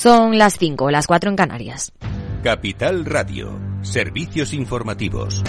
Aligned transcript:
Son 0.00 0.38
las 0.38 0.56
5, 0.56 0.90
las 0.90 1.06
4 1.06 1.28
en 1.28 1.36
Canarias. 1.36 1.92
Capital 2.42 3.04
Radio, 3.04 3.60
servicios 3.82 4.54
informativos. 4.54 5.42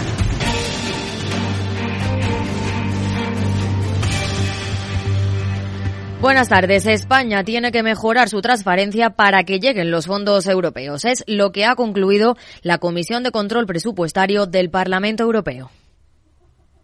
Buenas 6.19 6.49
tardes. 6.49 6.85
España 6.85 7.45
tiene 7.45 7.71
que 7.71 7.81
mejorar 7.81 8.27
su 8.27 8.41
transparencia 8.41 9.11
para 9.11 9.45
que 9.45 9.61
lleguen 9.61 9.89
los 9.89 10.07
fondos 10.07 10.45
europeos. 10.47 11.05
Es 11.05 11.23
lo 11.27 11.53
que 11.53 11.63
ha 11.63 11.75
concluido 11.75 12.35
la 12.61 12.77
Comisión 12.77 13.23
de 13.23 13.31
Control 13.31 13.65
Presupuestario 13.65 14.47
del 14.47 14.69
Parlamento 14.69 15.23
Europeo. 15.23 15.71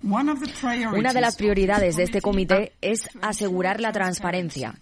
Una 0.01 1.11
de 1.11 1.19
las 1.19 1.35
prioridades 1.35 1.97
de 1.97 2.03
este 2.03 2.21
comité 2.21 2.71
es 2.79 3.09
asegurar 3.21 3.81
la 3.81 3.91
transparencia. 3.91 4.75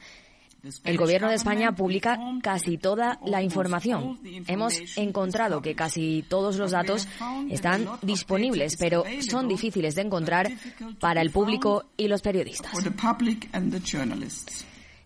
El 0.83 0.97
Gobierno 0.97 1.29
de 1.29 1.35
España 1.35 1.75
publica 1.75 2.19
casi 2.41 2.77
toda 2.77 3.19
la 3.25 3.41
información. 3.41 4.19
Hemos 4.47 4.97
encontrado 4.97 5.61
que 5.61 5.75
casi 5.75 6.23
todos 6.27 6.57
los 6.57 6.71
datos 6.71 7.07
están 7.49 7.87
disponibles, 8.01 8.77
pero 8.77 9.03
son 9.21 9.47
difíciles 9.47 9.95
de 9.95 10.01
encontrar 10.01 10.51
para 10.99 11.21
el 11.21 11.31
público 11.31 11.85
y 11.97 12.07
los 12.07 12.21
periodistas. 12.21 12.71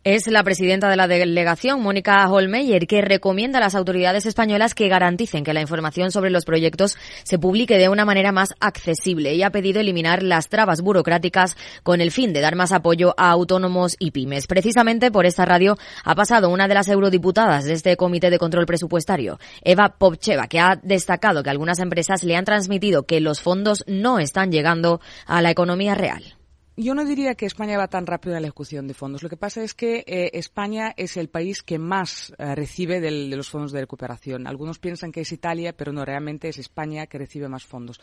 Es 0.05 0.27
la 0.27 0.43
presidenta 0.43 0.87
de 0.87 0.95
la 0.95 1.09
delegación, 1.09 1.81
Mónica 1.81 2.25
Holmeyer, 2.31 2.87
que 2.87 3.01
recomienda 3.01 3.57
a 3.57 3.61
las 3.61 3.75
autoridades 3.75 4.25
españolas 4.25 4.73
que 4.73 4.87
garanticen 4.87 5.43
que 5.43 5.53
la 5.53 5.59
información 5.59 6.09
sobre 6.09 6.29
los 6.29 6.45
proyectos 6.45 6.95
se 7.23 7.37
publique 7.37 7.77
de 7.77 7.89
una 7.89 8.05
manera 8.05 8.31
más 8.31 8.53
accesible 8.61 9.33
y 9.33 9.43
ha 9.43 9.49
pedido 9.49 9.81
eliminar 9.81 10.23
las 10.23 10.47
trabas 10.47 10.79
burocráticas 10.79 11.57
con 11.83 11.99
el 11.99 12.11
fin 12.11 12.31
de 12.31 12.39
dar 12.39 12.55
más 12.55 12.71
apoyo 12.71 13.13
a 13.17 13.29
autónomos 13.29 13.97
y 13.99 14.11
pymes. 14.11 14.47
Precisamente 14.47 15.11
por 15.11 15.25
esta 15.25 15.43
radio 15.43 15.77
ha 16.05 16.15
pasado 16.15 16.49
una 16.49 16.69
de 16.69 16.75
las 16.75 16.87
eurodiputadas 16.87 17.65
de 17.65 17.73
este 17.73 17.97
Comité 17.97 18.29
de 18.29 18.39
Control 18.39 18.65
Presupuestario, 18.65 19.37
Eva 19.65 19.97
Popcheva, 19.97 20.47
que 20.47 20.61
ha 20.61 20.79
destacado 20.81 21.43
que 21.43 21.49
algunas 21.49 21.79
empresas 21.79 22.23
le 22.23 22.37
han 22.37 22.45
transmitido 22.45 23.03
que 23.03 23.19
los 23.19 23.41
fondos 23.41 23.83
no 23.85 24.19
están 24.19 24.49
llegando 24.49 25.01
a 25.25 25.41
la 25.41 25.51
economía 25.51 25.93
real. 25.93 26.38
Yo 26.81 26.95
no 26.95 27.03
diría 27.03 27.35
que 27.35 27.45
España 27.45 27.77
va 27.77 27.89
tan 27.89 28.05
rápido 28.05 28.37
en 28.37 28.41
la 28.41 28.47
ejecución 28.47 28.87
de 28.87 28.93
fondos. 28.93 29.21
Lo 29.21 29.27
que 29.27 29.35
pasa 29.35 29.61
es 29.61 29.73
que 29.73 30.05
eh, 30.07 30.29
España 30.35 30.93
es 30.95 31.17
el 31.17 31.27
país 31.27 31.61
que 31.61 31.77
más 31.77 32.33
eh, 32.37 32.55
recibe 32.55 33.01
de 33.01 33.11
los 33.35 33.49
fondos 33.49 33.73
de 33.73 33.81
recuperación. 33.81 34.47
Algunos 34.47 34.79
piensan 34.79 35.11
que 35.11 35.19
es 35.19 35.31
Italia, 35.33 35.75
pero 35.75 35.91
no, 35.91 36.05
realmente 36.05 36.47
es 36.47 36.57
España 36.57 37.05
que 37.07 37.17
recibe 37.17 37.49
más 37.49 37.65
fondos. 37.65 37.99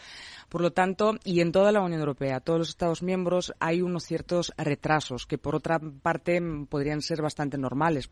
Por 0.50 0.60
lo 0.60 0.74
tanto, 0.74 1.14
y 1.24 1.40
en 1.40 1.52
toda 1.52 1.72
la 1.72 1.80
Unión 1.80 2.00
Europea, 2.00 2.40
todos 2.40 2.58
los 2.58 2.68
Estados 2.68 3.02
miembros, 3.02 3.54
hay 3.60 3.80
unos 3.80 4.04
ciertos 4.04 4.52
retrasos 4.58 5.24
que, 5.24 5.38
por 5.38 5.54
otra 5.54 5.80
parte, 5.80 6.38
podrían 6.68 7.00
ser 7.00 7.22
bastante 7.22 7.56
normales. 7.56 8.10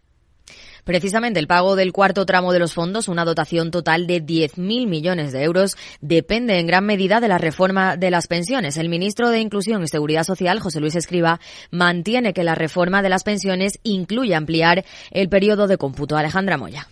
Precisamente 0.84 1.40
el 1.40 1.46
pago 1.46 1.76
del 1.76 1.92
cuarto 1.92 2.26
tramo 2.26 2.52
de 2.52 2.58
los 2.58 2.74
fondos, 2.74 3.08
una 3.08 3.24
dotación 3.24 3.70
total 3.70 4.06
de 4.06 4.22
10.000 4.22 4.86
millones 4.86 5.32
de 5.32 5.42
euros, 5.42 5.76
depende 6.00 6.58
en 6.58 6.66
gran 6.66 6.84
medida 6.84 7.20
de 7.20 7.28
la 7.28 7.38
reforma 7.38 7.96
de 7.96 8.10
las 8.10 8.26
pensiones. 8.26 8.76
El 8.76 8.90
ministro 8.90 9.30
de 9.30 9.40
Inclusión 9.40 9.82
y 9.82 9.88
Seguridad 9.88 10.24
Social, 10.24 10.60
José 10.60 10.80
Luis 10.80 10.94
Escriba, 10.94 11.40
mantiene 11.70 12.34
que 12.34 12.44
la 12.44 12.54
reforma 12.54 13.02
de 13.02 13.08
las 13.08 13.24
pensiones 13.24 13.78
incluye 13.82 14.34
ampliar 14.34 14.84
el 15.10 15.28
periodo 15.28 15.66
de 15.66 15.78
cómputo. 15.78 16.16
Alejandra 16.16 16.58
Moya. 16.58 16.88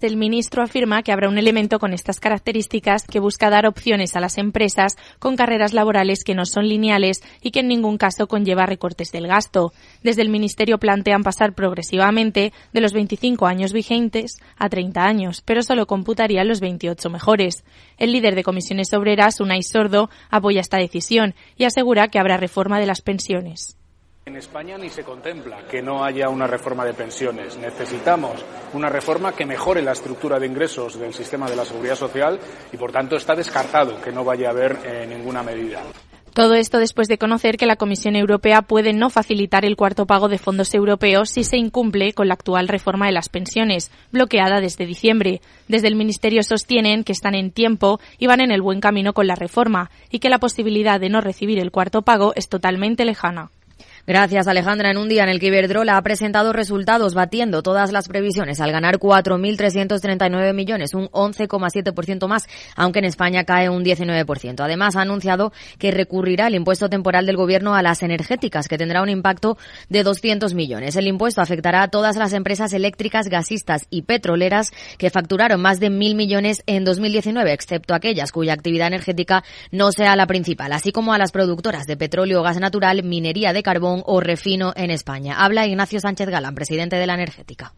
El 0.00 0.16
ministro 0.16 0.64
afirma 0.64 1.02
que 1.02 1.12
habrá 1.12 1.28
un 1.28 1.38
elemento 1.38 1.78
con 1.78 1.92
estas 1.92 2.18
características 2.18 3.04
que 3.06 3.20
busca 3.20 3.50
dar 3.50 3.66
opciones 3.66 4.16
a 4.16 4.20
las 4.20 4.36
empresas 4.36 4.96
con 5.20 5.36
carreras 5.36 5.72
laborales 5.72 6.24
que 6.24 6.34
no 6.34 6.44
son 6.44 6.68
lineales 6.68 7.22
y 7.40 7.52
que 7.52 7.60
en 7.60 7.68
ningún 7.68 7.98
caso 7.98 8.26
conlleva 8.26 8.66
recortes 8.66 9.12
del 9.12 9.28
gasto. 9.28 9.72
Desde 10.02 10.22
el 10.22 10.28
ministerio 10.28 10.78
plantean 10.78 11.22
pasar 11.22 11.54
progresivamente 11.54 12.52
de 12.72 12.80
los 12.80 12.92
25 12.92 13.46
años 13.46 13.72
vigentes 13.72 14.38
a 14.56 14.68
30 14.68 15.04
años, 15.04 15.42
pero 15.44 15.62
solo 15.62 15.86
computarían 15.86 16.48
los 16.48 16.60
28 16.60 17.08
mejores. 17.10 17.64
El 17.96 18.10
líder 18.10 18.34
de 18.34 18.42
comisiones 18.42 18.92
obreras, 18.92 19.40
Unai 19.40 19.62
Sordo, 19.62 20.10
apoya 20.30 20.60
esta 20.60 20.78
decisión 20.78 21.34
y 21.56 21.64
asegura 21.64 22.08
que 22.08 22.18
habrá 22.18 22.36
reforma 22.36 22.80
de 22.80 22.86
las 22.86 23.02
pensiones. 23.02 23.76
En 24.24 24.36
España 24.36 24.78
ni 24.78 24.88
se 24.88 25.02
contempla 25.02 25.66
que 25.68 25.82
no 25.82 26.04
haya 26.04 26.28
una 26.28 26.46
reforma 26.46 26.84
de 26.84 26.94
pensiones. 26.94 27.56
Necesitamos 27.56 28.44
una 28.72 28.88
reforma 28.88 29.32
que 29.32 29.44
mejore 29.44 29.82
la 29.82 29.90
estructura 29.90 30.38
de 30.38 30.46
ingresos 30.46 30.96
del 30.96 31.12
sistema 31.12 31.50
de 31.50 31.56
la 31.56 31.64
seguridad 31.64 31.96
social 31.96 32.38
y, 32.72 32.76
por 32.76 32.92
tanto, 32.92 33.16
está 33.16 33.34
descartado 33.34 34.00
que 34.00 34.12
no 34.12 34.22
vaya 34.22 34.46
a 34.46 34.50
haber 34.52 34.78
eh, 34.84 35.06
ninguna 35.08 35.42
medida. 35.42 35.82
Todo 36.34 36.54
esto 36.54 36.78
después 36.78 37.08
de 37.08 37.18
conocer 37.18 37.56
que 37.56 37.66
la 37.66 37.74
Comisión 37.74 38.14
Europea 38.14 38.62
puede 38.62 38.92
no 38.92 39.10
facilitar 39.10 39.64
el 39.64 39.74
cuarto 39.74 40.06
pago 40.06 40.28
de 40.28 40.38
fondos 40.38 40.72
europeos 40.72 41.28
si 41.28 41.42
se 41.42 41.56
incumple 41.56 42.12
con 42.12 42.28
la 42.28 42.34
actual 42.34 42.68
reforma 42.68 43.06
de 43.06 43.12
las 43.12 43.28
pensiones, 43.28 43.90
bloqueada 44.12 44.60
desde 44.60 44.86
diciembre. 44.86 45.40
Desde 45.66 45.88
el 45.88 45.96
Ministerio 45.96 46.44
sostienen 46.44 47.02
que 47.02 47.12
están 47.12 47.34
en 47.34 47.50
tiempo 47.50 47.98
y 48.18 48.28
van 48.28 48.40
en 48.40 48.52
el 48.52 48.62
buen 48.62 48.80
camino 48.80 49.14
con 49.14 49.26
la 49.26 49.34
reforma 49.34 49.90
y 50.10 50.20
que 50.20 50.30
la 50.30 50.38
posibilidad 50.38 51.00
de 51.00 51.10
no 51.10 51.20
recibir 51.20 51.58
el 51.58 51.72
cuarto 51.72 52.02
pago 52.02 52.32
es 52.36 52.48
totalmente 52.48 53.04
lejana. 53.04 53.50
Gracias, 54.04 54.48
Alejandra. 54.48 54.90
En 54.90 54.98
un 54.98 55.08
día 55.08 55.22
en 55.22 55.28
el 55.28 55.38
que 55.38 55.46
Iberdrola 55.46 55.96
ha 55.96 56.02
presentado 56.02 56.52
resultados 56.52 57.14
batiendo 57.14 57.62
todas 57.62 57.92
las 57.92 58.08
previsiones 58.08 58.60
al 58.60 58.72
ganar 58.72 58.98
4.339 58.98 60.52
millones, 60.54 60.94
un 60.94 61.06
11,7% 61.06 62.26
más, 62.26 62.48
aunque 62.74 62.98
en 62.98 63.04
España 63.04 63.44
cae 63.44 63.68
un 63.68 63.84
19%. 63.84 64.58
Además, 64.58 64.96
ha 64.96 65.02
anunciado 65.02 65.52
que 65.78 65.92
recurrirá 65.92 66.48
el 66.48 66.56
impuesto 66.56 66.90
temporal 66.90 67.26
del 67.26 67.36
gobierno 67.36 67.76
a 67.76 67.82
las 67.82 68.02
energéticas, 68.02 68.66
que 68.66 68.76
tendrá 68.76 69.02
un 69.02 69.08
impacto 69.08 69.56
de 69.88 70.02
200 70.02 70.52
millones. 70.54 70.96
El 70.96 71.06
impuesto 71.06 71.40
afectará 71.40 71.84
a 71.84 71.88
todas 71.88 72.16
las 72.16 72.32
empresas 72.32 72.72
eléctricas, 72.72 73.28
gasistas 73.28 73.86
y 73.88 74.02
petroleras 74.02 74.72
que 74.98 75.10
facturaron 75.10 75.62
más 75.62 75.78
de 75.78 75.90
1.000 75.90 76.16
millones 76.16 76.64
en 76.66 76.84
2019, 76.84 77.52
excepto 77.52 77.94
aquellas 77.94 78.32
cuya 78.32 78.54
actividad 78.54 78.88
energética 78.88 79.44
no 79.70 79.92
sea 79.92 80.16
la 80.16 80.26
principal, 80.26 80.72
así 80.72 80.90
como 80.90 81.12
a 81.12 81.18
las 81.18 81.30
productoras 81.30 81.86
de 81.86 81.96
petróleo, 81.96 82.42
gas 82.42 82.58
natural, 82.58 83.04
minería 83.04 83.52
de 83.52 83.62
carbón, 83.62 83.91
o 84.06 84.20
refino 84.20 84.72
en 84.76 84.90
España. 84.90 85.44
Habla 85.44 85.66
Ignacio 85.66 86.00
Sánchez 86.00 86.28
Galán, 86.28 86.54
presidente 86.54 86.96
de 86.96 87.06
la 87.06 87.14
Energética. 87.14 87.74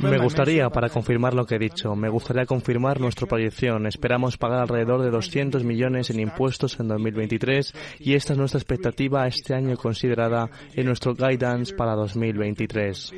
Me 0.00 0.18
gustaría, 0.18 0.70
para 0.70 0.88
confirmar 0.88 1.34
lo 1.34 1.44
que 1.44 1.56
he 1.56 1.58
dicho, 1.58 1.96
me 1.96 2.08
gustaría 2.08 2.46
confirmar 2.46 3.00
nuestra 3.00 3.26
proyección. 3.26 3.86
Esperamos 3.86 4.36
pagar 4.36 4.60
alrededor 4.60 5.02
de 5.02 5.10
200 5.10 5.64
millones 5.64 6.10
en 6.10 6.20
impuestos 6.20 6.78
en 6.78 6.86
2023 6.86 7.74
y 7.98 8.14
esta 8.14 8.34
es 8.34 8.38
nuestra 8.38 8.58
expectativa 8.58 9.26
este 9.26 9.54
año 9.54 9.76
considerada 9.76 10.48
en 10.72 10.86
nuestro 10.86 11.14
guidance 11.14 11.74
para 11.74 11.96
2023. 11.96 13.12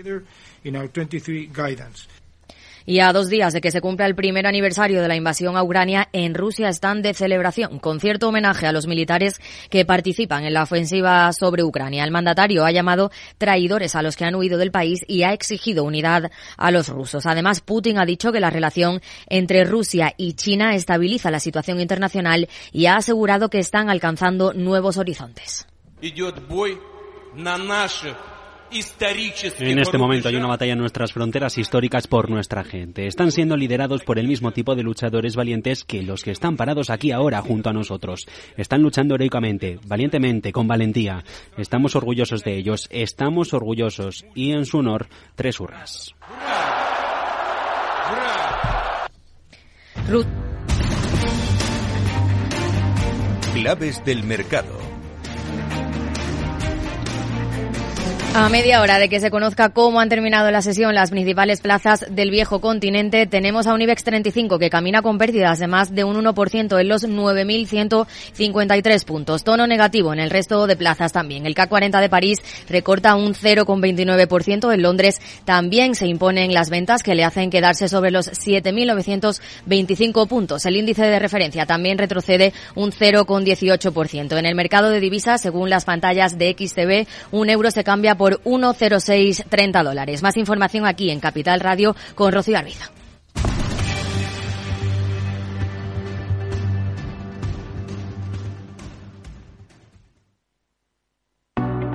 Y 2.87 3.01
a 3.01 3.13
dos 3.13 3.29
días 3.29 3.53
de 3.53 3.61
que 3.61 3.71
se 3.71 3.81
cumpla 3.81 4.07
el 4.07 4.15
primer 4.15 4.47
aniversario 4.47 5.03
de 5.03 5.09
la 5.09 5.17
invasión 5.17 5.57
a 5.57 5.63
Ucrania, 5.63 6.09
en 6.13 6.35
Rusia 6.35 6.69
están 6.69 7.03
de 7.03 7.15
celebración, 7.15 7.79
con 7.79 8.01
cierto 8.01 8.29
homenaje 8.29 8.67
a 8.67 8.73
los 8.73 8.87
militares 8.87 9.41
que 9.69 9.85
participan 9.85 10.45
en 10.45 10.55
la 10.55 10.63
ofensiva 10.63 11.33
sobre 11.33 11.63
Ucrania. 11.63 12.05
El 12.05 12.11
mandatario 12.11 12.65
ha 12.65 12.71
llamado 12.71 13.11
traidores 13.39 13.95
a 13.95 14.03
los 14.03 14.17
que 14.17 14.25
han 14.25 14.35
huido 14.35 14.59
del 14.59 14.71
país 14.71 15.05
y 15.07 15.23
ha 15.23 15.33
exigido 15.33 15.85
unidad 15.85 16.31
a 16.57 16.71
los 16.71 16.89
rusos. 16.89 17.27
Además, 17.27 17.61
Putin 17.61 17.99
ha 17.99 18.07
dicho 18.07 18.33
que 18.33 18.41
la 18.41 18.51
relación 18.51 19.01
entre 19.29 19.65
Rusia 19.65 20.15
y 20.17 20.35
China 20.35 20.75
estabiliza 20.75 21.31
la 21.31 21.41
situación 21.41 21.81
internacional 21.81 22.49
y 22.73 22.87
ha 22.87 22.97
asegurado 22.97 23.51
que 23.51 23.59
están 23.59 23.91
alcanzando 23.91 24.53
nuevos 24.53 24.97
horizontes. 24.97 25.67
En 29.59 29.79
este 29.81 29.99
momento 29.99 30.29
hay 30.29 30.37
una 30.37 30.47
batalla 30.47 30.75
en 30.75 30.79
nuestras 30.79 31.13
fronteras 31.13 31.59
históricas 31.59 32.07
por 32.07 32.31
nuestra 32.31 32.63
gente. 32.63 33.07
Están 33.07 33.33
siendo 33.33 33.57
liderados 33.57 34.05
por 34.05 34.19
el 34.19 34.29
mismo 34.29 34.53
tipo 34.53 34.77
de 34.77 34.85
luchadores 34.85 35.35
valientes 35.35 35.83
que 35.83 36.03
los 36.03 36.23
que 36.23 36.31
están 36.31 36.57
parados 36.57 36.89
aquí 36.89 37.11
ahora 37.11 37.43
junto 37.43 37.71
a 37.71 37.73
nosotros. 37.73 38.29
Están 38.57 38.83
luchando 38.83 39.17
heroicamente, 39.17 39.81
valientemente, 39.87 40.53
con 40.53 40.69
valentía. 40.69 41.25
Estamos 41.57 41.97
orgullosos 41.97 42.45
de 42.45 42.57
ellos, 42.57 42.87
estamos 42.91 43.53
orgullosos. 43.55 44.25
Y 44.35 44.53
en 44.53 44.65
su 44.67 44.79
honor, 44.79 45.09
tres 45.35 45.59
hurras. 45.59 46.15
Claves 53.53 54.05
del 54.05 54.23
mercado. 54.23 54.90
A 58.33 58.49
media 58.49 58.81
hora 58.81 59.01
de 59.01 59.09
que 59.09 59.19
se 59.19 59.29
conozca 59.29 59.71
cómo 59.71 59.99
han 59.99 60.09
terminado 60.09 60.53
la 60.53 60.63
sesión 60.63 60.95
las 60.95 61.11
principales 61.11 61.61
plazas 61.61 62.07
del 62.09 62.31
viejo 62.31 62.61
continente, 62.61 63.27
tenemos 63.27 63.67
a 63.67 63.75
un 63.75 63.83
IBEX 63.83 64.05
35 64.05 64.61
que 64.61 64.71
camina 64.71 65.03
con 65.03 65.19
pérdidas 65.19 65.59
de 65.59 65.67
más 65.67 65.93
de 65.93 66.05
un 66.05 66.15
1% 66.17 66.81
en 66.81 66.89
los 66.89 67.03
9.153 67.09 69.05
puntos. 69.05 69.43
Tono 69.43 69.67
negativo 69.67 70.13
en 70.13 70.21
el 70.21 70.31
resto 70.31 70.69
de 70.69 70.77
plazas 70.77 71.13
también. 71.13 71.45
El 71.45 71.57
CAC 71.57 71.71
40 71.71 72.01
de 72.01 72.09
París 72.09 72.39
recorta 72.69 73.17
un 73.17 73.35
0,29%. 73.35 74.73
En 74.73 74.83
Londres 74.83 75.17
también 75.45 75.97
se 75.97 76.07
imponen 76.07 76.55
las 76.55 76.71
ventas 76.71 77.03
que 77.03 77.17
le 77.17 77.25
hacen 77.25 77.51
quedarse 77.51 77.89
sobre 77.89 78.13
los 78.13 78.31
7.925 78.31 80.29
puntos. 80.29 80.65
El 80.67 80.77
índice 80.77 81.03
de 81.03 81.19
referencia 81.19 81.67
también 81.67 81.99
retrocede 81.99 82.53
un 82.77 82.93
0,18%. 82.93 84.39
En 84.39 84.47
el 84.47 84.55
mercado 84.55 84.89
de 84.89 85.01
divisas, 85.01 85.41
según 85.41 85.69
las 85.69 85.85
pantallas 85.85 86.39
de 86.39 86.55
XTB, 86.57 87.09
un 87.33 87.51
euro 87.51 87.73
se 87.73 87.83
cambia 87.83 88.20
por 88.21 88.43
1,0630 88.43 89.83
dólares. 89.83 90.23
Más 90.23 90.37
información 90.37 90.85
aquí 90.85 91.09
en 91.09 91.21
Capital 91.21 91.59
Radio 91.59 91.97
con 92.15 92.31
Rocío 92.31 92.59
Arbiza. 92.59 92.91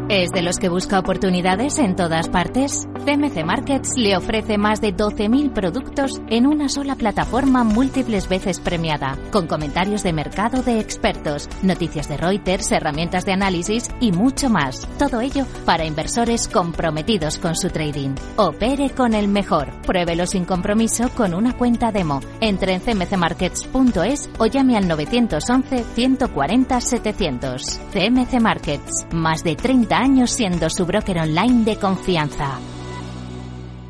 ¿Es 0.07 0.29
de 0.29 0.43
los 0.43 0.59
que 0.59 0.69
busca 0.69 0.99
oportunidades 0.99 1.79
en 1.79 1.95
todas 1.95 2.29
partes? 2.29 2.87
CMC 3.05 3.43
Markets 3.43 3.97
le 3.97 4.15
ofrece 4.15 4.59
más 4.59 4.79
de 4.79 4.95
12.000 4.95 5.51
productos 5.51 6.21
en 6.29 6.45
una 6.45 6.69
sola 6.69 6.95
plataforma 6.95 7.63
múltiples 7.63 8.29
veces 8.29 8.59
premiada, 8.59 9.17
con 9.31 9.47
comentarios 9.47 10.03
de 10.03 10.13
mercado 10.13 10.61
de 10.61 10.79
expertos, 10.79 11.49
noticias 11.63 12.07
de 12.07 12.17
Reuters, 12.17 12.71
herramientas 12.71 13.25
de 13.25 13.33
análisis 13.33 13.89
y 13.99 14.11
mucho 14.11 14.47
más. 14.51 14.87
Todo 14.99 15.21
ello 15.21 15.47
para 15.65 15.85
inversores 15.85 16.47
comprometidos 16.47 17.39
con 17.39 17.55
su 17.55 17.69
trading. 17.69 18.13
Opere 18.35 18.91
con 18.91 19.15
el 19.15 19.27
mejor. 19.27 19.71
Pruébelo 19.87 20.27
sin 20.27 20.45
compromiso 20.45 21.09
con 21.15 21.33
una 21.33 21.57
cuenta 21.57 21.91
demo. 21.91 22.19
Entre 22.41 22.75
en 22.75 22.81
cmcmarkets.es 22.81 24.29
o 24.37 24.45
llame 24.45 24.77
al 24.77 24.87
911 24.87 25.83
140 25.95 26.79
700. 26.79 27.79
CMC 27.91 28.39
Markets. 28.39 29.07
Más 29.11 29.43
de 29.43 29.55
30 29.55 29.94
años 29.95 30.31
siendo 30.31 30.69
su 30.69 30.85
broker 30.85 31.19
online 31.19 31.63
de 31.63 31.77
confianza. 31.77 32.59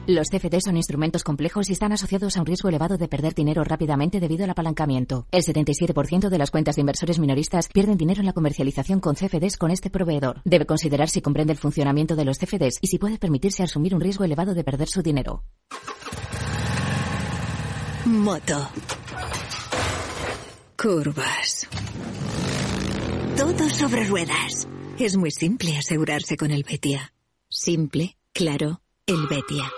Los 0.08 0.28
CFD 0.30 0.60
son 0.64 0.78
instrumentos 0.78 1.24
complejos 1.24 1.68
y 1.70 1.74
están 1.74 1.92
asociados 1.92 2.38
a 2.38 2.40
un 2.40 2.46
riesgo 2.46 2.70
elevado 2.70 2.96
de 2.96 3.08
perder 3.08 3.34
dinero 3.34 3.64
rápidamente 3.64 4.20
debido 4.20 4.44
al 4.44 4.52
apalancamiento. 4.52 5.26
El 5.32 5.42
77% 5.42 6.30
de 6.30 6.38
las 6.38 6.52
cuentas 6.52 6.76
de 6.76 6.82
inversores 6.82 7.18
minoristas 7.18 7.68
pierden 7.70 7.98
dinero 7.98 8.20
en 8.20 8.28
la 8.28 8.34
comercialización 8.34 9.00
con 9.00 9.16
CFDs 9.16 9.58
con 9.58 9.72
este 9.72 9.90
proveedor. 9.90 10.42
Debe 10.46 10.68
considerar 10.68 11.10
si 11.10 11.22
comprende 11.22 11.54
el 11.54 11.60
funcionamiento 11.60 12.16
de 12.16 12.26
los 12.26 12.38
CFDs 12.38 12.78
y 12.82 12.88
si 12.88 13.00
puede 13.00 13.18
permitirse 13.18 13.64
asumir 13.64 13.96
un 13.96 14.02
riesgo 14.02 14.24
elevado 14.24 14.54
de 14.54 14.64
perder 14.64 14.90
su 14.90 15.02
dinero. 15.02 15.44
Moto. 18.06 18.70
Curvas. 20.78 21.68
Todo 23.36 23.70
sobre 23.70 24.04
ruedas. 24.06 24.68
Es 24.98 25.18
muy 25.18 25.30
simple 25.30 25.76
asegurarse 25.78 26.38
con 26.38 26.52
el 26.52 26.64
Betia. 26.64 27.14
Simple, 27.50 28.16
claro, 28.32 28.80
el 29.06 29.28
Betia. 29.28 29.70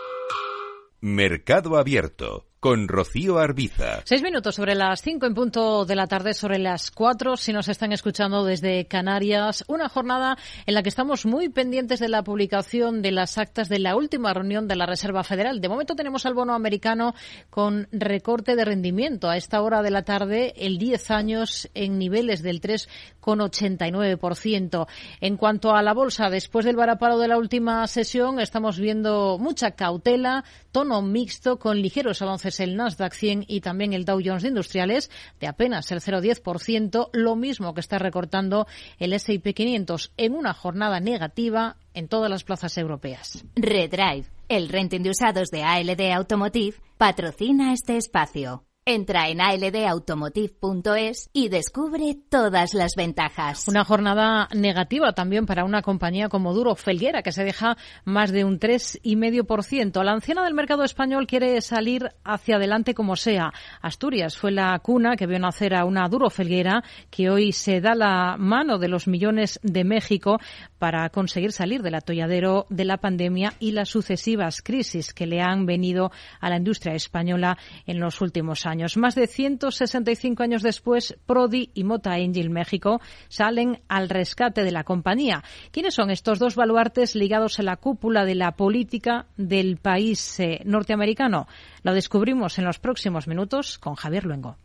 Mercado 1.02 1.75
Abierto 1.75 2.46
con 2.59 2.88
Rocío 2.88 3.38
Arbiza. 3.38 4.01
Seis 4.04 4.24
minutos 4.24 4.56
sobre 4.56 4.74
las 4.74 5.01
cinco 5.01 5.27
en 5.27 5.36
punto 5.36 5.86
de 5.86 5.95
la 5.95 6.07
tarde, 6.07 6.33
sobre 6.33 6.57
las 6.57 6.89
cuatro, 6.92 7.38
si 7.38 7.54
nos 7.54 7.68
están 7.68 7.92
escuchando 7.92 8.44
desde 8.44 8.88
Canarias. 8.88 9.63
Una 9.68 9.89
jornada 9.89 10.39
en 10.65 10.74
la 10.74 10.81
que 10.81 10.89
estamos 10.89 11.27
muy 11.27 11.50
pendientes 11.50 12.00
de 12.00 12.09
la 12.09 12.24
publicación 12.24 13.04
de 13.04 13.12
las 13.12 13.38
actas 13.38 13.69
de 13.69 13.77
la 13.80 13.95
última 13.95 14.33
reunión 14.33 14.68
de 14.68 14.75
la 14.75 14.88
Reserva 14.88 15.24
Federal. 15.24 15.62
De 15.62 15.69
momento 15.69 15.95
tenemos 15.95 16.25
al 16.25 16.33
bono 16.33 16.56
americano 16.56 17.13
con 17.51 17.88
recorte 17.92 18.56
de 18.56 18.65
rendimiento. 18.65 19.30
A 19.30 19.38
esta 19.38 19.62
hora 19.62 19.83
de 19.83 19.92
la 19.92 20.01
tarde, 20.01 20.56
el 20.57 20.80
10 20.80 21.12
años 21.12 21.69
en 21.75 22.00
niveles 22.00 22.42
del 22.42 22.59
3,89%. 22.59 24.88
En 25.21 25.38
cuanto 25.38 25.75
a 25.75 25.83
la 25.83 25.94
bolsa, 25.94 26.31
después 26.31 26.65
del 26.65 26.75
varaparo 26.75 27.19
de 27.19 27.27
la 27.27 27.38
última 27.38 27.86
sesión, 27.88 28.39
estamos 28.39 28.80
viendo 28.80 29.38
mucha 29.38 29.71
cautela, 29.71 30.45
tono 30.71 31.01
mixto 31.01 31.59
con 31.59 31.81
ligeros 31.81 32.21
avances 32.21 32.48
el 32.59 32.75
Nasdaq 32.75 33.13
100 33.13 33.45
y 33.48 33.62
también 33.62 33.94
el 33.94 34.06
Dow 34.06 34.21
Jones 34.24 34.44
Industriales 34.44 35.09
de 35.39 35.48
apenas 35.48 35.92
el 35.92 36.01
0,10%, 36.01 37.09
lo 37.13 37.36
mismo 37.36 37.74
que 37.74 37.81
está 37.81 38.00
recortando 38.00 38.68
el 39.00 39.13
S&P 39.13 39.54
500 39.54 40.13
en 40.18 40.33
una 40.33 40.54
jornada 40.54 41.00
negativa 41.00 41.77
en 41.94 42.07
todas 42.07 42.30
las 42.30 42.44
plazas 42.44 42.77
europeas. 42.77 43.44
Redrive, 43.56 44.25
el 44.50 44.69
renting 44.69 45.01
de 45.01 45.09
usados 45.09 45.50
de 45.50 45.63
ALD 45.63 46.12
Automotive, 46.13 46.77
patrocina 46.98 47.74
este 47.74 47.98
espacio. 47.98 48.67
Entra 48.89 49.28
en 49.28 49.42
aldautomotive.es 49.42 51.30
y 51.34 51.50
descubre 51.50 52.16
todas 52.30 52.74
las 52.74 52.94
ventajas. 52.95 53.68
Una 53.68 53.84
jornada 53.84 54.48
negativa 54.56 55.12
también 55.12 55.45
para 55.45 55.66
una 55.66 55.81
compañía 55.81 56.30
como 56.30 56.54
Duro 56.54 56.74
Felguera, 56.74 57.22
que 57.22 57.34
se 57.34 57.44
deja 57.44 57.75
más 58.06 58.31
de 58.31 58.45
un 58.45 58.62
3,5%. 58.62 60.01
La 60.06 60.13
anciana 60.13 60.45
del 60.45 60.54
mercado 60.54 60.86
español 60.86 61.28
quiere 61.28 61.60
salir 61.60 62.12
hacia 62.24 62.56
adelante 62.56 62.94
como 62.94 63.18
sea. 63.18 63.51
Asturias 63.81 64.38
fue 64.38 64.51
la 64.51 64.80
cuna 64.80 65.18
que 65.18 65.28
vio 65.28 65.38
nacer 65.38 65.75
a 65.75 65.83
una 65.83 66.07
Duro 66.07 66.30
Felguera 66.30 66.81
que 67.10 67.30
hoy 67.30 67.51
se 67.51 67.81
da 67.81 67.94
la 67.94 68.38
mano 68.38 68.78
de 68.78 68.88
los 68.88 69.10
millones 69.10 69.60
de 69.63 69.83
México 69.83 70.40
para 70.80 71.10
conseguir 71.10 71.51
salir 71.51 71.81
del 71.81 71.95
atolladero 71.95 72.66
de 72.69 72.86
la 72.86 73.00
pandemia 73.00 73.51
y 73.60 73.72
las 73.72 73.90
sucesivas 73.90 74.62
crisis 74.62 75.13
que 75.13 75.28
le 75.28 75.42
han 75.42 75.66
venido 75.66 76.10
a 76.40 76.50
la 76.50 76.56
industria 76.56 76.94
española 76.94 77.57
en 77.86 78.00
los 78.00 78.22
últimos 78.22 78.66
años. 78.66 78.77
Más 78.98 79.16
de 79.16 79.28
165 79.28 80.44
años 80.44 80.62
después, 80.62 81.18
Prodi 81.26 81.72
y 81.74 81.84
Mota 81.84 82.14
Angel 82.14 82.50
México 82.50 83.02
salen 83.28 83.82
al 83.88 84.10
rescate 84.10 84.64
de 84.64 84.72
la 84.72 84.84
compañía. 84.84 85.44
¿Quiénes 85.72 85.96
son 85.96 86.12
estos 86.12 86.40
dos 86.40 86.56
baluartes 86.56 87.16
ligados 87.16 87.60
a 87.60 87.64
la 87.64 87.78
cúpula 87.78 88.26
de 88.26 88.36
la 88.36 88.52
política 88.52 89.26
del 89.38 89.78
país 89.78 90.40
eh, 90.40 90.62
norteamericano? 90.66 91.48
Lo 91.84 91.94
descubrimos 91.94 92.60
en 92.60 92.66
los 92.66 92.80
próximos 92.80 93.28
minutos 93.28 93.78
con 93.80 93.96
Javier 93.96 94.26
Luengo. 94.26 94.58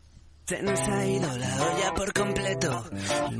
Se 0.44 0.62
nos 0.62 0.80
ha 0.80 1.06
ido 1.06 1.38
la 1.38 1.62
olla 1.62 1.94
por 1.94 2.12
completo 2.12 2.84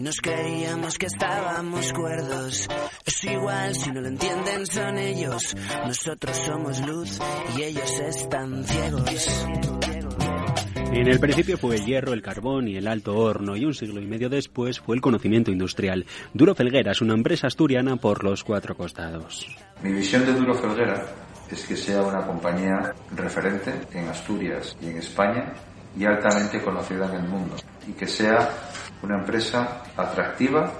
nos 0.03 0.21
creíamos 0.21 0.99
que 0.99 1.07
estábamos 1.07 1.93
cuerdos. 1.93 2.69
Es 3.05 3.25
igual, 3.25 3.75
si 3.75 3.91
no 3.93 4.01
lo 4.01 4.09
entienden 4.09 4.67
son 4.67 4.99
ellos. 4.99 5.55
Nosotros 5.87 6.37
somos 6.37 6.81
luz 6.81 7.19
y 7.57 7.63
ellos 7.63 8.01
están 8.01 8.65
ciegos. 8.65 9.47
En 10.95 11.09
el 11.09 11.19
principio 11.19 11.57
fue 11.57 11.77
el 11.77 11.87
hierro, 11.87 12.13
el 12.13 12.21
carbón 12.21 12.69
y 12.69 12.77
el 12.77 12.87
alto 12.87 13.17
horno, 13.17 13.57
y 13.57 13.65
un 13.65 13.73
siglo 13.73 14.01
y 14.01 14.07
medio 14.07 14.29
después 14.29 14.79
fue 14.79 14.95
el 14.95 15.01
conocimiento 15.01 15.51
industrial. 15.51 16.05
Duro 16.35 16.55
Felguera 16.55 16.93
es 16.93 17.01
una 17.01 17.15
empresa 17.15 17.47
asturiana 17.47 17.97
por 17.97 18.23
los 18.23 18.45
cuatro 18.45 18.77
costados. 18.77 19.47
Mi 19.83 19.91
visión 19.91 20.27
de 20.27 20.35
Duro 20.35 20.53
Felguera 20.55 21.03
es 21.51 21.65
que 21.65 21.77
sea 21.77 22.03
una 22.03 22.27
compañía 22.27 22.95
referente 23.17 23.73
en 23.95 24.07
Asturias 24.09 24.77
y 24.83 24.89
en 24.89 24.99
España 24.99 25.55
y 25.99 26.05
altamente 26.05 26.61
conocida 26.61 27.07
en 27.09 27.25
el 27.25 27.29
mundo, 27.29 27.57
y 27.89 27.93
que 27.93 28.07
sea 28.07 28.51
una 29.03 29.19
empresa 29.19 29.83
atractiva 29.97 30.79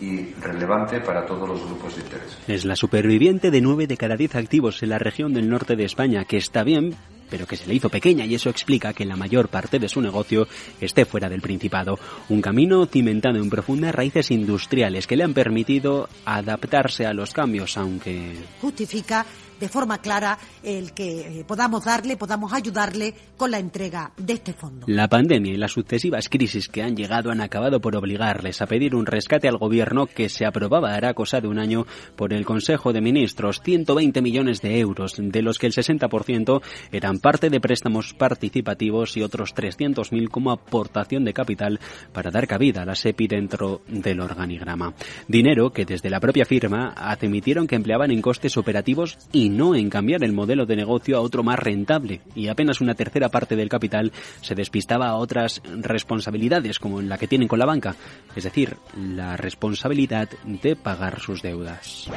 y 0.00 0.32
relevante 0.40 1.00
para 1.00 1.26
todos 1.26 1.46
los 1.46 1.64
grupos 1.66 1.94
de 1.96 2.02
interés. 2.02 2.38
Es 2.48 2.64
la 2.64 2.74
superviviente 2.74 3.50
de 3.50 3.60
nueve 3.60 3.86
de 3.86 3.98
cada 3.98 4.16
diez 4.16 4.34
activos 4.34 4.82
en 4.82 4.88
la 4.88 4.98
región 4.98 5.34
del 5.34 5.50
norte 5.50 5.76
de 5.76 5.84
España, 5.84 6.24
que 6.24 6.38
está 6.38 6.64
bien, 6.64 6.96
pero 7.32 7.46
que 7.46 7.56
se 7.56 7.66
le 7.66 7.72
hizo 7.72 7.88
pequeña 7.88 8.26
y 8.26 8.34
eso 8.34 8.50
explica 8.50 8.92
que 8.92 9.06
la 9.06 9.16
mayor 9.16 9.48
parte 9.48 9.78
de 9.78 9.88
su 9.88 10.02
negocio 10.02 10.46
esté 10.82 11.06
fuera 11.06 11.30
del 11.30 11.40
Principado. 11.40 11.98
Un 12.28 12.42
camino 12.42 12.84
cimentado 12.84 13.38
en 13.38 13.48
profundas 13.48 13.94
raíces 13.94 14.30
industriales 14.30 15.06
que 15.06 15.16
le 15.16 15.24
han 15.24 15.32
permitido 15.32 16.10
adaptarse 16.26 17.06
a 17.06 17.14
los 17.14 17.32
cambios, 17.32 17.78
aunque... 17.78 18.34
Justifica 18.60 19.24
de 19.62 19.68
forma 19.68 19.98
clara 19.98 20.36
el 20.64 20.92
que 20.92 21.20
eh, 21.20 21.44
podamos 21.46 21.84
darle, 21.84 22.16
podamos 22.16 22.52
ayudarle 22.52 23.14
con 23.36 23.52
la 23.52 23.60
entrega 23.60 24.10
de 24.16 24.32
este 24.32 24.52
fondo. 24.52 24.86
La 24.88 25.06
pandemia 25.06 25.52
y 25.52 25.56
las 25.56 25.70
sucesivas 25.70 26.28
crisis 26.28 26.66
que 26.66 26.82
han 26.82 26.96
llegado 26.96 27.30
han 27.30 27.40
acabado 27.40 27.80
por 27.80 27.94
obligarles 27.94 28.60
a 28.60 28.66
pedir 28.66 28.96
un 28.96 29.06
rescate 29.06 29.46
al 29.46 29.58
gobierno 29.58 30.06
que 30.06 30.28
se 30.28 30.44
aprobaba 30.46 30.94
hará 30.94 31.14
cosa 31.14 31.40
de 31.40 31.46
un 31.46 31.60
año 31.60 31.86
por 32.16 32.32
el 32.32 32.44
Consejo 32.44 32.92
de 32.92 33.00
Ministros, 33.00 33.60
120 33.62 34.20
millones 34.20 34.62
de 34.62 34.80
euros, 34.80 35.14
de 35.16 35.42
los 35.42 35.60
que 35.60 35.68
el 35.68 35.72
60% 35.74 36.60
eran 36.90 37.20
parte 37.20 37.48
de 37.48 37.60
préstamos 37.60 38.14
participativos 38.14 39.16
y 39.16 39.22
otros 39.22 39.54
300.000 39.54 40.28
como 40.28 40.50
aportación 40.50 41.24
de 41.24 41.34
capital 41.34 41.78
para 42.12 42.32
dar 42.32 42.48
cabida 42.48 42.82
a 42.82 42.86
la 42.86 42.96
SEPI 42.96 43.28
dentro 43.28 43.82
del 43.86 44.20
organigrama. 44.22 44.92
Dinero 45.28 45.70
que 45.70 45.84
desde 45.84 46.10
la 46.10 46.18
propia 46.18 46.46
firma 46.46 46.94
admitieron 46.96 47.68
que 47.68 47.76
empleaban 47.76 48.10
en 48.10 48.22
costes 48.22 48.56
operativos 48.56 49.18
y 49.32 49.51
no 49.56 49.74
en 49.74 49.90
cambiar 49.90 50.24
el 50.24 50.32
modelo 50.32 50.66
de 50.66 50.76
negocio 50.76 51.16
a 51.16 51.20
otro 51.20 51.42
más 51.42 51.58
rentable 51.58 52.20
y 52.34 52.48
apenas 52.48 52.80
una 52.80 52.94
tercera 52.94 53.28
parte 53.28 53.56
del 53.56 53.68
capital 53.68 54.12
se 54.40 54.54
despistaba 54.54 55.08
a 55.08 55.16
otras 55.16 55.62
responsabilidades 55.64 56.78
como 56.78 57.00
la 57.00 57.18
que 57.18 57.28
tienen 57.28 57.48
con 57.48 57.58
la 57.58 57.66
banca, 57.66 57.94
es 58.34 58.44
decir, 58.44 58.76
la 58.96 59.36
responsabilidad 59.36 60.28
de 60.44 60.76
pagar 60.76 61.20
sus 61.20 61.42
deudas. 61.42 62.08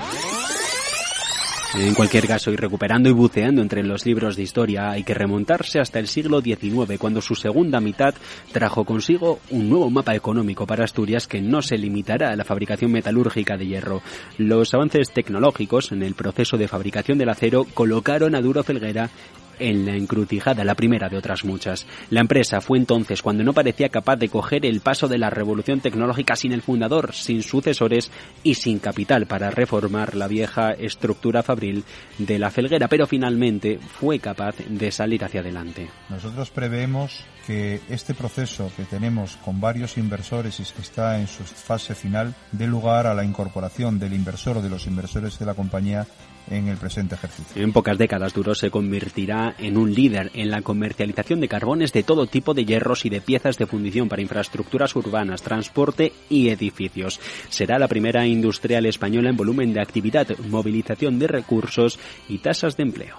En 1.77 1.93
cualquier 1.93 2.25
caso, 2.25 2.51
y 2.51 2.55
recuperando 2.55 3.09
y 3.09 3.11
buceando 3.11 3.61
entre 3.61 3.83
los 3.83 4.05
libros 4.05 4.37
de 4.37 4.43
historia, 4.43 4.91
hay 4.91 5.03
que 5.03 5.13
remontarse 5.13 5.79
hasta 5.81 5.99
el 5.99 6.07
siglo 6.07 6.41
XIX, 6.41 6.97
cuando 6.97 7.21
su 7.21 7.35
segunda 7.35 7.81
mitad 7.81 8.15
trajo 8.53 8.85
consigo 8.85 9.39
un 9.49 9.69
nuevo 9.69 9.89
mapa 9.89 10.15
económico 10.15 10.65
para 10.65 10.85
Asturias 10.85 11.27
que 11.27 11.41
no 11.41 11.61
se 11.61 11.77
limitará 11.77 12.31
a 12.31 12.35
la 12.37 12.45
fabricación 12.45 12.93
metalúrgica 12.93 13.57
de 13.57 13.67
hierro. 13.67 14.01
Los 14.37 14.73
avances 14.73 15.11
tecnológicos 15.11 15.91
en 15.91 16.01
el 16.03 16.15
proceso 16.15 16.57
de 16.57 16.69
fabricación 16.69 17.17
del 17.17 17.29
acero 17.29 17.65
colocaron 17.73 18.35
a 18.35 18.41
Duro 18.41 18.63
Felguera 18.63 19.09
en 19.59 19.85
la 19.85 19.95
encrucijada, 19.95 20.63
la 20.63 20.75
primera 20.75 21.09
de 21.09 21.17
otras 21.17 21.45
muchas. 21.45 21.85
La 22.09 22.21
empresa 22.21 22.61
fue 22.61 22.77
entonces 22.77 23.21
cuando 23.21 23.43
no 23.43 23.53
parecía 23.53 23.89
capaz 23.89 24.17
de 24.17 24.29
coger 24.29 24.65
el 24.65 24.81
paso 24.81 25.07
de 25.07 25.17
la 25.17 25.29
revolución 25.29 25.79
tecnológica 25.79 26.35
sin 26.35 26.51
el 26.51 26.61
fundador, 26.61 27.13
sin 27.13 27.43
sucesores 27.43 28.11
y 28.43 28.55
sin 28.55 28.79
capital 28.79 29.25
para 29.25 29.51
reformar 29.51 30.15
la 30.15 30.27
vieja 30.27 30.71
estructura 30.71 31.43
fabril 31.43 31.83
de 32.17 32.39
la 32.39 32.51
felguera, 32.51 32.87
pero 32.87 33.07
finalmente 33.07 33.79
fue 33.79 34.19
capaz 34.19 34.55
de 34.67 34.91
salir 34.91 35.23
hacia 35.23 35.41
adelante. 35.41 35.89
Nosotros 36.09 36.49
preveemos 36.49 37.25
que 37.45 37.79
este 37.89 38.13
proceso 38.13 38.71
que 38.75 38.83
tenemos 38.83 39.37
con 39.37 39.61
varios 39.61 39.97
inversores 39.97 40.59
y 40.59 40.63
que 40.63 40.81
está 40.81 41.19
en 41.19 41.27
su 41.27 41.43
fase 41.43 41.93
final 41.93 42.33
dé 42.51 42.67
lugar 42.67 43.05
a 43.05 43.13
la 43.13 43.23
incorporación 43.23 43.99
del 43.99 44.13
inversor 44.13 44.57
o 44.57 44.61
de 44.61 44.69
los 44.69 44.87
inversores 44.87 45.37
de 45.37 45.45
la 45.45 45.53
compañía 45.53 46.07
en 46.49 46.67
el 46.67 46.77
presente 46.77 47.15
ejercicio. 47.15 47.61
En 47.61 47.73
pocas 47.73 47.97
décadas 47.97 48.33
Duro 48.33 48.55
se 48.55 48.69
convertirá 48.69 49.55
en 49.57 49.77
un 49.77 49.93
líder 49.93 50.31
en 50.33 50.51
la 50.51 50.61
comercialización 50.61 51.39
de 51.39 51.47
carbones 51.47 51.93
de 51.93 52.03
todo 52.03 52.27
tipo 52.27 52.53
de 52.53 52.65
hierros 52.65 53.05
y 53.05 53.09
de 53.09 53.21
piezas 53.21 53.57
de 53.57 53.65
fundición 53.65 54.09
para 54.09 54.21
infraestructuras 54.21 54.95
urbanas, 54.95 55.41
transporte 55.41 56.13
y 56.29 56.49
edificios. 56.49 57.19
Será 57.49 57.79
la 57.79 57.87
primera 57.87 58.25
industrial 58.25 58.85
española 58.85 59.29
en 59.29 59.37
volumen 59.37 59.73
de 59.73 59.81
actividad, 59.81 60.27
movilización 60.49 61.19
de 61.19 61.27
recursos 61.27 61.99
y 62.29 62.39
tasas 62.39 62.77
de 62.77 62.83
empleo. 62.83 63.17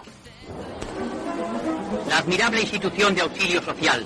La 2.09 2.19
admirable 2.19 2.61
institución 2.61 3.15
de 3.15 3.23
auxilio 3.23 3.63
social 3.63 4.05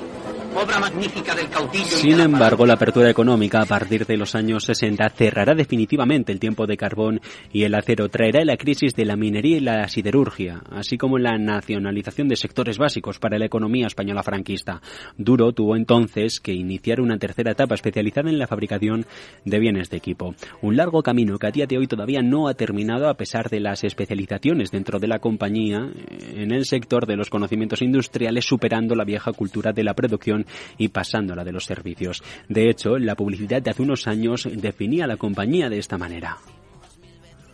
obra 0.55 0.79
magnífica 0.79 1.35
del 1.35 1.49
caudillo. 1.49 1.85
Sin 1.85 2.21
embargo, 2.21 2.67
la 2.67 2.75
apertura 2.75 3.11
económica 3.11 3.63
a 3.63 3.67
partir 3.67 4.07
de 4.07 4.17
los 4.17 4.35
años 4.35 4.65
60 4.65 5.09
cerrará 5.11 5.55
definitivamente 5.55 6.33
el 6.33 6.41
tiempo 6.41 6.67
de 6.67 6.77
carbón 6.77 7.21
y 7.53 7.65
el 7.65 7.75
acero, 7.75 8.09
traerá 8.09 8.45
la 8.45 8.57
crisis 8.57 8.95
de 8.95 9.05
la 9.05 9.17
minería 9.17 9.57
y 9.57 9.61
la 9.61 9.89
siderurgia, 9.89 10.63
así 10.71 10.97
como 10.97 11.19
la 11.19 11.39
nacionalización 11.39 12.29
de 12.29 12.37
sectores 12.37 12.79
básicos 12.79 13.19
para 13.19 13.39
la 13.39 13.47
economía 13.47 13.87
española 13.87 14.23
franquista. 14.23 14.81
Duro 15.17 15.53
tuvo 15.53 15.77
entonces 15.77 16.41
que 16.41 16.53
iniciar 16.53 17.01
una 17.01 17.19
tercera 17.19 17.53
etapa 17.53 17.75
especializada 17.75 18.31
en 18.31 18.39
la 18.39 18.47
fabricación 18.47 19.07
de 19.45 19.59
bienes 19.59 19.91
de 19.91 19.97
equipo. 19.97 20.35
Un 20.63 20.77
largo 20.77 21.03
camino 21.03 21.39
que 21.39 21.47
a 21.47 21.51
día 21.51 21.67
de 21.67 21.79
hoy 21.79 21.87
todavía 21.87 22.23
no 22.23 22.49
ha 22.49 22.55
terminado 22.55 23.09
a 23.09 23.15
pesar 23.15 23.49
de 23.51 23.61
las 23.61 23.85
especializaciones 23.85 24.71
dentro 24.71 24.99
de 24.99 25.09
la 25.09 25.19
compañía 25.19 25.91
en 26.35 26.53
el 26.53 26.65
sector 26.65 27.07
de 27.07 27.17
los 27.17 27.31
conocimientos 27.31 27.83
industriales, 27.83 28.45
superando 28.45 28.95
la 28.95 29.05
vieja 29.05 29.33
cultura 29.33 29.73
de 29.73 29.85
la 29.85 29.95
producción 29.95 30.40
y 30.79 30.89
pasándola 30.89 31.45
de 31.45 31.53
los 31.53 31.65
servicios. 31.65 32.23
De 32.49 32.69
hecho, 32.71 32.99
la 32.99 33.15
publicidad 33.15 33.63
de 33.63 33.71
hace 33.71 33.83
unos 33.83 34.07
años 34.07 34.49
definía 34.51 35.07
la 35.07 35.17
compañía 35.17 35.69
de 35.69 35.79
esta 35.79 35.99
manera. 35.99 36.39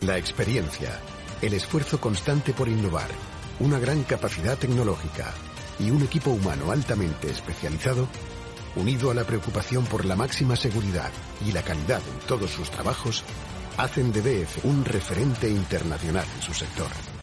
La 0.01 0.17
experiencia, 0.17 0.99
el 1.41 1.53
esfuerzo 1.53 1.99
constante 1.99 2.53
por 2.53 2.67
innovar, 2.67 3.09
una 3.59 3.79
gran 3.79 4.03
capacidad 4.03 4.57
tecnológica 4.57 5.33
y 5.79 5.89
un 5.89 6.03
equipo 6.03 6.31
humano 6.31 6.71
altamente 6.71 7.29
especializado, 7.29 8.07
unido 8.75 9.11
a 9.11 9.13
la 9.13 9.23
preocupación 9.23 9.85
por 9.85 10.05
la 10.05 10.15
máxima 10.15 10.55
seguridad 10.55 11.11
y 11.47 11.51
la 11.51 11.63
calidad 11.63 12.01
en 12.07 12.27
todos 12.27 12.51
sus 12.51 12.69
trabajos, 12.69 13.23
hacen 13.77 14.11
de 14.11 14.21
BF 14.21 14.65
un 14.65 14.85
referente 14.85 15.49
internacional 15.49 16.25
en 16.35 16.41
su 16.41 16.53
sector. 16.53 17.16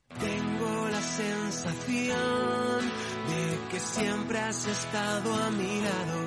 Has 4.49 4.67
estado 4.67 5.35
a 5.35 5.51
mi 5.51 5.81
lado, 5.81 6.19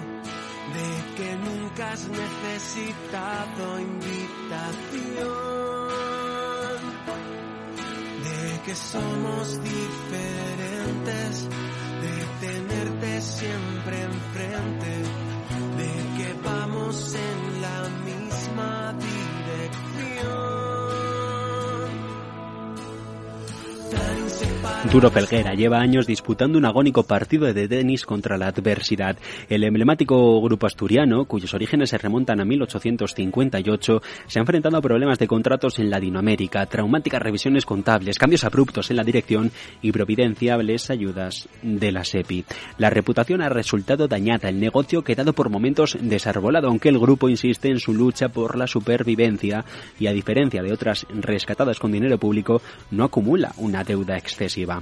de 0.74 0.89
que 1.15 1.36
nunca 1.36 1.91
has 1.91 2.07
necesitado 2.07 3.79
invitación, 3.79 5.38
de 8.24 8.62
que 8.65 8.75
somos 8.75 9.62
diferentes, 9.63 11.47
de 12.03 12.47
tenerte 12.47 13.21
siempre 13.21 14.01
enfrente, 14.01 14.93
de 15.77 15.91
que 16.17 16.29
vamos 16.43 17.13
en 17.13 17.62
la 17.62 17.89
misma 18.03 18.93
dirección. 18.93 19.37
Duro 24.91 25.12
Felguera 25.12 25.53
lleva 25.53 25.79
años 25.79 26.08
disputando 26.08 26.58
un 26.58 26.63
agónico 26.63 27.03
partido 27.03 27.51
de 27.53 27.67
tenis 27.67 28.06
contra 28.06 28.38
la 28.38 28.48
adversidad. 28.48 29.17
El 29.50 29.65
emblemático 29.65 30.41
grupo 30.41 30.65
asturiano, 30.65 31.25
cuyos 31.25 31.53
orígenes 31.53 31.89
se 31.89 31.98
remontan 31.98 32.39
a 32.39 32.46
1858, 32.46 34.01
se 34.27 34.39
ha 34.39 34.41
enfrentado 34.41 34.77
a 34.77 34.82
problemas 34.82 35.20
de 35.20 35.27
contratos 35.27 35.79
en 35.79 35.89
Latinoamérica, 35.89 36.65
traumáticas 36.67 37.22
revisiones 37.22 37.65
contables, 37.65 38.17
cambios 38.17 38.46
abruptos 38.46 38.89
en 38.89 38.96
la 38.96 39.03
dirección 39.03 39.51
y 39.82 39.91
providenciables 39.91 40.89
ayudas 40.89 41.50
de 41.62 41.91
la 41.91 42.06
SEPI. 42.06 42.46
La 42.77 42.89
reputación 42.89 43.41
ha 43.41 43.50
resultado 43.50 44.08
dañada, 44.08 44.48
el 44.48 44.60
negocio 44.60 45.03
quedado 45.03 45.34
por 45.34 45.50
momentos 45.50 45.98
desarbolado, 46.00 46.70
aunque 46.70 46.89
el 46.89 47.00
grupo 47.00 47.27
insiste 47.27 47.67
en 47.67 47.79
su 47.79 47.94
lucha 47.94 48.29
por 48.29 48.58
la 48.58 48.67
supervivencia 48.67 49.65
y 50.00 50.08
a 50.08 50.13
diferencia 50.13 50.63
de 50.63 50.72
otras 50.72 51.06
rescatadas 51.10 51.77
con 51.77 51.91
dinero 51.91 52.17
público, 52.17 52.62
no 52.89 53.03
acumula 53.03 53.51
una 53.58 53.84
deuda 53.84 54.17
excesiva. 54.17 54.76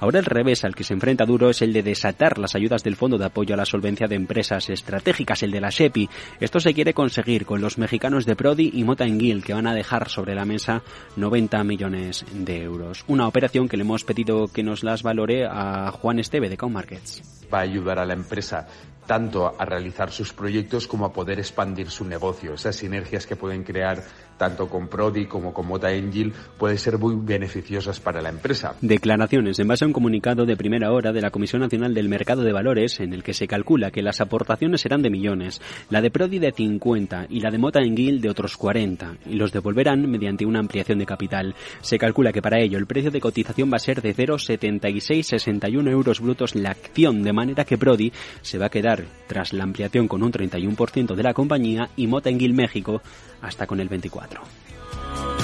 Ahora 0.00 0.20
el 0.20 0.24
revés 0.24 0.64
al 0.64 0.74
que 0.74 0.84
se 0.84 0.94
enfrenta 0.94 1.26
Duro 1.26 1.50
es 1.50 1.60
el 1.60 1.72
de 1.72 1.82
desatar 1.82 2.38
las 2.38 2.54
ayudas 2.54 2.84
del 2.84 2.96
Fondo 2.96 3.18
de 3.18 3.24
Apoyo 3.24 3.54
a 3.54 3.56
la 3.56 3.64
Solvencia 3.64 4.06
de 4.06 4.14
Empresas 4.14 4.70
Estratégicas, 4.70 5.42
el 5.42 5.50
de 5.50 5.60
la 5.60 5.72
SEPI. 5.72 6.08
Esto 6.40 6.60
se 6.60 6.72
quiere 6.72 6.94
conseguir 6.94 7.44
con 7.44 7.60
los 7.60 7.78
mexicanos 7.78 8.24
de 8.24 8.36
Prodi 8.36 8.70
y 8.74 8.84
Mota 8.84 9.06
que 9.44 9.54
van 9.54 9.66
a 9.66 9.74
dejar 9.74 10.08
sobre 10.08 10.34
la 10.34 10.44
mesa 10.44 10.82
90 11.16 11.64
millones 11.64 12.24
de 12.32 12.62
euros. 12.62 13.04
Una 13.08 13.26
operación 13.26 13.68
que 13.68 13.76
le 13.76 13.82
hemos 13.82 14.04
pedido 14.04 14.48
que 14.48 14.62
nos 14.62 14.84
las 14.84 15.02
valore 15.02 15.46
a 15.46 15.90
Juan 15.90 16.18
Esteve 16.18 16.48
de 16.48 16.56
Cow 16.56 16.70
Markets. 16.70 17.22
Va 17.52 17.58
a 17.58 17.62
ayudar 17.62 17.98
a 17.98 18.06
la 18.06 18.12
empresa 18.12 18.66
tanto 19.06 19.54
a 19.58 19.64
realizar 19.64 20.12
sus 20.12 20.32
proyectos 20.32 20.86
como 20.86 21.06
a 21.06 21.12
poder 21.12 21.38
expandir 21.38 21.90
su 21.90 22.04
negocio. 22.04 22.54
Esas 22.54 22.76
sinergias 22.76 23.26
que 23.26 23.36
pueden 23.36 23.64
crear 23.64 24.04
tanto 24.38 24.68
con 24.68 24.88
Prodi 24.88 25.26
como 25.26 25.52
con 25.52 25.66
Mota 25.66 25.88
Angel 25.88 26.32
pueden 26.56 26.78
ser 26.78 26.98
muy 26.98 27.16
beneficiosas 27.16 28.00
para 28.00 28.22
la 28.22 28.30
empresa. 28.30 28.74
Declaraciones 28.80 29.58
en 29.58 29.68
base 29.68 29.84
a 29.84 29.88
un 29.88 29.92
comunicado 29.92 30.46
de 30.46 30.56
primera 30.56 30.92
hora 30.92 31.12
de 31.12 31.20
la 31.20 31.30
Comisión 31.30 31.60
Nacional 31.60 31.92
del 31.92 32.08
Mercado 32.08 32.42
de 32.42 32.52
Valores 32.52 33.00
en 33.00 33.12
el 33.12 33.22
que 33.22 33.34
se 33.34 33.48
calcula 33.48 33.90
que 33.90 34.02
las 34.02 34.20
aportaciones 34.20 34.80
serán 34.80 35.02
de 35.02 35.10
millones, 35.10 35.60
la 35.90 36.00
de 36.00 36.10
Prodi 36.10 36.38
de 36.38 36.52
50 36.52 37.26
y 37.28 37.40
la 37.40 37.50
de 37.50 37.58
Mota 37.58 37.80
Engil 37.80 38.20
de 38.20 38.30
otros 38.30 38.56
40 38.56 39.16
y 39.26 39.34
los 39.34 39.52
devolverán 39.52 40.08
mediante 40.10 40.46
una 40.46 40.60
ampliación 40.60 40.98
de 40.98 41.06
capital. 41.06 41.54
Se 41.80 41.98
calcula 41.98 42.32
que 42.32 42.42
para 42.42 42.60
ello 42.60 42.78
el 42.78 42.86
precio 42.86 43.10
de 43.10 43.20
cotización 43.20 43.70
va 43.72 43.76
a 43.76 43.80
ser 43.80 44.00
de 44.00 44.14
0,7661 44.14 45.90
euros 45.90 46.20
brutos 46.20 46.54
la 46.54 46.70
acción, 46.70 47.22
de 47.22 47.32
manera 47.32 47.64
que 47.64 47.78
Prodi 47.78 48.12
se 48.42 48.58
va 48.58 48.66
a 48.66 48.70
quedar 48.70 49.04
tras 49.26 49.52
la 49.52 49.64
ampliación 49.64 50.08
con 50.08 50.22
un 50.22 50.32
31% 50.32 51.14
de 51.14 51.22
la 51.22 51.34
compañía 51.34 51.90
y 51.96 52.06
Mota 52.06 52.30
Engil 52.30 52.54
México 52.54 53.02
hasta 53.40 53.66
con 53.66 53.80
el 53.80 53.88
24%. 53.88 54.27
2024. 54.30 55.37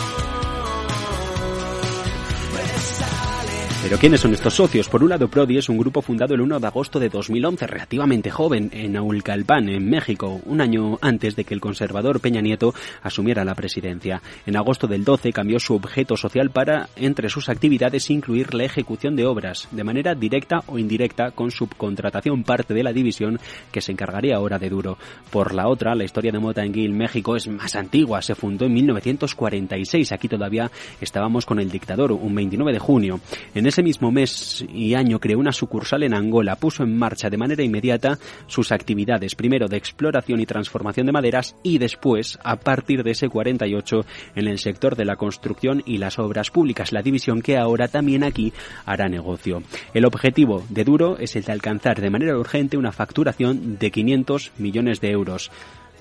Pero 3.84 3.98
¿quiénes 3.98 4.20
son 4.22 4.32
estos 4.32 4.54
socios? 4.54 4.88
Por 4.88 5.02
un 5.02 5.10
lado, 5.10 5.28
Prodi 5.28 5.58
es 5.58 5.68
un 5.68 5.76
grupo 5.76 6.00
fundado 6.00 6.34
el 6.34 6.40
1 6.40 6.58
de 6.58 6.66
agosto 6.66 6.98
de 6.98 7.10
2011, 7.10 7.66
relativamente 7.66 8.30
joven, 8.30 8.70
en 8.72 8.96
Aulcalpan, 8.96 9.68
en 9.68 9.90
México, 9.90 10.40
un 10.46 10.62
año 10.62 10.96
antes 11.02 11.36
de 11.36 11.44
que 11.44 11.52
el 11.52 11.60
conservador 11.60 12.18
Peña 12.18 12.40
Nieto 12.40 12.72
asumiera 13.02 13.44
la 13.44 13.54
presidencia. 13.54 14.22
En 14.46 14.56
agosto 14.56 14.86
del 14.86 15.04
12 15.04 15.34
cambió 15.34 15.60
su 15.60 15.74
objeto 15.74 16.16
social 16.16 16.48
para, 16.48 16.88
entre 16.96 17.28
sus 17.28 17.50
actividades, 17.50 18.08
incluir 18.08 18.54
la 18.54 18.64
ejecución 18.64 19.16
de 19.16 19.26
obras, 19.26 19.68
de 19.70 19.84
manera 19.84 20.14
directa 20.14 20.62
o 20.66 20.78
indirecta, 20.78 21.32
con 21.32 21.50
subcontratación 21.50 22.42
parte 22.42 22.72
de 22.72 22.84
la 22.84 22.92
división 22.94 23.38
que 23.70 23.82
se 23.82 23.92
encargaría 23.92 24.36
ahora 24.36 24.58
de 24.58 24.70
Duro. 24.70 24.96
Por 25.30 25.52
la 25.52 25.68
otra, 25.68 25.94
la 25.94 26.04
historia 26.04 26.32
de 26.32 26.38
Mota 26.38 26.64
Enguil 26.64 26.94
México 26.94 27.36
es 27.36 27.48
más 27.48 27.74
antigua, 27.76 28.22
se 28.22 28.34
fundó 28.34 28.64
en 28.64 28.72
1946. 28.72 30.10
Aquí 30.10 30.26
todavía 30.26 30.70
estábamos 31.02 31.44
con 31.44 31.58
el 31.58 31.70
dictador, 31.70 32.12
un 32.12 32.34
29 32.34 32.72
de 32.72 32.78
junio. 32.78 33.20
En 33.54 33.73
ese 33.74 33.82
mismo 33.82 34.12
mes 34.12 34.64
y 34.72 34.94
año 34.94 35.18
creó 35.18 35.40
una 35.40 35.50
sucursal 35.50 36.04
en 36.04 36.14
Angola, 36.14 36.54
puso 36.54 36.84
en 36.84 36.96
marcha 36.96 37.28
de 37.28 37.36
manera 37.36 37.64
inmediata 37.64 38.20
sus 38.46 38.70
actividades, 38.70 39.34
primero 39.34 39.66
de 39.66 39.76
exploración 39.76 40.38
y 40.38 40.46
transformación 40.46 41.06
de 41.06 41.12
maderas 41.12 41.56
y 41.64 41.78
después, 41.78 42.38
a 42.44 42.54
partir 42.54 43.02
de 43.02 43.10
ese 43.10 43.28
48, 43.28 44.06
en 44.36 44.46
el 44.46 44.60
sector 44.60 44.94
de 44.94 45.04
la 45.04 45.16
construcción 45.16 45.82
y 45.86 45.98
las 45.98 46.20
obras 46.20 46.52
públicas, 46.52 46.92
la 46.92 47.02
división 47.02 47.42
que 47.42 47.58
ahora 47.58 47.88
también 47.88 48.22
aquí 48.22 48.52
hará 48.86 49.08
negocio. 49.08 49.64
El 49.92 50.04
objetivo 50.04 50.64
de 50.68 50.84
Duro 50.84 51.18
es 51.18 51.34
el 51.34 51.42
de 51.42 51.50
alcanzar 51.50 52.00
de 52.00 52.10
manera 52.10 52.38
urgente 52.38 52.76
una 52.76 52.92
facturación 52.92 53.76
de 53.80 53.90
500 53.90 54.52
millones 54.56 55.00
de 55.00 55.10
euros. 55.10 55.50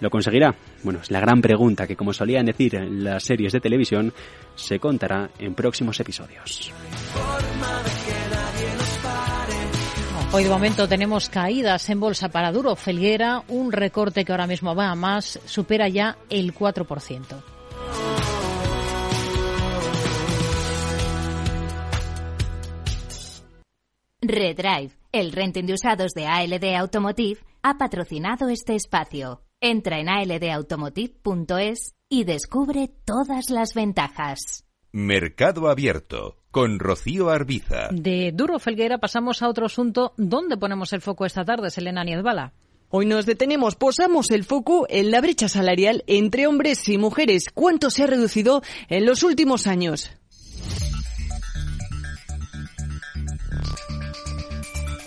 ¿Lo 0.04 0.10
conseguirá? 0.10 0.54
Bueno, 0.84 1.00
es 1.02 1.12
la 1.12 1.22
gran 1.22 1.42
pregunta 1.42 1.88
que, 1.88 1.96
como 1.96 2.12
solían 2.12 2.46
decir 2.46 2.76
en 2.76 3.06
las 3.06 3.24
series 3.24 3.54
de 3.54 3.62
televisión, 3.62 4.12
se 4.54 4.78
contará 4.78 5.30
en 5.40 5.56
próximos 5.56 5.98
episodios. 5.98 6.74
Hoy 10.34 10.44
de 10.44 10.50
momento 10.50 10.90
tenemos 10.90 11.30
caídas 11.30 11.90
en 11.90 12.02
bolsa 12.02 12.28
para 12.28 12.52
Duro 12.52 12.76
Felguera, 12.76 13.46
un 13.48 13.72
recorte 13.72 14.26
que 14.26 14.34
ahora 14.34 14.46
mismo 14.46 14.76
va 14.76 14.90
a 14.90 14.96
más, 14.96 15.40
supera 15.46 15.88
ya 15.88 16.18
el 16.30 16.54
4%. 16.54 17.42
Redrive, 24.22 24.92
el 25.14 25.32
renting 25.32 25.66
de 25.66 25.74
usados 25.76 26.12
de 26.12 26.28
ALD 26.28 26.76
Automotive, 26.76 27.40
ha 27.62 27.78
patrocinado 27.78 28.50
este 28.50 28.76
espacio. 28.76 29.40
Entra 29.66 29.98
en 30.02 30.10
aldautomotive.es 30.10 31.96
y 32.10 32.26
descubre 32.26 32.92
todas 33.06 33.50
las 33.50 33.74
ventajas. 33.74 34.66
Mercado 34.92 35.70
Abierto 35.70 36.36
con 36.52 36.80
Rocío 36.80 37.30
Arbiza. 37.30 37.88
De 37.94 38.34
Duro 38.34 38.60
Felguera 38.60 38.98
pasamos 38.98 39.42
a 39.42 39.48
otro 39.48 39.68
asunto. 39.68 40.16
¿Dónde 40.18 40.58
ponemos 40.58 40.92
el 40.92 41.00
foco 41.00 41.26
esta 41.26 41.46
tarde, 41.46 41.70
Selena 41.70 42.04
Niedbala? 42.04 42.52
Hoy 42.90 43.06
nos 43.06 43.26
detenemos, 43.26 43.78
posamos 43.78 44.32
el 44.32 44.44
foco 44.44 44.86
en 44.90 45.12
la 45.12 45.22
brecha 45.22 45.48
salarial 45.48 46.04
entre 46.08 46.46
hombres 46.46 46.90
y 46.90 46.98
mujeres. 46.98 47.46
¿Cuánto 47.54 47.90
se 47.90 48.04
ha 48.04 48.08
reducido 48.08 48.64
en 48.90 49.06
los 49.06 49.24
últimos 49.24 49.66
años? 49.66 50.12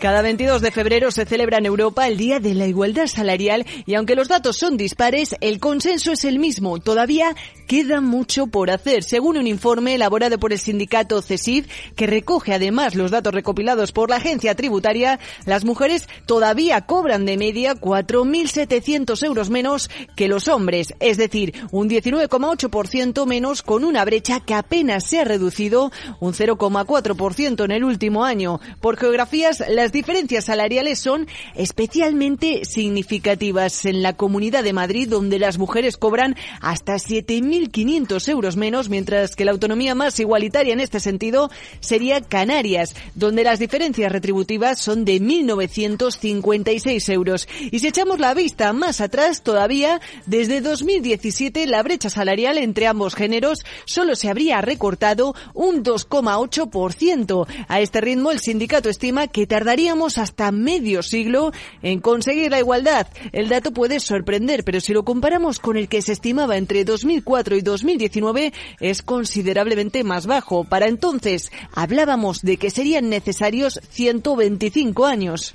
Cada 0.06 0.22
22 0.22 0.62
de 0.62 0.70
febrero 0.70 1.10
se 1.10 1.24
celebra 1.24 1.58
en 1.58 1.66
Europa 1.66 2.06
el 2.06 2.16
Día 2.16 2.38
de 2.38 2.54
la 2.54 2.68
Igualdad 2.68 3.08
Salarial 3.08 3.66
y 3.86 3.96
aunque 3.96 4.14
los 4.14 4.28
datos 4.28 4.56
son 4.56 4.76
dispares, 4.76 5.34
el 5.40 5.58
consenso 5.58 6.12
es 6.12 6.24
el 6.24 6.38
mismo. 6.38 6.78
Todavía 6.78 7.34
queda 7.66 8.00
mucho 8.00 8.46
por 8.46 8.70
hacer, 8.70 9.02
según 9.02 9.36
un 9.36 9.48
informe 9.48 9.96
elaborado 9.96 10.38
por 10.38 10.52
el 10.52 10.60
sindicato 10.60 11.20
CESIF, 11.22 11.66
que 11.96 12.06
recoge 12.06 12.54
además 12.54 12.94
los 12.94 13.10
datos 13.10 13.34
recopilados 13.34 13.90
por 13.90 14.08
la 14.08 14.18
agencia 14.18 14.54
tributaria, 14.54 15.18
las 15.44 15.64
mujeres 15.64 16.08
todavía 16.24 16.82
cobran 16.82 17.26
de 17.26 17.36
media 17.36 17.74
4.700 17.74 19.26
euros 19.26 19.50
menos 19.50 19.90
que 20.14 20.28
los 20.28 20.46
hombres, 20.46 20.94
es 21.00 21.16
decir, 21.16 21.52
un 21.72 21.90
19,8% 21.90 23.26
menos 23.26 23.62
con 23.62 23.82
una 23.82 24.04
brecha 24.04 24.38
que 24.38 24.54
apenas 24.54 25.02
se 25.02 25.18
ha 25.18 25.24
reducido 25.24 25.90
un 26.20 26.32
0,4% 26.32 27.64
en 27.64 27.70
el 27.72 27.82
último 27.82 28.24
año. 28.24 28.60
Por 28.80 28.96
geografías, 28.96 29.64
las 29.68 29.90
diferencias 29.96 30.44
salariales 30.44 31.00
son 31.00 31.26
especialmente 31.54 32.64
significativas 32.64 33.84
en 33.84 34.02
la 34.02 34.12
Comunidad 34.12 34.62
de 34.62 34.72
Madrid, 34.72 35.08
donde 35.08 35.38
las 35.38 35.58
mujeres 35.58 35.96
cobran 35.96 36.36
hasta 36.60 36.94
7.000 36.94 37.56
1.500 37.56 38.28
euros 38.28 38.56
menos, 38.56 38.88
mientras 38.88 39.36
que 39.36 39.44
la 39.44 39.52
autonomía 39.52 39.94
más 39.94 40.18
igualitaria 40.20 40.72
en 40.72 40.80
este 40.80 41.00
sentido 41.00 41.50
sería 41.80 42.20
Canarias, 42.20 42.94
donde 43.14 43.44
las 43.44 43.58
diferencias 43.58 44.12
retributivas 44.12 44.78
son 44.78 45.04
de 45.04 45.20
1.956 45.20 47.12
euros. 47.12 47.48
Y 47.70 47.78
si 47.78 47.88
echamos 47.88 48.18
la 48.18 48.34
vista 48.34 48.72
más 48.72 49.00
atrás 49.00 49.42
todavía, 49.42 50.00
desde 50.26 50.60
2017 50.60 51.66
la 51.66 51.82
brecha 51.82 52.10
salarial 52.10 52.58
entre 52.58 52.86
ambos 52.86 53.14
géneros 53.14 53.64
solo 53.84 54.16
se 54.16 54.28
habría 54.28 54.60
recortado 54.60 55.34
un 55.54 55.84
2,8%. 55.84 57.46
A 57.68 57.80
este 57.80 58.00
ritmo 58.00 58.30
el 58.30 58.40
sindicato 58.40 58.88
estima 58.88 59.28
que 59.28 59.46
tardaríamos 59.76 60.16
hasta 60.16 60.50
medio 60.52 61.02
siglo 61.02 61.52
en 61.82 62.00
conseguir 62.00 62.50
la 62.50 62.60
igualdad. 62.60 63.08
El 63.32 63.50
dato 63.50 63.72
puede 63.72 64.00
sorprender, 64.00 64.64
pero 64.64 64.80
si 64.80 64.94
lo 64.94 65.04
comparamos 65.04 65.60
con 65.60 65.76
el 65.76 65.86
que 65.86 66.00
se 66.00 66.12
estimaba 66.12 66.56
entre 66.56 66.86
2004 66.86 67.56
y 67.56 67.60
2019 67.60 68.54
es 68.80 69.02
considerablemente 69.02 70.02
más 70.02 70.26
bajo. 70.26 70.64
Para 70.64 70.86
entonces 70.86 71.52
hablábamos 71.74 72.40
de 72.40 72.56
que 72.56 72.70
serían 72.70 73.10
necesarios 73.10 73.78
125 73.90 75.04
años. 75.04 75.54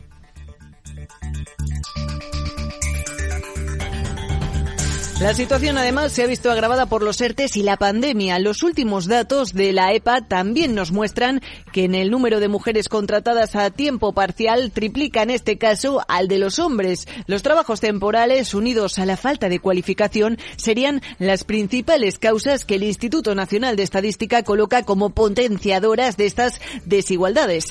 La 5.22 5.36
situación 5.36 5.78
además 5.78 6.12
se 6.12 6.24
ha 6.24 6.28
visto 6.28 6.50
agravada 6.50 6.88
por 6.88 7.04
los 7.04 7.22
ERTES 7.22 7.56
y 7.56 7.62
la 7.62 7.78
pandemia. 7.78 8.40
Los 8.40 8.64
últimos 8.64 9.06
datos 9.06 9.54
de 9.54 9.72
la 9.72 9.94
EPA 9.94 10.22
también 10.22 10.74
nos 10.74 10.92
muestran 10.92 11.42
que 11.72 11.84
en 11.84 11.94
el 11.94 12.10
número 12.10 12.40
de 12.40 12.48
mujeres 12.48 12.90
contratadas 12.90 13.56
a 13.56 13.70
tiempo 13.70 14.14
parcial 14.14 14.72
triplica 14.72 15.22
en 15.22 15.30
este 15.30 15.60
caso 15.60 16.04
al 16.08 16.28
de 16.28 16.40
los 16.40 16.58
hombres. 16.58 17.08
Los 17.28 17.44
trabajos 17.44 17.82
temporales 17.82 18.56
unidos 18.56 18.98
a 18.98 19.06
la 19.06 19.16
falta 19.16 19.48
de 19.48 19.60
cualificación 19.60 20.40
serían 20.56 21.04
las 21.20 21.44
principales 21.44 22.18
causas 22.18 22.66
que 22.66 22.76
el 22.76 22.84
Instituto 22.84 23.36
Nacional 23.36 23.76
de 23.76 23.84
Estadística 23.84 24.42
coloca 24.42 24.82
como 24.82 25.12
potenciadoras 25.12 26.18
de 26.18 26.26
estas 26.26 26.60
desigualdades. 26.86 27.68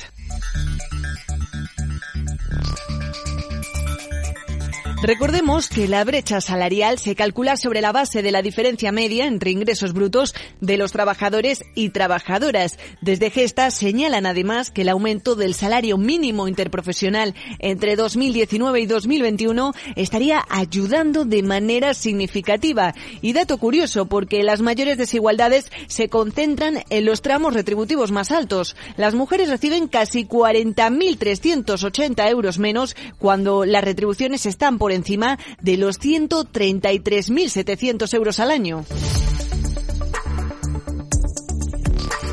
Recordemos 5.03 5.71
que 5.71 5.89
la 5.89 6.05
brecha 6.05 6.43
salarial 6.43 6.99
se 6.99 7.15
calcula 7.15 7.57
sobre 7.57 7.81
la 7.81 7.91
base 7.91 8.23
de 8.23 8.31
la 8.31 8.43
diferencia 8.43 8.93
media 8.93 9.27
entre 9.27 9.51
ingresos 9.51 9.95
brutos 9.95 10.35
de 10.61 10.77
los 10.77 10.93
trabajadores 10.93 11.65
y 11.75 11.89
trabajadoras. 11.89 12.79
Desde 13.01 13.31
Gesta 13.31 13.71
señalan 13.71 14.27
además 14.27 14.71
que 14.71 14.83
el 14.83 14.91
aumento 14.91 15.37
del 15.37 15.55
salario 15.55 15.97
mínimo 15.97 16.49
interprofesional 16.49 17.35
entre 17.61 17.97
2019 17.97 18.79
y 18.79 18.85
2021 18.85 19.73
estaría 19.97 20.45
ayudando 20.51 21.25
de 21.25 21.45
manera 21.45 21.95
significativa. 21.95 22.95
Y 23.23 23.33
dato 23.33 23.57
curioso, 23.57 24.05
porque 24.05 24.43
las 24.43 24.61
mayores 24.61 24.99
desigualdades 24.99 25.73
se 25.87 26.11
concentran 26.11 26.85
en 26.91 27.07
los 27.07 27.23
tramos 27.23 27.55
retributivos 27.55 28.13
más 28.13 28.31
altos. 28.31 28.77
Las 28.99 29.15
mujeres 29.15 29.49
reciben 29.49 29.89
casi 29.89 30.27
40.380 30.27 32.29
euros 32.29 32.59
menos 32.59 32.95
cuando 33.19 33.65
las 33.65 33.83
retribuciones 33.83 34.45
están 34.45 34.77
por 34.77 34.90
encima 34.95 35.39
de 35.61 35.77
los 35.77 36.01
133.700 36.01 38.15
euros 38.15 38.41
al 38.41 38.51
año. 38.51 38.87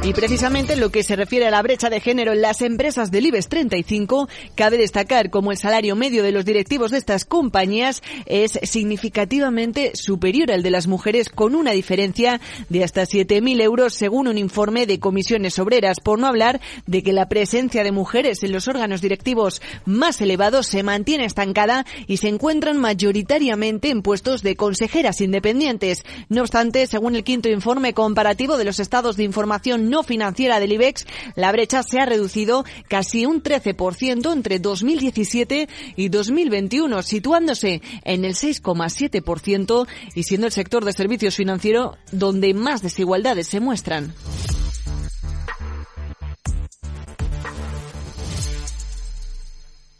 Y 0.07 0.13
precisamente 0.13 0.71
en 0.71 0.79
lo 0.79 0.89
que 0.89 1.03
se 1.03 1.17
refiere 1.17 1.47
a 1.47 1.51
la 1.51 1.61
brecha 1.61 1.89
de 1.89 1.99
género 1.99 2.31
en 2.31 2.41
las 2.41 2.61
empresas 2.61 3.11
del 3.11 3.25
IBEX 3.25 3.49
35, 3.49 4.29
cabe 4.55 4.77
destacar 4.77 5.29
como 5.29 5.51
el 5.51 5.57
salario 5.57 5.97
medio 5.97 6.23
de 6.23 6.31
los 6.31 6.45
directivos 6.45 6.91
de 6.91 6.97
estas 6.97 7.25
compañías 7.25 8.01
es 8.25 8.57
significativamente 8.63 9.91
superior 9.95 10.53
al 10.53 10.63
de 10.63 10.71
las 10.71 10.87
mujeres 10.87 11.27
con 11.27 11.55
una 11.55 11.71
diferencia 11.71 12.39
de 12.69 12.85
hasta 12.85 13.01
7.000 13.01 13.61
euros 13.61 13.95
según 13.95 14.29
un 14.29 14.37
informe 14.37 14.85
de 14.85 14.97
comisiones 14.97 15.59
obreras, 15.59 15.99
por 15.99 16.19
no 16.19 16.27
hablar 16.27 16.61
de 16.85 17.03
que 17.03 17.11
la 17.11 17.27
presencia 17.27 17.83
de 17.83 17.91
mujeres 17.91 18.41
en 18.43 18.53
los 18.53 18.69
órganos 18.69 19.01
directivos 19.01 19.61
más 19.83 20.21
elevados 20.21 20.67
se 20.67 20.83
mantiene 20.83 21.25
estancada 21.25 21.85
y 22.07 22.15
se 22.15 22.29
encuentran 22.29 22.77
mayoritariamente 22.77 23.89
en 23.89 24.03
puestos 24.03 24.41
de 24.41 24.55
consejeras 24.55 25.19
independientes. 25.19 26.05
No 26.29 26.43
obstante, 26.43 26.87
según 26.87 27.17
el 27.17 27.25
quinto 27.25 27.49
informe 27.49 27.93
comparativo 27.93 28.55
de 28.55 28.63
los 28.63 28.79
estados 28.79 29.17
de 29.17 29.25
información 29.25 29.89
no 29.89 29.96
financiera 30.03 30.59
del 30.59 30.73
IBEX, 30.73 31.05
la 31.35 31.51
brecha 31.51 31.83
se 31.83 31.99
ha 31.99 32.05
reducido 32.05 32.65
casi 32.87 33.25
un 33.25 33.43
13% 33.43 34.31
entre 34.31 34.59
2017 34.59 35.67
y 35.95 36.09
2021, 36.09 37.01
situándose 37.01 37.81
en 38.03 38.25
el 38.25 38.33
6,7% 38.33 39.87
y 40.15 40.23
siendo 40.23 40.47
el 40.47 40.53
sector 40.53 40.85
de 40.85 40.93
servicios 40.93 41.35
financieros 41.35 41.97
donde 42.11 42.53
más 42.53 42.81
desigualdades 42.81 43.47
se 43.47 43.59
muestran. 43.59 44.13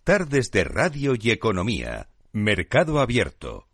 Tardes 0.03 0.51
de 0.51 0.63
Radio 0.63 1.15
y 1.19 1.31
Economía. 1.31 2.07
Mercado 2.31 2.99
Abierto. 2.99 3.66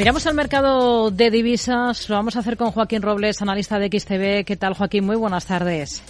Miramos 0.00 0.26
al 0.26 0.34
mercado 0.34 1.10
de 1.10 1.30
divisas. 1.30 2.08
Lo 2.08 2.16
vamos 2.16 2.34
a 2.34 2.38
hacer 2.38 2.56
con 2.56 2.70
Joaquín 2.70 3.02
Robles, 3.02 3.42
analista 3.42 3.78
de 3.78 3.88
XTB. 3.88 4.46
¿Qué 4.46 4.56
tal, 4.58 4.72
Joaquín? 4.72 5.04
Muy 5.04 5.16
buenas 5.16 5.44
tardes. 5.44 6.02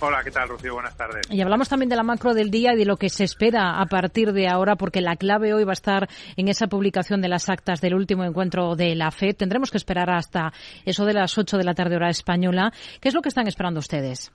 Hola, 0.00 0.22
¿qué 0.24 0.30
tal, 0.30 0.48
Rocío? 0.48 0.72
Buenas 0.72 0.96
tardes. 0.96 1.26
Y 1.28 1.42
hablamos 1.42 1.68
también 1.68 1.90
de 1.90 1.96
la 1.96 2.02
macro 2.02 2.32
del 2.32 2.50
día 2.50 2.72
y 2.72 2.78
de 2.78 2.86
lo 2.86 2.96
que 2.96 3.10
se 3.10 3.24
espera 3.24 3.78
a 3.78 3.84
partir 3.84 4.32
de 4.32 4.48
ahora, 4.48 4.76
porque 4.76 5.02
la 5.02 5.16
clave 5.16 5.52
hoy 5.52 5.64
va 5.64 5.72
a 5.72 5.74
estar 5.74 6.08
en 6.38 6.48
esa 6.48 6.66
publicación 6.68 7.20
de 7.20 7.28
las 7.28 7.50
actas 7.50 7.82
del 7.82 7.92
último 7.92 8.24
encuentro 8.24 8.74
de 8.74 8.94
la 8.94 9.10
FED. 9.10 9.36
Tendremos 9.36 9.70
que 9.70 9.76
esperar 9.76 10.08
hasta 10.08 10.54
eso 10.86 11.04
de 11.04 11.12
las 11.12 11.36
8 11.36 11.58
de 11.58 11.64
la 11.64 11.74
tarde 11.74 11.96
hora 11.96 12.08
española. 12.08 12.72
¿Qué 13.02 13.10
es 13.10 13.14
lo 13.14 13.20
que 13.20 13.28
están 13.28 13.46
esperando 13.46 13.80
ustedes? 13.80 14.32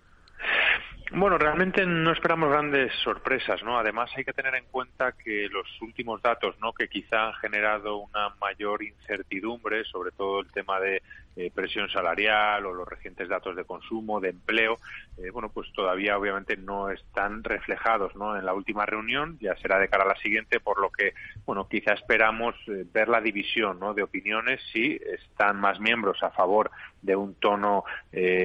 Bueno, 1.18 1.38
realmente 1.38 1.86
no 1.86 2.12
esperamos 2.12 2.50
grandes 2.50 2.92
sorpresas, 3.02 3.64
¿no? 3.64 3.80
Además 3.80 4.12
hay 4.18 4.26
que 4.26 4.34
tener 4.34 4.54
en 4.54 4.66
cuenta 4.66 5.14
que 5.14 5.48
los 5.48 5.66
últimos 5.82 6.22
datos, 6.22 6.60
¿no? 6.60 6.74
Que 6.74 6.90
quizá 6.90 7.28
han 7.28 7.34
generado 7.36 8.00
una 8.00 8.36
mayor 8.42 8.84
incertidumbre, 8.84 9.86
sobre 9.86 10.12
todo 10.12 10.42
el 10.42 10.52
tema 10.52 10.78
de 10.82 11.02
eh, 11.38 11.52
presión 11.54 11.90
salarial 11.90 12.66
o 12.66 12.74
los 12.74 12.88
recientes 12.88 13.28
datos 13.28 13.58
de 13.58 13.66
consumo, 13.66 14.22
de 14.22 14.30
empleo, 14.30 14.80
eh, 15.18 15.32
bueno, 15.32 15.50
pues 15.50 15.70
todavía 15.74 16.18
obviamente 16.18 16.56
no 16.56 16.90
están 16.90 17.44
reflejados, 17.44 18.16
¿no? 18.16 18.38
En 18.38 18.46
la 18.46 18.54
última 18.54 18.86
reunión, 18.86 19.38
ya 19.42 19.54
será 19.58 19.78
de 19.78 19.90
cara 19.90 20.06
a 20.06 20.08
la 20.08 20.16
siguiente, 20.16 20.62
por 20.62 20.80
lo 20.80 20.92
que, 20.92 21.14
bueno, 21.46 21.68
quizá 21.68 21.92
esperamos 21.92 22.56
eh, 22.68 22.86
ver 22.90 23.10
la 23.10 23.20
división, 23.20 23.82
¿no? 23.82 23.94
De 23.94 24.04
opiniones 24.04 24.62
si 24.72 24.98
están 25.14 25.60
más 25.60 25.78
miembros 25.82 26.24
a 26.24 26.32
favor 26.32 26.72
de 27.02 27.18
un 27.18 27.36
tono 27.36 27.84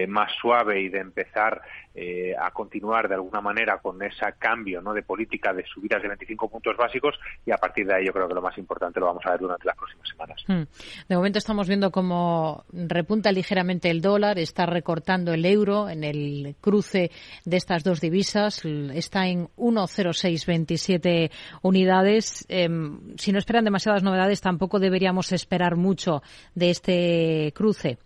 más 0.09 0.31
suave 0.35 0.83
y 0.83 0.91
de 0.91 0.99
empezar 0.99 1.63
eh, 1.95 2.35
a 2.39 2.51
continuar 2.53 3.09
de 3.09 3.15
alguna 3.15 3.41
manera 3.41 3.79
con 3.79 4.01
ese 4.03 4.25
cambio 4.39 4.81
¿no? 4.81 4.95
de 4.95 5.03
política 5.03 5.53
de 5.53 5.65
subidas 5.67 6.01
de 6.01 6.09
25 6.09 6.49
puntos 6.49 6.77
básicos 6.77 7.19
y 7.45 7.51
a 7.51 7.57
partir 7.57 7.87
de 7.87 7.95
ahí 7.95 8.07
yo 8.07 8.13
creo 8.13 8.29
que 8.29 8.35
lo 8.35 8.43
más 8.43 8.57
importante 8.59 9.01
lo 9.01 9.07
vamos 9.07 9.25
a 9.27 9.33
ver 9.33 9.41
durante 9.41 9.67
las 9.67 9.77
próximas 9.77 10.09
semanas. 10.09 10.45
Hmm. 10.47 10.63
De 11.09 11.17
momento 11.17 11.39
estamos 11.39 11.67
viendo 11.67 11.91
cómo 11.91 12.65
repunta 12.73 13.33
ligeramente 13.33 13.91
el 13.91 14.01
dólar, 14.01 14.39
está 14.39 14.67
recortando 14.67 15.33
el 15.33 15.45
euro 15.45 15.89
en 15.89 16.05
el 16.05 16.55
cruce 16.61 17.11
de 17.45 17.57
estas 17.57 17.83
dos 17.83 18.01
divisas, 18.01 18.65
está 18.65 19.27
en 19.27 19.49
1,0627 19.57 21.31
unidades. 21.63 22.47
Em, 22.49 23.17
si 23.17 23.33
no 23.33 23.39
esperan 23.39 23.65
demasiadas 23.65 24.03
novedades, 24.03 24.41
tampoco 24.41 24.79
deberíamos 24.79 25.33
esperar 25.33 25.77
mucho 25.77 26.23
de 26.55 26.71
este 26.71 27.53
cruce. 27.55 27.99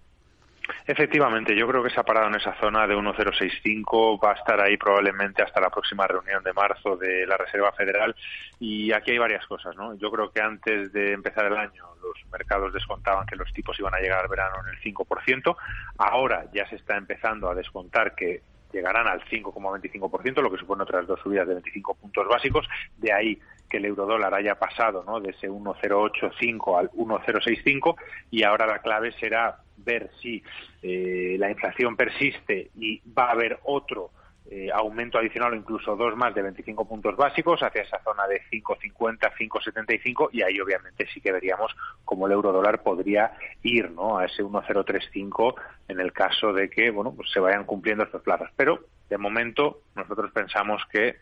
Efectivamente, 0.87 1.57
yo 1.57 1.67
creo 1.69 1.83
que 1.83 1.91
se 1.91 2.01
ha 2.01 2.05
parado 2.05 2.29
en 2.29 2.37
esa 2.37 2.55
zona 2.61 2.87
de 2.87 2.95
1,065, 2.95 4.19
va 4.19 4.33
a 4.33 4.35
estar 4.35 4.61
ahí 4.61 4.77
probablemente 4.77 5.43
hasta 5.43 5.61
la 5.61 5.71
próxima 5.71 6.07
reunión 6.07 6.43
de 6.43 6.53
marzo 6.53 6.97
de 6.97 7.27
la 7.27 7.37
Reserva 7.37 7.73
Federal 7.73 8.15
y 8.59 8.93
aquí 8.93 9.13
hay 9.13 9.19
varias 9.19 9.47
cosas, 9.47 9.77
¿no? 9.77 9.95
Yo 9.95 10.11
creo 10.11 10.31
que 10.31 10.41
antes 10.41 10.93
de 10.93 11.13
empezar 11.13 11.47
el 11.47 11.57
año 11.57 11.85
los 12.03 12.33
mercados 12.33 12.73
descontaban 12.73 13.27
que 13.27 13.37
los 13.37 13.53
tipos 13.53 13.79
iban 13.79 13.95
a 13.95 13.99
llegar 13.99 14.21
al 14.21 14.29
verano 14.29 14.57
en 14.67 14.75
el 14.75 14.81
5%, 14.81 15.57
ahora 15.99 16.47
ya 16.53 16.69
se 16.69 16.77
está 16.77 16.97
empezando 16.97 17.51
a 17.51 17.55
descontar 17.55 18.15
que 18.15 18.43
llegarán 18.73 19.07
al 19.07 19.23
5,25%, 19.25 20.43
lo 20.43 20.51
que 20.51 20.59
supone 20.59 20.83
otras 20.83 21.07
dos 21.07 21.21
subidas 21.21 21.47
de 21.47 21.55
25 21.55 21.95
puntos 21.95 22.27
básicos, 22.29 22.67
de 22.99 23.13
ahí 23.13 23.39
que 23.75 23.79
el 23.79 23.87
euro 23.87 24.07
dólar 24.07 24.33
haya 24.33 24.55
pasado 24.55 25.03
¿no? 25.05 25.19
de 25.19 25.31
ese 25.31 25.51
1,085 25.51 26.79
al 26.79 26.91
1,065 26.93 27.97
y 28.31 28.45
ahora 28.45 28.69
la 28.69 28.79
clave 28.79 29.11
será 29.19 29.59
ver 29.79 30.11
si 30.23 30.45
eh, 30.81 31.35
la 31.41 31.51
inflación 31.51 31.97
persiste 31.97 32.71
y 32.77 33.03
va 33.19 33.25
a 33.25 33.33
haber 33.33 33.59
otro 33.65 34.13
eh, 34.49 34.69
aumento 34.73 35.19
adicional 35.19 35.55
o 35.55 35.57
incluso 35.57 35.97
dos 35.97 36.15
más 36.17 36.33
de 36.37 36.43
25 36.43 36.87
puntos 36.87 37.17
básicos 37.17 37.65
hacia 37.65 37.83
esa 37.83 38.01
zona 38.05 38.29
de 38.29 38.43
5,50, 38.49 39.33
5,75 39.37 40.29
y 40.31 40.43
ahí 40.43 40.61
obviamente 40.61 41.09
sí 41.13 41.21
que 41.21 41.33
veríamos 41.33 41.75
cómo 42.05 42.29
el 42.29 42.33
euro 42.35 42.53
dólar 42.53 42.81
podría 42.81 43.33
ir 43.65 43.91
¿no? 43.91 44.19
a 44.19 44.27
ese 44.27 44.45
1,035 44.45 45.57
en 45.89 45.99
el 45.99 46.13
caso 46.13 46.53
de 46.53 46.71
que 46.71 46.93
bueno 46.93 47.13
pues 47.13 47.29
se 47.33 47.41
vayan 47.41 47.65
cumpliendo 47.65 48.05
estos 48.05 48.23
plazos. 48.23 48.51
Pero 48.55 48.85
de 49.09 49.19
momento 49.19 49.81
nosotros 49.97 50.31
pensamos 50.31 50.81
que 50.93 51.17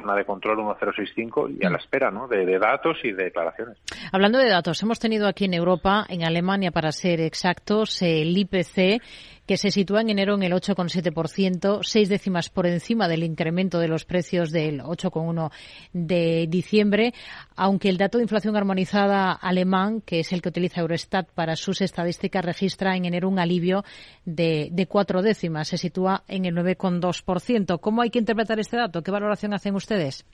zona 0.00 0.14
de 0.14 0.24
control 0.24 0.58
1065 0.58 1.48
y 1.50 1.64
a 1.64 1.70
la 1.70 1.78
espera 1.78 2.10
¿no? 2.10 2.28
de, 2.28 2.44
de, 2.46 2.58
datos 2.58 2.96
y 3.04 3.12
de 3.12 3.24
declaraciones. 3.24 3.78
Hablando 4.12 4.38
de 4.38 4.48
datos, 4.48 4.82
hemos 4.82 4.98
tenido 4.98 5.26
aquí 5.26 5.44
en 5.44 5.54
Europa, 5.54 6.06
en 6.08 6.24
Alemania 6.24 6.70
para 6.70 6.92
ser 6.92 7.20
exactos, 7.20 8.02
el 8.02 8.36
IPC 8.36 9.02
que 9.48 9.56
se 9.56 9.70
sitúa 9.70 10.02
en 10.02 10.10
enero 10.10 10.34
en 10.34 10.42
el 10.42 10.52
8,7%, 10.52 11.80
seis 11.82 12.10
décimas 12.10 12.50
por 12.50 12.66
encima 12.66 13.08
del 13.08 13.24
incremento 13.24 13.78
de 13.78 13.88
los 13.88 14.04
precios 14.04 14.50
del 14.50 14.82
8,1 14.82 15.50
de 15.94 16.46
diciembre, 16.50 17.14
aunque 17.56 17.88
el 17.88 17.96
dato 17.96 18.18
de 18.18 18.24
inflación 18.24 18.56
armonizada 18.56 19.32
alemán, 19.32 20.02
que 20.02 20.20
es 20.20 20.34
el 20.34 20.42
que 20.42 20.50
utiliza 20.50 20.82
Eurostat 20.82 21.30
para 21.32 21.56
sus 21.56 21.80
estadísticas, 21.80 22.44
registra 22.44 22.94
en 22.94 23.06
enero 23.06 23.26
un 23.26 23.38
alivio 23.38 23.84
de, 24.26 24.68
de 24.70 24.86
cuatro 24.86 25.22
décimas, 25.22 25.68
se 25.68 25.78
sitúa 25.78 26.24
en 26.28 26.44
el 26.44 26.54
9,2%. 26.54 27.80
¿Cómo 27.80 28.02
hay 28.02 28.10
que 28.10 28.18
interpretar 28.18 28.60
este 28.60 28.76
dato? 28.76 29.02
¿Qué 29.02 29.10
valoración 29.10 29.54
hacen 29.54 29.74
ustedes? 29.74 30.26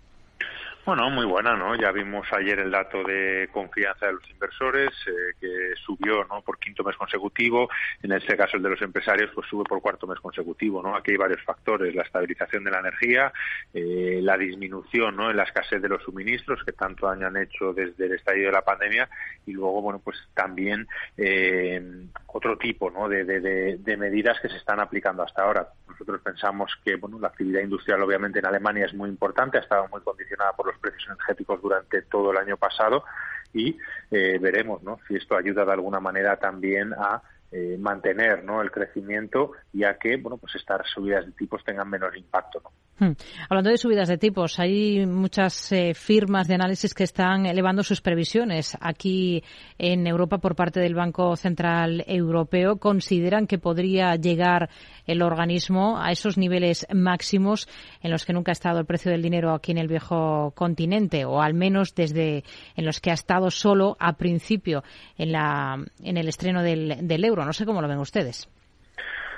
Bueno, 0.86 1.08
muy 1.08 1.24
buena, 1.24 1.56
¿no? 1.56 1.74
Ya 1.76 1.90
vimos 1.92 2.30
ayer 2.30 2.58
el 2.58 2.70
dato 2.70 3.02
de 3.04 3.48
confianza 3.50 4.04
de 4.04 4.12
los 4.12 4.30
inversores 4.30 4.90
eh, 5.06 5.32
que 5.40 5.72
subió, 5.82 6.26
¿no? 6.26 6.42
Por 6.42 6.58
quinto 6.58 6.84
mes 6.84 6.94
consecutivo. 6.96 7.70
En 8.02 8.12
este 8.12 8.36
caso 8.36 8.58
el 8.58 8.62
de 8.62 8.68
los 8.68 8.82
empresarios, 8.82 9.30
pues 9.34 9.46
sube 9.48 9.64
por 9.64 9.80
cuarto 9.80 10.06
mes 10.06 10.20
consecutivo, 10.20 10.82
¿no? 10.82 10.94
Aquí 10.94 11.12
hay 11.12 11.16
varios 11.16 11.42
factores: 11.42 11.94
la 11.94 12.02
estabilización 12.02 12.64
de 12.64 12.70
la 12.70 12.80
energía, 12.80 13.32
eh, 13.72 14.20
la 14.22 14.36
disminución, 14.36 15.16
¿no? 15.16 15.30
En 15.30 15.38
la 15.38 15.44
escasez 15.44 15.80
de 15.80 15.88
los 15.88 16.02
suministros 16.02 16.62
que 16.64 16.72
tanto 16.72 17.06
daño 17.06 17.28
han 17.28 17.38
hecho 17.38 17.72
desde 17.72 18.04
el 18.04 18.12
estallido 18.12 18.48
de 18.48 18.52
la 18.52 18.62
pandemia 18.62 19.08
y 19.46 19.52
luego, 19.52 19.80
bueno, 19.80 20.02
pues 20.04 20.18
también 20.34 20.86
eh, 21.16 21.82
otro 22.26 22.58
tipo, 22.58 22.90
¿no? 22.90 23.08
De, 23.08 23.24
de, 23.24 23.78
de 23.78 23.96
medidas 23.96 24.38
que 24.38 24.50
se 24.50 24.58
están 24.58 24.80
aplicando 24.80 25.22
hasta 25.22 25.44
ahora. 25.44 25.66
Nosotros 25.88 26.20
pensamos 26.22 26.76
que, 26.84 26.96
bueno, 26.96 27.20
la 27.20 27.28
actividad 27.28 27.62
industrial 27.62 28.02
obviamente 28.02 28.40
en 28.40 28.46
Alemania 28.46 28.84
es 28.84 28.94
muy 28.94 29.08
importante, 29.08 29.58
ha 29.58 29.60
estado 29.60 29.86
muy 29.88 30.00
condicionada 30.02 30.52
por 30.52 30.66
los 30.66 30.73
precios 30.78 31.04
energéticos 31.06 31.60
durante 31.60 32.02
todo 32.02 32.30
el 32.30 32.38
año 32.38 32.56
pasado 32.56 33.04
y 33.52 33.76
eh, 34.10 34.38
veremos 34.40 34.82
¿no? 34.82 34.98
si 35.06 35.16
esto 35.16 35.36
ayuda 35.36 35.64
de 35.64 35.72
alguna 35.72 36.00
manera 36.00 36.36
también 36.36 36.92
a 36.94 37.22
eh, 37.52 37.76
mantener 37.78 38.42
¿no? 38.44 38.62
el 38.62 38.70
crecimiento 38.70 39.52
y 39.72 39.84
a 39.84 39.96
que 39.96 40.16
bueno 40.16 40.36
pues 40.38 40.54
estas 40.56 40.88
subidas 40.88 41.24
de 41.26 41.32
tipos 41.32 41.64
tengan 41.64 41.88
menor 41.88 42.16
impacto. 42.16 42.60
¿no? 42.62 42.70
Hmm. 42.96 43.10
Hablando 43.48 43.70
de 43.70 43.76
subidas 43.76 44.08
de 44.08 44.18
tipos, 44.18 44.60
hay 44.60 45.04
muchas 45.04 45.72
eh, 45.72 45.94
firmas 45.94 46.46
de 46.46 46.54
análisis 46.54 46.94
que 46.94 47.02
están 47.02 47.44
elevando 47.44 47.82
sus 47.82 48.00
previsiones 48.00 48.78
aquí 48.80 49.42
en 49.78 50.06
Europa 50.06 50.38
por 50.38 50.54
parte 50.54 50.78
del 50.78 50.94
Banco 50.94 51.34
Central 51.34 52.04
Europeo. 52.06 52.76
Consideran 52.76 53.48
que 53.48 53.58
podría 53.58 54.14
llegar 54.14 54.70
el 55.06 55.22
organismo 55.22 56.00
a 56.00 56.12
esos 56.12 56.38
niveles 56.38 56.86
máximos 56.94 57.68
en 58.00 58.12
los 58.12 58.24
que 58.24 58.32
nunca 58.32 58.52
ha 58.52 58.58
estado 58.58 58.78
el 58.78 58.86
precio 58.86 59.10
del 59.10 59.22
dinero 59.22 59.52
aquí 59.52 59.72
en 59.72 59.78
el 59.78 59.88
viejo 59.88 60.52
continente, 60.54 61.24
o 61.24 61.42
al 61.42 61.54
menos 61.54 61.96
desde 61.96 62.44
en 62.76 62.84
los 62.84 63.00
que 63.00 63.10
ha 63.10 63.14
estado 63.14 63.50
solo 63.50 63.96
a 63.98 64.12
principio 64.12 64.84
en, 65.18 65.32
la, 65.32 65.84
en 66.00 66.16
el 66.16 66.28
estreno 66.28 66.62
del, 66.62 67.08
del 67.08 67.24
euro. 67.24 67.44
No 67.44 67.52
sé 67.52 67.66
cómo 67.66 67.82
lo 67.82 67.88
ven 67.88 67.98
ustedes. 67.98 68.48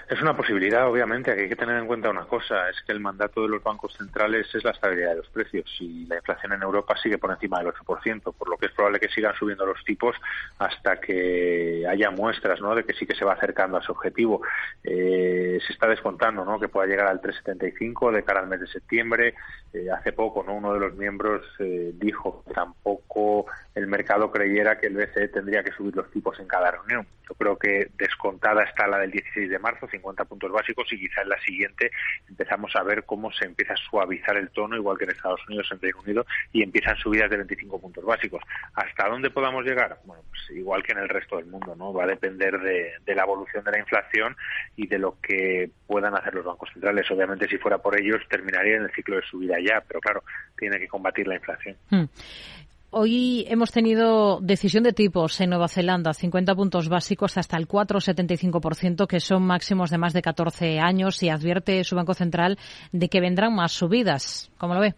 Es 0.08 0.22
una 0.22 0.36
posibilidad, 0.36 0.88
obviamente, 0.88 1.34
que 1.34 1.42
hay 1.42 1.48
que 1.48 1.56
tener 1.56 1.76
en 1.78 1.88
cuenta 1.88 2.10
una 2.10 2.26
cosa, 2.26 2.70
es 2.70 2.80
que 2.86 2.92
el 2.92 3.00
mandato 3.00 3.42
de 3.42 3.48
los 3.48 3.60
bancos 3.60 3.92
centrales 3.94 4.46
es 4.54 4.62
la 4.62 4.70
estabilidad 4.70 5.10
de 5.10 5.16
los 5.16 5.28
precios 5.30 5.68
y 5.80 6.06
la 6.06 6.14
inflación 6.14 6.52
en 6.52 6.62
Europa 6.62 6.94
sigue 7.02 7.18
por 7.18 7.32
encima 7.32 7.58
del 7.58 7.72
8%, 7.72 8.32
por 8.32 8.48
lo 8.48 8.56
que 8.56 8.66
es 8.66 8.72
probable 8.72 9.00
que 9.00 9.08
sigan 9.08 9.34
subiendo 9.34 9.66
los 9.66 9.82
tipos 9.82 10.14
hasta 10.58 11.00
que 11.00 11.84
haya 11.88 12.12
muestras 12.12 12.60
¿no? 12.60 12.76
de 12.76 12.84
que 12.84 12.94
sí 12.94 13.04
que 13.04 13.16
se 13.16 13.24
va 13.24 13.32
acercando 13.32 13.78
a 13.78 13.82
su 13.82 13.90
objetivo. 13.90 14.42
Eh, 14.84 15.58
se 15.66 15.72
está 15.72 15.88
descontando 15.88 16.44
¿no? 16.44 16.60
que 16.60 16.68
pueda 16.68 16.86
llegar 16.86 17.08
al 17.08 17.20
3,75 17.20 18.12
de 18.12 18.22
cara 18.22 18.38
al 18.38 18.46
mes 18.46 18.60
de 18.60 18.68
septiembre. 18.68 19.34
Eh, 19.72 19.88
hace 19.90 20.12
poco 20.12 20.44
¿no? 20.44 20.54
uno 20.54 20.72
de 20.72 20.78
los 20.78 20.94
miembros 20.94 21.42
eh, 21.58 21.90
dijo 21.94 22.44
que 22.46 22.54
tampoco 22.54 23.46
el 23.76 23.86
mercado 23.86 24.30
creyera 24.30 24.78
que 24.78 24.86
el 24.86 24.94
BCE 24.94 25.28
tendría 25.28 25.62
que 25.62 25.70
subir 25.70 25.94
los 25.94 26.10
tipos 26.10 26.40
en 26.40 26.48
cada 26.48 26.70
reunión. 26.70 27.06
Yo 27.28 27.34
creo 27.34 27.58
que 27.58 27.88
descontada 27.98 28.62
está 28.62 28.86
la 28.86 28.96
del 28.98 29.10
16 29.10 29.50
de 29.50 29.58
marzo, 29.58 29.86
50 29.86 30.24
puntos 30.24 30.50
básicos, 30.50 30.90
y 30.94 30.98
quizá 30.98 31.20
en 31.20 31.28
la 31.28 31.38
siguiente 31.42 31.90
empezamos 32.26 32.74
a 32.74 32.82
ver 32.82 33.04
cómo 33.04 33.30
se 33.32 33.44
empieza 33.44 33.74
a 33.74 33.90
suavizar 33.90 34.38
el 34.38 34.48
tono, 34.48 34.76
igual 34.76 34.96
que 34.96 35.04
en 35.04 35.10
Estados 35.10 35.46
Unidos, 35.46 35.68
en 35.70 35.80
Reino 35.82 36.00
Unido, 36.00 36.26
y 36.54 36.62
empiezan 36.62 36.96
subidas 36.96 37.28
de 37.28 37.36
25 37.36 37.78
puntos 37.78 38.02
básicos. 38.02 38.42
¿Hasta 38.72 39.10
dónde 39.10 39.28
podamos 39.28 39.62
llegar? 39.66 39.98
Bueno, 40.06 40.22
pues 40.30 40.56
igual 40.56 40.82
que 40.82 40.92
en 40.92 40.98
el 40.98 41.10
resto 41.10 41.36
del 41.36 41.44
mundo, 41.44 41.76
¿no? 41.76 41.92
Va 41.92 42.04
a 42.04 42.08
depender 42.08 42.58
de, 42.58 42.92
de 43.04 43.14
la 43.14 43.24
evolución 43.24 43.62
de 43.62 43.72
la 43.72 43.78
inflación 43.78 44.34
y 44.74 44.86
de 44.86 44.98
lo 44.98 45.20
que 45.20 45.68
puedan 45.86 46.14
hacer 46.14 46.32
los 46.32 46.46
bancos 46.46 46.70
centrales. 46.72 47.10
Obviamente, 47.10 47.46
si 47.46 47.58
fuera 47.58 47.76
por 47.76 48.00
ellos, 48.00 48.22
terminaría 48.30 48.76
en 48.76 48.84
el 48.84 48.92
ciclo 48.92 49.16
de 49.16 49.22
subida 49.22 49.56
ya, 49.60 49.82
pero 49.86 50.00
claro, 50.00 50.24
tiene 50.56 50.78
que 50.78 50.88
combatir 50.88 51.28
la 51.28 51.34
inflación. 51.34 51.76
Hmm. 51.90 52.04
Hoy 52.90 53.44
hemos 53.48 53.72
tenido 53.72 54.38
decisión 54.40 54.84
de 54.84 54.92
tipos 54.92 55.40
en 55.40 55.50
Nueva 55.50 55.68
Zelanda, 55.68 56.12
50 56.12 56.54
puntos 56.54 56.88
básicos 56.88 57.36
hasta 57.36 57.56
el 57.56 57.66
4,75%, 57.66 59.06
que 59.06 59.20
son 59.20 59.44
máximos 59.44 59.90
de 59.90 59.98
más 59.98 60.12
de 60.12 60.22
14 60.22 60.78
años, 60.78 61.22
y 61.22 61.28
advierte 61.28 61.82
su 61.82 61.96
Banco 61.96 62.14
Central 62.14 62.56
de 62.92 63.08
que 63.08 63.20
vendrán 63.20 63.54
más 63.54 63.72
subidas. 63.72 64.52
¿Cómo 64.56 64.74
lo 64.74 64.80
ve? 64.80 64.94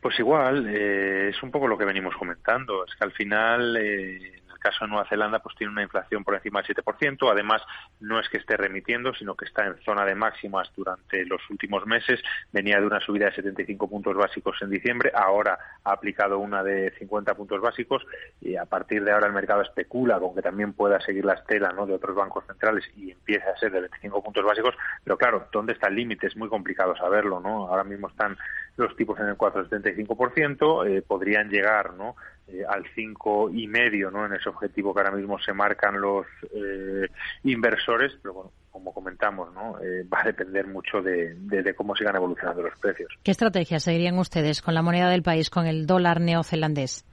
Pues 0.00 0.18
igual, 0.20 0.66
eh, 0.68 1.30
es 1.30 1.42
un 1.42 1.50
poco 1.50 1.66
lo 1.66 1.76
que 1.76 1.86
venimos 1.86 2.14
comentando. 2.16 2.84
Es 2.84 2.94
que 2.94 3.04
al 3.04 3.12
final 3.12 3.76
eh, 3.76 4.42
caso 4.64 4.84
de 4.84 4.90
Nueva 4.90 5.08
Zelanda, 5.08 5.40
pues 5.40 5.54
tiene 5.56 5.72
una 5.72 5.82
inflación 5.82 6.24
por 6.24 6.34
encima 6.34 6.62
del 6.62 6.74
7%. 6.74 7.30
Además, 7.30 7.62
no 8.00 8.18
es 8.18 8.28
que 8.30 8.38
esté 8.38 8.56
remitiendo, 8.56 9.14
sino 9.14 9.34
que 9.34 9.44
está 9.44 9.66
en 9.66 9.76
zona 9.84 10.04
de 10.06 10.14
máximas 10.14 10.72
durante 10.74 11.24
los 11.26 11.40
últimos 11.50 11.86
meses. 11.86 12.20
Venía 12.50 12.80
de 12.80 12.86
una 12.86 13.00
subida 13.00 13.26
de 13.26 13.34
75 13.34 13.88
puntos 13.88 14.16
básicos 14.16 14.56
en 14.62 14.70
diciembre, 14.70 15.12
ahora 15.14 15.58
ha 15.84 15.92
aplicado 15.92 16.38
una 16.38 16.62
de 16.62 16.90
50 16.98 17.34
puntos 17.34 17.60
básicos 17.60 18.06
y 18.40 18.56
a 18.56 18.64
partir 18.64 19.04
de 19.04 19.12
ahora 19.12 19.26
el 19.26 19.32
mercado 19.34 19.62
especula 19.62 20.18
con 20.18 20.34
que 20.34 20.42
también 20.42 20.72
pueda 20.72 20.98
seguir 21.00 21.24
la 21.24 21.34
estela 21.34 21.72
¿no? 21.72 21.86
de 21.86 21.94
otros 21.94 22.16
bancos 22.16 22.44
centrales 22.46 22.84
y 22.96 23.10
empiece 23.10 23.48
a 23.48 23.56
ser 23.58 23.70
de 23.70 23.80
25 23.80 24.22
puntos 24.22 24.44
básicos. 24.44 24.74
Pero 25.02 25.18
claro, 25.18 25.48
¿dónde 25.52 25.74
está 25.74 25.88
el 25.88 25.96
límite? 25.96 26.26
Es 26.26 26.36
muy 26.36 26.48
complicado 26.48 26.96
saberlo. 26.96 27.40
¿no? 27.40 27.68
Ahora 27.68 27.84
mismo 27.84 28.08
están 28.08 28.36
los 28.76 28.96
tipos 28.96 29.18
en 29.20 29.28
el 29.28 29.36
4,75%, 29.36 30.88
eh, 30.88 31.02
podrían 31.02 31.48
llegar 31.48 31.94
¿no? 31.94 32.16
Eh, 32.46 32.62
al 32.68 32.84
cinco 32.94 33.48
y 33.50 33.66
medio, 33.66 34.10
¿no? 34.10 34.26
En 34.26 34.34
ese 34.34 34.50
objetivo 34.50 34.92
que 34.92 35.00
ahora 35.00 35.16
mismo 35.16 35.38
se 35.38 35.54
marcan 35.54 35.98
los 35.98 36.26
eh, 36.54 37.08
inversores, 37.44 38.12
pero 38.20 38.34
bueno, 38.34 38.52
como 38.70 38.92
comentamos, 38.92 39.50
¿no? 39.54 39.80
Eh, 39.80 40.04
va 40.12 40.20
a 40.20 40.24
depender 40.24 40.66
mucho 40.66 41.00
de, 41.00 41.34
de, 41.36 41.74
cómo 41.74 41.96
sigan 41.96 42.16
evolucionando 42.16 42.62
los 42.62 42.78
precios. 42.78 43.08
¿Qué 43.22 43.30
estrategia 43.30 43.80
seguirían 43.80 44.18
ustedes 44.18 44.60
con 44.60 44.74
la 44.74 44.82
moneda 44.82 45.08
del 45.08 45.22
país, 45.22 45.48
con 45.48 45.66
el 45.66 45.86
dólar 45.86 46.20
neozelandés? 46.20 47.06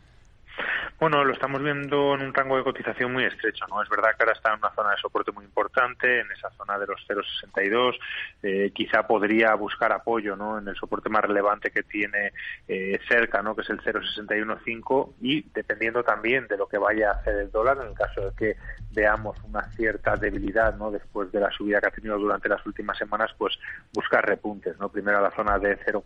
Bueno, 1.02 1.24
lo 1.24 1.34
estamos 1.34 1.64
viendo 1.64 2.14
en 2.14 2.22
un 2.22 2.32
rango 2.32 2.58
de 2.58 2.64
cotización 2.64 3.12
muy 3.12 3.24
estrecho, 3.24 3.66
¿no? 3.68 3.82
Es 3.82 3.90
verdad 3.90 4.12
que 4.16 4.22
ahora 4.22 4.34
está 4.34 4.54
en 4.54 4.60
una 4.60 4.70
zona 4.76 4.92
de 4.92 4.98
soporte 4.98 5.32
muy 5.32 5.44
importante, 5.46 6.20
en 6.20 6.32
esa 6.32 6.52
zona 6.52 6.78
de 6.78 6.86
los 6.86 7.04
0,62. 7.08 7.98
Eh, 8.44 8.72
quizá 8.72 9.08
podría 9.08 9.56
buscar 9.56 9.92
apoyo, 9.94 10.36
¿no? 10.36 10.60
En 10.60 10.68
el 10.68 10.76
soporte 10.76 11.10
más 11.10 11.24
relevante 11.24 11.72
que 11.72 11.82
tiene 11.82 12.34
eh, 12.68 13.00
cerca, 13.08 13.42
¿no? 13.42 13.56
Que 13.56 13.64
es 13.64 13.72
el 13.72 13.82
0,615 13.82 15.16
y 15.22 15.42
dependiendo 15.56 16.04
también 16.04 16.46
de 16.46 16.58
lo 16.58 16.68
que 16.68 16.78
vaya 16.78 17.10
a 17.10 17.14
hacer 17.14 17.36
el 17.36 17.52
dólar, 17.52 17.80
en 17.82 17.88
el 17.88 17.96
caso 17.96 18.22
de 18.22 18.36
que 18.36 18.58
veamos 18.92 19.36
una 19.44 19.64
cierta 19.72 20.18
debilidad, 20.18 20.76
¿no? 20.76 20.92
Después 20.92 21.32
de 21.32 21.40
la 21.40 21.50
subida 21.50 21.82
que 21.82 21.88
ha 21.88 21.92
tenido 21.92 22.20
durante 22.20 22.48
las 22.48 22.64
últimas 22.64 23.00
semanas, 23.00 23.32
pues 23.40 23.58
buscar 23.92 24.24
repuntes, 24.24 24.78
¿no? 24.78 24.90
Primero 24.90 25.20
la 25.20 25.32
zona 25.32 25.58
de 25.58 25.80
0, 25.84 26.04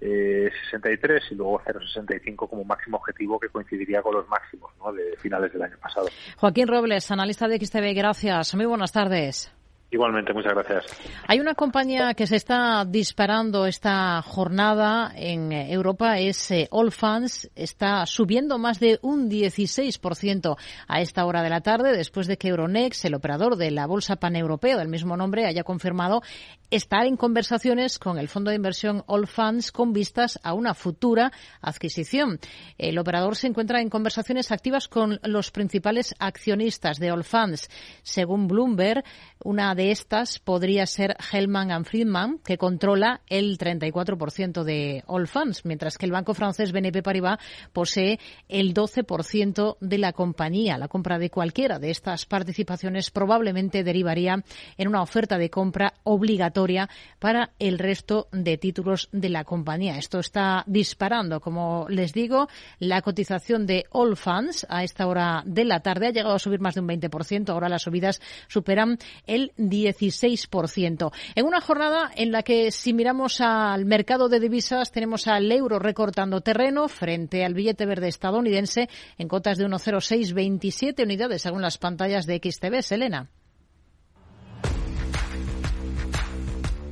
eh, 0.00 0.50
63 0.70 1.22
y 1.30 1.34
luego 1.34 1.60
0,65 1.60 2.48
como 2.48 2.64
máximo 2.64 2.98
objetivo 2.98 3.40
que 3.40 3.48
coincidiría 3.48 4.02
con 4.02 4.14
los 4.14 4.28
máximos 4.28 4.70
de 4.94 5.16
finales 5.16 5.52
del 5.52 5.62
año 5.62 5.78
pasado. 5.78 6.08
Joaquín 6.36 6.68
Robles, 6.68 7.10
analista 7.10 7.48
de 7.48 7.58
XTV, 7.58 7.94
gracias. 7.94 8.54
Muy 8.54 8.66
buenas 8.66 8.92
tardes. 8.92 9.52
Igualmente, 9.96 10.34
muchas 10.34 10.52
gracias. 10.52 10.84
Hay 11.26 11.40
una 11.40 11.54
compañía 11.54 12.12
que 12.12 12.26
se 12.26 12.36
está 12.36 12.84
disparando 12.84 13.64
esta 13.64 14.20
jornada 14.20 15.10
en 15.16 15.52
Europa, 15.52 16.18
es 16.18 16.50
eh, 16.50 16.68
Allfunds. 16.70 17.50
Está 17.56 18.04
subiendo 18.04 18.58
más 18.58 18.78
de 18.78 18.98
un 19.00 19.30
16% 19.30 20.58
a 20.86 21.00
esta 21.00 21.24
hora 21.24 21.42
de 21.42 21.48
la 21.48 21.62
tarde, 21.62 21.96
después 21.96 22.26
de 22.26 22.36
que 22.36 22.48
Euronext, 22.48 23.06
el 23.06 23.14
operador 23.14 23.56
de 23.56 23.70
la 23.70 23.86
bolsa 23.86 24.16
paneuropea 24.16 24.76
del 24.76 24.88
mismo 24.88 25.16
nombre, 25.16 25.46
haya 25.46 25.64
confirmado 25.64 26.20
estar 26.68 27.06
en 27.06 27.16
conversaciones 27.16 27.98
con 27.98 28.18
el 28.18 28.28
fondo 28.28 28.50
de 28.50 28.56
inversión 28.56 29.02
Allfunds 29.08 29.72
con 29.72 29.94
vistas 29.94 30.38
a 30.42 30.52
una 30.52 30.74
futura 30.74 31.32
adquisición. 31.62 32.38
El 32.76 32.98
operador 32.98 33.34
se 33.34 33.46
encuentra 33.46 33.80
en 33.80 33.88
conversaciones 33.88 34.52
activas 34.52 34.88
con 34.88 35.18
los 35.22 35.50
principales 35.50 36.14
accionistas 36.18 36.98
de 36.98 37.08
Allfunds. 37.08 37.70
Según 38.02 38.46
Bloomberg, 38.46 39.02
una 39.42 39.74
de 39.74 39.85
estas 39.90 40.38
podría 40.38 40.86
ser 40.86 41.16
Hellman 41.32 41.70
and 41.70 41.86
Friedman, 41.86 42.38
que 42.38 42.58
controla 42.58 43.20
el 43.28 43.58
34% 43.58 44.62
de 44.62 45.04
Allfunds, 45.08 45.64
mientras 45.64 45.98
que 45.98 46.06
el 46.06 46.12
banco 46.12 46.34
francés 46.34 46.72
BNP 46.72 47.02
Paribas 47.02 47.38
posee 47.72 48.18
el 48.48 48.74
12% 48.74 49.76
de 49.80 49.98
la 49.98 50.12
compañía. 50.12 50.78
La 50.78 50.88
compra 50.88 51.18
de 51.18 51.30
cualquiera 51.30 51.78
de 51.78 51.90
estas 51.90 52.26
participaciones 52.26 53.10
probablemente 53.10 53.84
derivaría 53.84 54.42
en 54.76 54.88
una 54.88 55.02
oferta 55.02 55.38
de 55.38 55.50
compra 55.50 55.94
obligatoria 56.04 56.88
para 57.18 57.50
el 57.58 57.78
resto 57.78 58.28
de 58.32 58.58
títulos 58.58 59.08
de 59.12 59.28
la 59.28 59.44
compañía. 59.44 59.98
Esto 59.98 60.20
está 60.20 60.64
disparando, 60.66 61.40
como 61.40 61.86
les 61.88 62.12
digo, 62.12 62.48
la 62.78 63.02
cotización 63.02 63.66
de 63.66 63.86
Allfunds 63.92 64.66
a 64.68 64.84
esta 64.84 65.06
hora 65.06 65.42
de 65.46 65.64
la 65.64 65.80
tarde 65.80 66.08
ha 66.08 66.12
llegado 66.12 66.34
a 66.34 66.38
subir 66.38 66.60
más 66.60 66.74
de 66.74 66.80
un 66.80 66.88
20%. 66.88 67.48
Ahora 67.50 67.68
las 67.68 67.82
subidas 67.82 68.20
superan 68.48 68.98
el 69.26 69.52
16%. 69.70 71.12
En 71.34 71.46
una 71.46 71.60
jornada 71.60 72.10
en 72.16 72.32
la 72.32 72.42
que, 72.42 72.70
si 72.70 72.92
miramos 72.92 73.40
al 73.40 73.84
mercado 73.84 74.28
de 74.28 74.40
divisas, 74.40 74.92
tenemos 74.92 75.26
al 75.26 75.50
euro 75.50 75.78
recortando 75.78 76.40
terreno 76.40 76.88
frente 76.88 77.44
al 77.44 77.54
billete 77.54 77.86
verde 77.86 78.08
estadounidense 78.08 78.88
en 79.18 79.28
cotas 79.28 79.58
de 79.58 79.66
1,0627 79.66 81.02
unidades 81.02 81.42
según 81.42 81.62
las 81.62 81.78
pantallas 81.78 82.26
de 82.26 82.40
XTB. 82.42 82.82
Selena. 82.82 83.30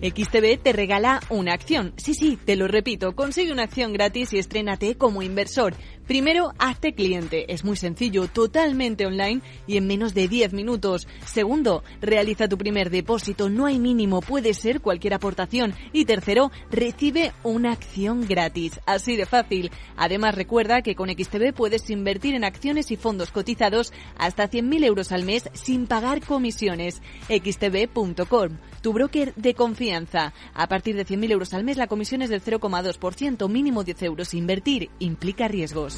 XTB 0.04 0.62
te 0.62 0.72
regala 0.74 1.20
una 1.30 1.54
acción. 1.54 1.94
Sí, 1.96 2.12
sí, 2.12 2.38
te 2.44 2.56
lo 2.56 2.68
repito, 2.68 3.14
consigue 3.14 3.52
una 3.52 3.62
acción 3.62 3.94
gratis 3.94 4.34
y 4.34 4.38
estrénate 4.38 4.96
como 4.96 5.22
inversor. 5.22 5.74
Primero, 6.06 6.52
hazte 6.58 6.94
cliente. 6.94 7.50
Es 7.52 7.64
muy 7.64 7.76
sencillo, 7.76 8.28
totalmente 8.28 9.06
online 9.06 9.40
y 9.66 9.78
en 9.78 9.86
menos 9.86 10.12
de 10.12 10.28
10 10.28 10.52
minutos. 10.52 11.08
Segundo, 11.24 11.82
realiza 12.02 12.46
tu 12.46 12.58
primer 12.58 12.90
depósito. 12.90 13.48
No 13.48 13.64
hay 13.64 13.78
mínimo, 13.78 14.20
puede 14.20 14.52
ser 14.52 14.82
cualquier 14.82 15.14
aportación. 15.14 15.72
Y 15.92 16.04
tercero, 16.04 16.52
recibe 16.70 17.32
una 17.42 17.72
acción 17.72 18.26
gratis. 18.28 18.80
Así 18.84 19.16
de 19.16 19.24
fácil. 19.24 19.70
Además, 19.96 20.34
recuerda 20.34 20.82
que 20.82 20.94
con 20.94 21.08
XTB 21.08 21.54
puedes 21.54 21.88
invertir 21.88 22.34
en 22.34 22.44
acciones 22.44 22.90
y 22.90 22.96
fondos 22.96 23.30
cotizados 23.30 23.92
hasta 24.18 24.50
100.000 24.50 24.84
euros 24.84 25.10
al 25.10 25.24
mes 25.24 25.48
sin 25.54 25.86
pagar 25.86 26.20
comisiones. 26.20 27.00
xtb.com, 27.28 28.58
tu 28.82 28.92
broker 28.92 29.34
de 29.36 29.54
confianza. 29.54 30.34
A 30.52 30.68
partir 30.68 30.96
de 30.96 31.06
100.000 31.06 31.32
euros 31.32 31.54
al 31.54 31.64
mes, 31.64 31.78
la 31.78 31.86
comisión 31.86 32.20
es 32.20 32.28
del 32.28 32.42
0,2%, 32.42 33.48
mínimo 33.48 33.84
10 33.84 34.02
euros. 34.02 34.34
Invertir 34.34 34.90
implica 34.98 35.48
riesgos. 35.48 35.93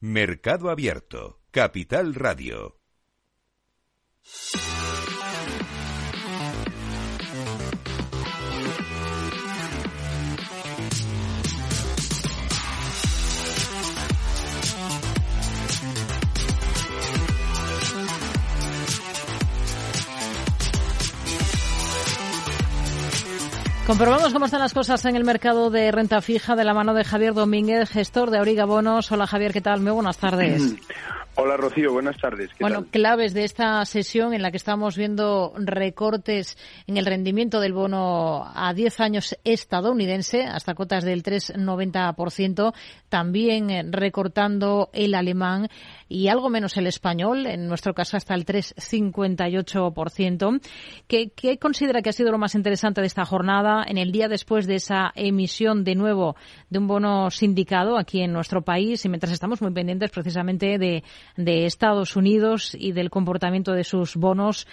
Mercado 0.00 0.70
Abierto, 0.70 1.40
Capital 1.50 2.14
Radio. 2.14 2.78
Comprobamos 23.86 24.32
cómo 24.32 24.46
están 24.46 24.60
las 24.60 24.74
cosas 24.74 25.04
en 25.04 25.14
el 25.14 25.22
mercado 25.22 25.70
de 25.70 25.92
renta 25.92 26.20
fija 26.20 26.56
de 26.56 26.64
la 26.64 26.74
mano 26.74 26.92
de 26.92 27.04
Javier 27.04 27.34
Domínguez, 27.34 27.88
gestor 27.88 28.30
de 28.30 28.38
Auriga 28.38 28.64
Bonos. 28.64 29.12
Hola 29.12 29.28
Javier, 29.28 29.52
¿qué 29.52 29.60
tal? 29.60 29.80
Muy 29.80 29.92
buenas 29.92 30.18
tardes. 30.18 30.74
Hola 31.38 31.58
Rocío, 31.58 31.92
buenas 31.92 32.16
tardes. 32.16 32.48
bueno, 32.58 32.86
claves 32.90 33.34
de 33.34 33.44
esta 33.44 33.84
sesión 33.84 34.32
en 34.32 34.40
la 34.40 34.50
que 34.50 34.56
estamos 34.56 34.96
viendo 34.96 35.52
recortes 35.56 36.56
en 36.86 36.96
el 36.96 37.04
rendimiento 37.04 37.60
del 37.60 37.74
bono 37.74 38.50
a 38.54 38.72
10 38.72 39.00
años 39.00 39.36
estadounidense 39.44 40.44
hasta 40.44 40.74
cotas 40.74 41.04
del 41.04 41.22
3,90%, 41.22 42.72
también 43.10 43.92
recortando 43.92 44.88
el 44.94 45.14
alemán 45.14 45.68
y 46.08 46.28
algo 46.28 46.48
menos 46.48 46.78
el 46.78 46.86
español, 46.86 47.44
en 47.46 47.68
nuestro 47.68 47.92
caso 47.92 48.16
hasta 48.16 48.34
el 48.34 48.46
3,58%. 48.46 50.60
¿Qué, 51.06 51.32
¿Qué 51.36 51.58
considera 51.58 52.00
que 52.00 52.08
ha 52.08 52.14
sido 52.14 52.32
lo 52.32 52.38
más 52.38 52.54
interesante 52.54 53.02
de 53.02 53.08
esta 53.08 53.26
jornada 53.26 53.84
en 53.86 53.98
el 53.98 54.10
día 54.10 54.28
después 54.28 54.66
de 54.66 54.76
esa 54.76 55.12
emisión 55.14 55.84
de 55.84 55.96
nuevo 55.96 56.34
de 56.70 56.78
un 56.78 56.86
bono 56.86 57.30
sindicado 57.30 57.98
aquí 57.98 58.22
en 58.22 58.32
nuestro 58.32 58.62
país 58.62 59.04
y 59.04 59.10
mientras 59.10 59.34
estamos 59.34 59.60
muy 59.60 59.72
pendientes 59.72 60.10
precisamente 60.10 60.78
de 60.78 61.04
de 61.36 61.66
Estados 61.66 62.16
Unidos 62.16 62.76
y 62.78 62.92
del 62.92 63.10
comportamiento 63.10 63.72
de 63.72 63.84
sus 63.84 64.16
bonos 64.16 64.66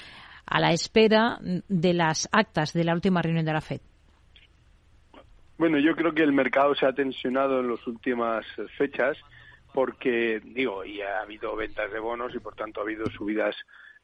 a 0.46 0.60
la 0.60 0.72
espera 0.72 1.39
de 1.42 1.94
las 1.94 2.30
actas 2.32 2.74
de 2.74 2.84
la 2.84 2.94
última 2.94 3.22
reunión 3.22 3.46
de 3.46 3.54
la 3.54 3.62
FED? 3.62 3.82
Bueno, 5.58 5.80
yo 5.80 5.96
creo 5.96 6.13
que 6.13 6.24
el 6.24 6.34
mercado 6.34 6.76
se 6.76 6.86
ha 6.86 6.94
tensionado 6.94 7.60
en 7.60 7.70
las 7.70 7.86
últimas 7.88 8.46
fechas 8.78 9.18
porque, 9.74 10.42
digo, 10.44 10.86
y 10.86 11.02
ha 11.02 11.22
habido 11.22 11.56
ventas 11.56 11.92
de 11.92 12.00
bonos 12.00 12.34
y 12.36 12.39
por 12.39 12.56
tanto 12.56 12.80
ha 12.80 12.84
habido 12.84 13.06
subidas 13.08 13.56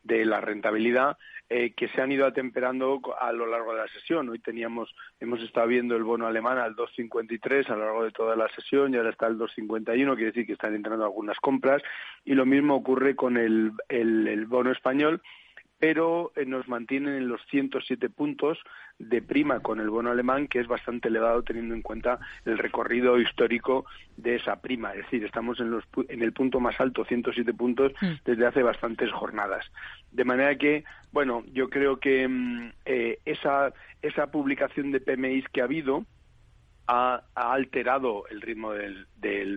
de 0.04 0.26
la 0.26 0.42
rentabilidad 0.42 1.18
eh, 1.50 1.74
que 1.76 1.88
se 1.90 2.02
han 2.02 2.12
ido 2.12 2.26
atemperando 2.26 3.02
a 3.20 3.32
lo 3.32 3.48
largo 3.48 3.74
de 3.74 3.80
la 3.80 3.88
sesión. 3.88 4.30
Hoy 4.30 4.40
teníamos, 4.40 4.94
hemos 5.20 5.42
estado 5.42 5.68
viendo 5.68 5.96
el 5.96 6.04
bono 6.04 6.28
alemán 6.28 6.60
al 6.60 6.76
2.53 6.76 7.70
a 7.70 7.76
lo 7.76 7.86
largo 7.86 8.04
de 8.04 8.12
toda 8.12 8.36
la 8.36 8.48
sesión 8.50 8.94
y 8.94 8.98
ahora 8.98 9.10
está 9.10 9.26
al 9.26 9.38
2.51, 9.38 10.16
quiere 10.16 10.26
decir 10.26 10.46
que 10.46 10.54
están 10.54 10.76
entrando 10.76 11.06
algunas 11.06 11.38
compras 11.38 11.82
y 12.24 12.36
lo 12.36 12.46
mismo 12.46 12.76
ocurre 12.76 13.16
con 13.16 13.38
el, 13.38 13.72
el 13.88 14.46
bono 14.46 14.72
español 14.72 15.22
pero 15.80 16.32
eh, 16.36 16.46
nos 16.46 16.68
mantienen 16.68 17.16
en 17.16 17.28
los 17.30 17.42
107 17.50 18.10
puntos 18.10 18.60
de 19.00 19.22
prima 19.22 19.62
con 19.62 19.80
el 19.80 19.90
bono 19.90 20.12
alemán, 20.12 20.48
que 20.48 20.60
es 20.60 20.68
bastante 20.68 21.08
elevado 21.08 21.42
teniendo 21.42 21.74
en 21.74 21.82
cuenta 21.82 22.20
el 22.46 22.58
recorrido 22.58 23.18
histórico 23.18 23.86
de 24.18 24.36
esa 24.36 24.58
prima. 24.62 24.92
Es 24.92 25.04
decir, 25.04 25.24
estamos 25.24 25.60
en, 25.62 25.72
los, 25.72 25.86
en 26.10 26.22
el 26.22 26.34
punto 26.34 26.60
más 26.60 26.80
alto, 26.82 27.06
107 27.06 27.54
puntos, 27.54 27.94
mm. 28.02 28.12
desde 28.26 28.46
hace 28.46 28.62
bastantes 28.62 29.10
jornadas. 29.12 29.66
De 30.12 30.26
manera 30.26 30.56
que, 30.58 30.84
bueno, 31.14 31.44
yo 31.54 31.70
creo 31.70 31.98
que 32.00 32.28
mm, 32.28 32.72
eh, 32.86 33.20
esa, 33.26 33.74
esa 34.02 34.28
publicación 34.28 34.92
de 34.92 35.00
PMIs 35.00 35.48
que 35.48 35.62
ha 35.62 35.66
habido, 35.66 36.06
ha, 36.92 37.22
alterado 37.36 38.28
el 38.30 38.42
ritmo 38.42 38.74
del, 38.74 39.06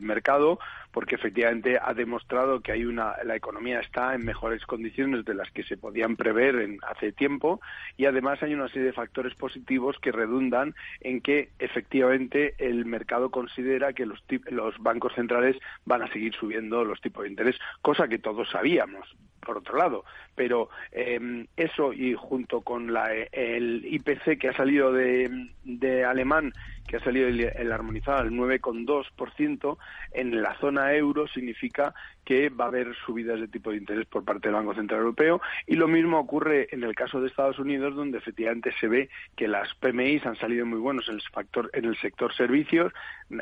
mercado 0.02 0.58
porque 0.90 1.14
efectivamente 1.14 1.78
ha 1.80 1.94
demostrado 1.94 2.60
que 2.60 2.72
hay 2.72 2.84
una 2.84 3.14
la 3.24 3.36
economía 3.36 3.80
está 3.80 4.14
en 4.14 4.24
mejores 4.24 4.66
condiciones 4.66 5.24
de 5.24 5.34
las 5.34 5.50
que 5.50 5.62
se 5.62 5.78
podían 5.78 6.16
prever 6.16 6.56
en, 6.56 6.78
hace 6.82 7.12
tiempo 7.12 7.60
y 7.96 8.04
además 8.04 8.42
hay 8.42 8.52
una 8.52 8.68
serie 8.68 8.88
de 8.88 8.92
factores 8.92 9.34
positivos 9.34 9.98
que 10.00 10.12
redundan 10.12 10.74
en 11.00 11.22
que 11.22 11.50
efectivamente 11.58 12.54
el 12.58 12.84
mercado 12.84 13.30
considera 13.30 13.94
que 13.94 14.04
los, 14.04 14.22
los 14.50 14.76
bancos 14.78 15.14
centrales 15.14 15.56
van 15.86 16.02
a 16.02 16.12
seguir 16.12 16.34
subiendo 16.34 16.84
los 16.84 17.00
tipos 17.00 17.22
de 17.22 17.30
interés, 17.30 17.56
cosa 17.80 18.08
que 18.08 18.18
todos 18.18 18.50
sabíamos 18.50 19.16
por 19.44 19.58
otro 19.58 19.76
lado. 19.76 20.04
Pero 20.34 20.70
em, 20.92 21.46
eso 21.56 21.92
y 21.92 22.14
junto 22.14 22.62
con 22.62 22.92
la, 22.92 23.12
el 23.12 23.84
IPC 23.84 24.38
que 24.38 24.48
ha 24.48 24.56
salido 24.56 24.92
de, 24.92 25.48
de 25.64 26.04
alemán, 26.04 26.52
que 26.86 26.96
ha 26.96 27.00
salido 27.00 27.28
el, 27.28 27.40
el 27.40 27.72
armonizado 27.72 28.18
al 28.18 28.30
9,2% 28.30 29.76
en 30.12 30.42
la 30.42 30.58
zona 30.58 30.94
euro, 30.94 31.26
significa 31.28 31.94
que 32.24 32.48
va 32.48 32.66
a 32.66 32.68
haber 32.68 32.94
subidas 33.04 33.40
de 33.40 33.48
tipo 33.48 33.70
de 33.70 33.78
interés 33.78 34.06
por 34.06 34.24
parte 34.24 34.48
del 34.48 34.54
Banco 34.54 34.74
Central 34.74 35.00
Europeo 35.00 35.40
y 35.66 35.76
lo 35.76 35.88
mismo 35.88 36.18
ocurre 36.18 36.68
en 36.70 36.84
el 36.84 36.94
caso 36.94 37.20
de 37.20 37.28
Estados 37.28 37.58
Unidos 37.58 37.94
donde 37.94 38.18
efectivamente 38.18 38.72
se 38.78 38.88
ve 38.88 39.08
que 39.36 39.48
las 39.48 39.74
PMIs 39.74 40.24
han 40.26 40.36
salido 40.36 40.64
muy 40.66 40.78
buenos 40.78 41.08
en 41.08 41.16
el, 41.16 41.22
factor, 41.22 41.70
en 41.72 41.84
el 41.84 41.96
sector 41.96 42.34
servicios. 42.34 42.92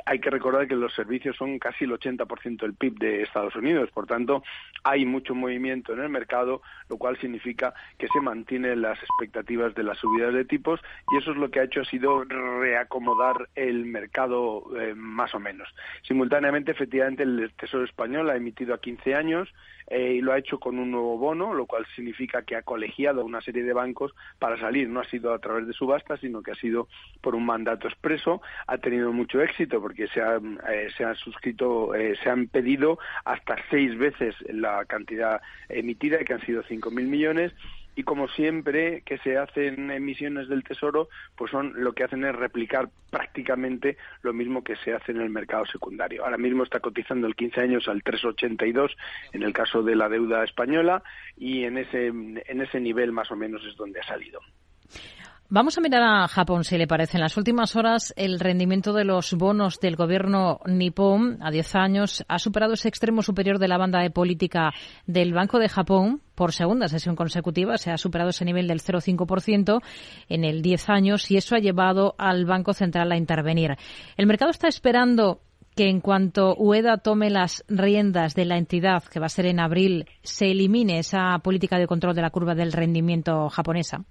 Hay 0.07 0.21
que 0.21 0.31
recordar 0.31 0.69
que 0.69 0.77
los 0.77 0.95
servicios 0.95 1.37
son 1.37 1.59
casi 1.59 1.85
el 1.85 1.93
80% 1.93 2.61
del 2.61 2.75
PIB 2.75 2.99
de 2.99 3.23
Estados 3.23 3.57
Unidos, 3.57 3.91
por 3.93 4.07
tanto 4.07 4.43
hay 4.85 5.05
mucho 5.05 5.35
movimiento 5.35 5.93
en 5.93 6.01
el 6.01 6.09
mercado, 6.09 6.63
lo 6.89 6.97
cual 6.97 7.19
significa 7.19 7.75
que 7.99 8.09
se 8.09 8.21
mantienen 8.21 8.83
las 8.83 8.99
expectativas 9.03 9.75
de 9.75 9.83
las 9.83 9.99
subidas 9.99 10.33
de 10.33 10.45
tipos 10.45 10.81
y 11.13 11.19
eso 11.19 11.33
es 11.33 11.37
lo 11.37 11.51
que 11.51 11.61
ha 11.61 11.65
hecho 11.65 11.81
ha 11.81 11.85
sido 11.85 12.25
reacomodar 12.25 13.49
el 13.55 13.87
mercado 13.87 14.65
eh, 14.79 14.95
más 14.95 15.35
o 15.35 15.41
menos. 15.41 15.69
Simultáneamente, 16.03 16.73
efectivamente, 16.73 17.23
el 17.23 17.53
Tesoro 17.57 17.85
español 17.85 18.31
ha 18.31 18.37
emitido 18.37 18.70
a 18.75 18.81
15 18.81 19.15
años 19.15 19.49
eh, 19.91 20.15
y 20.15 20.21
lo 20.21 20.33
ha 20.33 20.39
hecho 20.39 20.61
con 20.61 20.79
un 20.79 20.93
nuevo 20.93 21.19
bono, 21.19 21.53
lo 21.53 21.67
cual 21.67 21.85
significa 21.97 22.43
que 22.43 22.55
ha 22.55 22.63
colegiado 22.63 23.21
a 23.21 23.25
una 23.25 23.41
serie 23.41 23.65
de 23.65 23.73
bancos 23.73 24.15
para 24.39 24.57
salir. 24.59 24.89
No 24.89 25.01
ha 25.01 25.05
sido 25.05 25.35
a 25.35 25.41
través 25.41 25.67
de 25.67 25.73
subastas, 25.73 26.21
sino 26.21 26.43
que 26.43 26.53
ha 26.53 26.55
sido 26.55 26.87
por 27.21 27.35
un 27.35 27.45
mandato 27.45 27.89
expreso. 27.89 28.41
Ha 28.69 28.79
tenido 28.79 29.13
mucho 29.13 29.43
éxito 29.43 29.81
porque 29.81 30.07
se, 30.07 30.23
ha, 30.23 30.37
eh, 30.37 30.89
se 30.97 31.05
han 31.05 31.17
suscrito, 31.17 31.93
eh, 31.97 32.17
se 32.23 32.31
han 32.31 32.47
pedido 32.47 33.01
hasta 33.25 33.57
seis 33.69 33.99
veces 33.99 34.37
la 34.49 34.85
cantidad 34.85 35.43
emitida, 35.69 36.19
que 36.19 36.35
han 36.35 36.47
sido 36.47 36.63
5.000 36.63 36.93
millones 37.09 37.53
y 37.97 38.03
como 38.03 38.29
siempre 38.29 39.03
que 39.03 39.19
se 39.19 39.37
hacen 39.37 39.91
emisiones 39.91 40.49
del 40.49 40.65
tesoro, 40.65 41.09
pues 41.37 41.51
son 41.51 41.73
lo 41.77 41.93
que 41.93 42.05
hacen 42.05 42.25
es 42.25 42.35
replicar 42.35 42.89
prácticamente 43.11 43.97
lo 44.23 44.33
mismo 44.33 44.63
que 44.63 44.77
se 44.77 44.95
hace 44.95 45.13
en 45.13 45.21
el 45.21 45.31
mercado 45.31 45.67
secundario. 45.67 46.25
Ahora 46.25 46.39
mismo 46.39 46.63
está 46.63 46.81
cotizando 46.81 47.27
el 47.27 47.35
15 47.35 47.61
años 47.61 47.89
al 47.89 48.03
3,82 48.03 48.91
en 49.33 49.43
el 49.43 49.53
caso 49.53 49.83
de 49.83 49.97
la 49.97 50.09
deuda 50.09 50.45
española 50.45 51.03
y 51.37 51.65
en 51.65 51.79
ese 51.79 52.07
en 52.07 52.61
ese 52.61 52.81
nivel 52.81 53.13
más 53.13 53.31
o 53.31 53.37
menos 53.37 53.65
es 53.67 53.77
donde 53.77 54.01
ha 54.01 54.05
salido. 54.05 54.41
Vamos 55.53 55.77
a 55.77 55.81
mirar 55.81 56.05
a 56.05 56.29
Japón, 56.29 56.63
si 56.63 56.79
le 56.79 56.87
parece. 56.87 57.17
En 57.17 57.23
las 57.23 57.37
últimas 57.37 57.75
horas, 57.75 58.15
el 58.17 58.39
rendimiento 58.39 58.93
de 58.93 59.03
los 59.03 59.35
bonos 59.35 59.81
del 59.81 59.97
gobierno 59.97 60.61
nipón 60.65 61.39
a 61.43 61.51
10 61.51 61.75
años 61.75 62.25
ha 62.29 62.39
superado 62.39 62.75
ese 62.75 62.87
extremo 62.87 63.21
superior 63.21 63.59
de 63.59 63.67
la 63.67 63.77
banda 63.77 63.99
de 63.99 64.11
política 64.11 64.71
del 65.09 65.33
Banco 65.33 65.59
de 65.59 65.69
Japón 65.69 66.23
por 66.37 66.53
segunda 66.53 66.87
sesión 66.87 67.17
consecutiva. 67.17 67.79
Se 67.79 67.91
ha 67.91 67.99
superado 67.99 68.31
ese 68.31 68.45
nivel 68.45 68.69
del 68.69 68.81
0,5% 68.81 69.81
en 70.29 70.45
el 70.45 70.63
10 70.63 70.89
años 70.89 71.29
y 71.33 71.37
eso 71.37 71.57
ha 71.57 71.59
llevado 71.59 72.15
al 72.17 72.47
Banco 72.47 72.73
Central 72.73 73.11
a 73.11 73.17
intervenir. 73.17 73.77
El 74.17 74.29
mercado 74.29 74.53
está 74.53 74.69
esperando 74.69 75.41
que 75.75 75.89
en 75.89 76.01
cuanto 76.01 76.55
UEDA 76.55 76.99
tome 76.99 77.29
las 77.29 77.65
riendas 77.67 78.37
de 78.37 78.45
la 78.45 78.57
entidad, 78.57 79.03
que 79.03 79.19
va 79.19 79.27
a 79.27 79.29
ser 79.29 79.47
en 79.47 79.59
abril, 79.59 80.07
se 80.23 80.53
elimine 80.53 81.01
esa 81.01 81.37
política 81.41 81.77
de 81.77 81.89
control 81.89 82.15
de 82.15 82.23
la 82.23 82.31
curva 82.31 82.55
del 82.55 82.71
rendimiento 82.71 83.49
japonesa. 83.49 84.05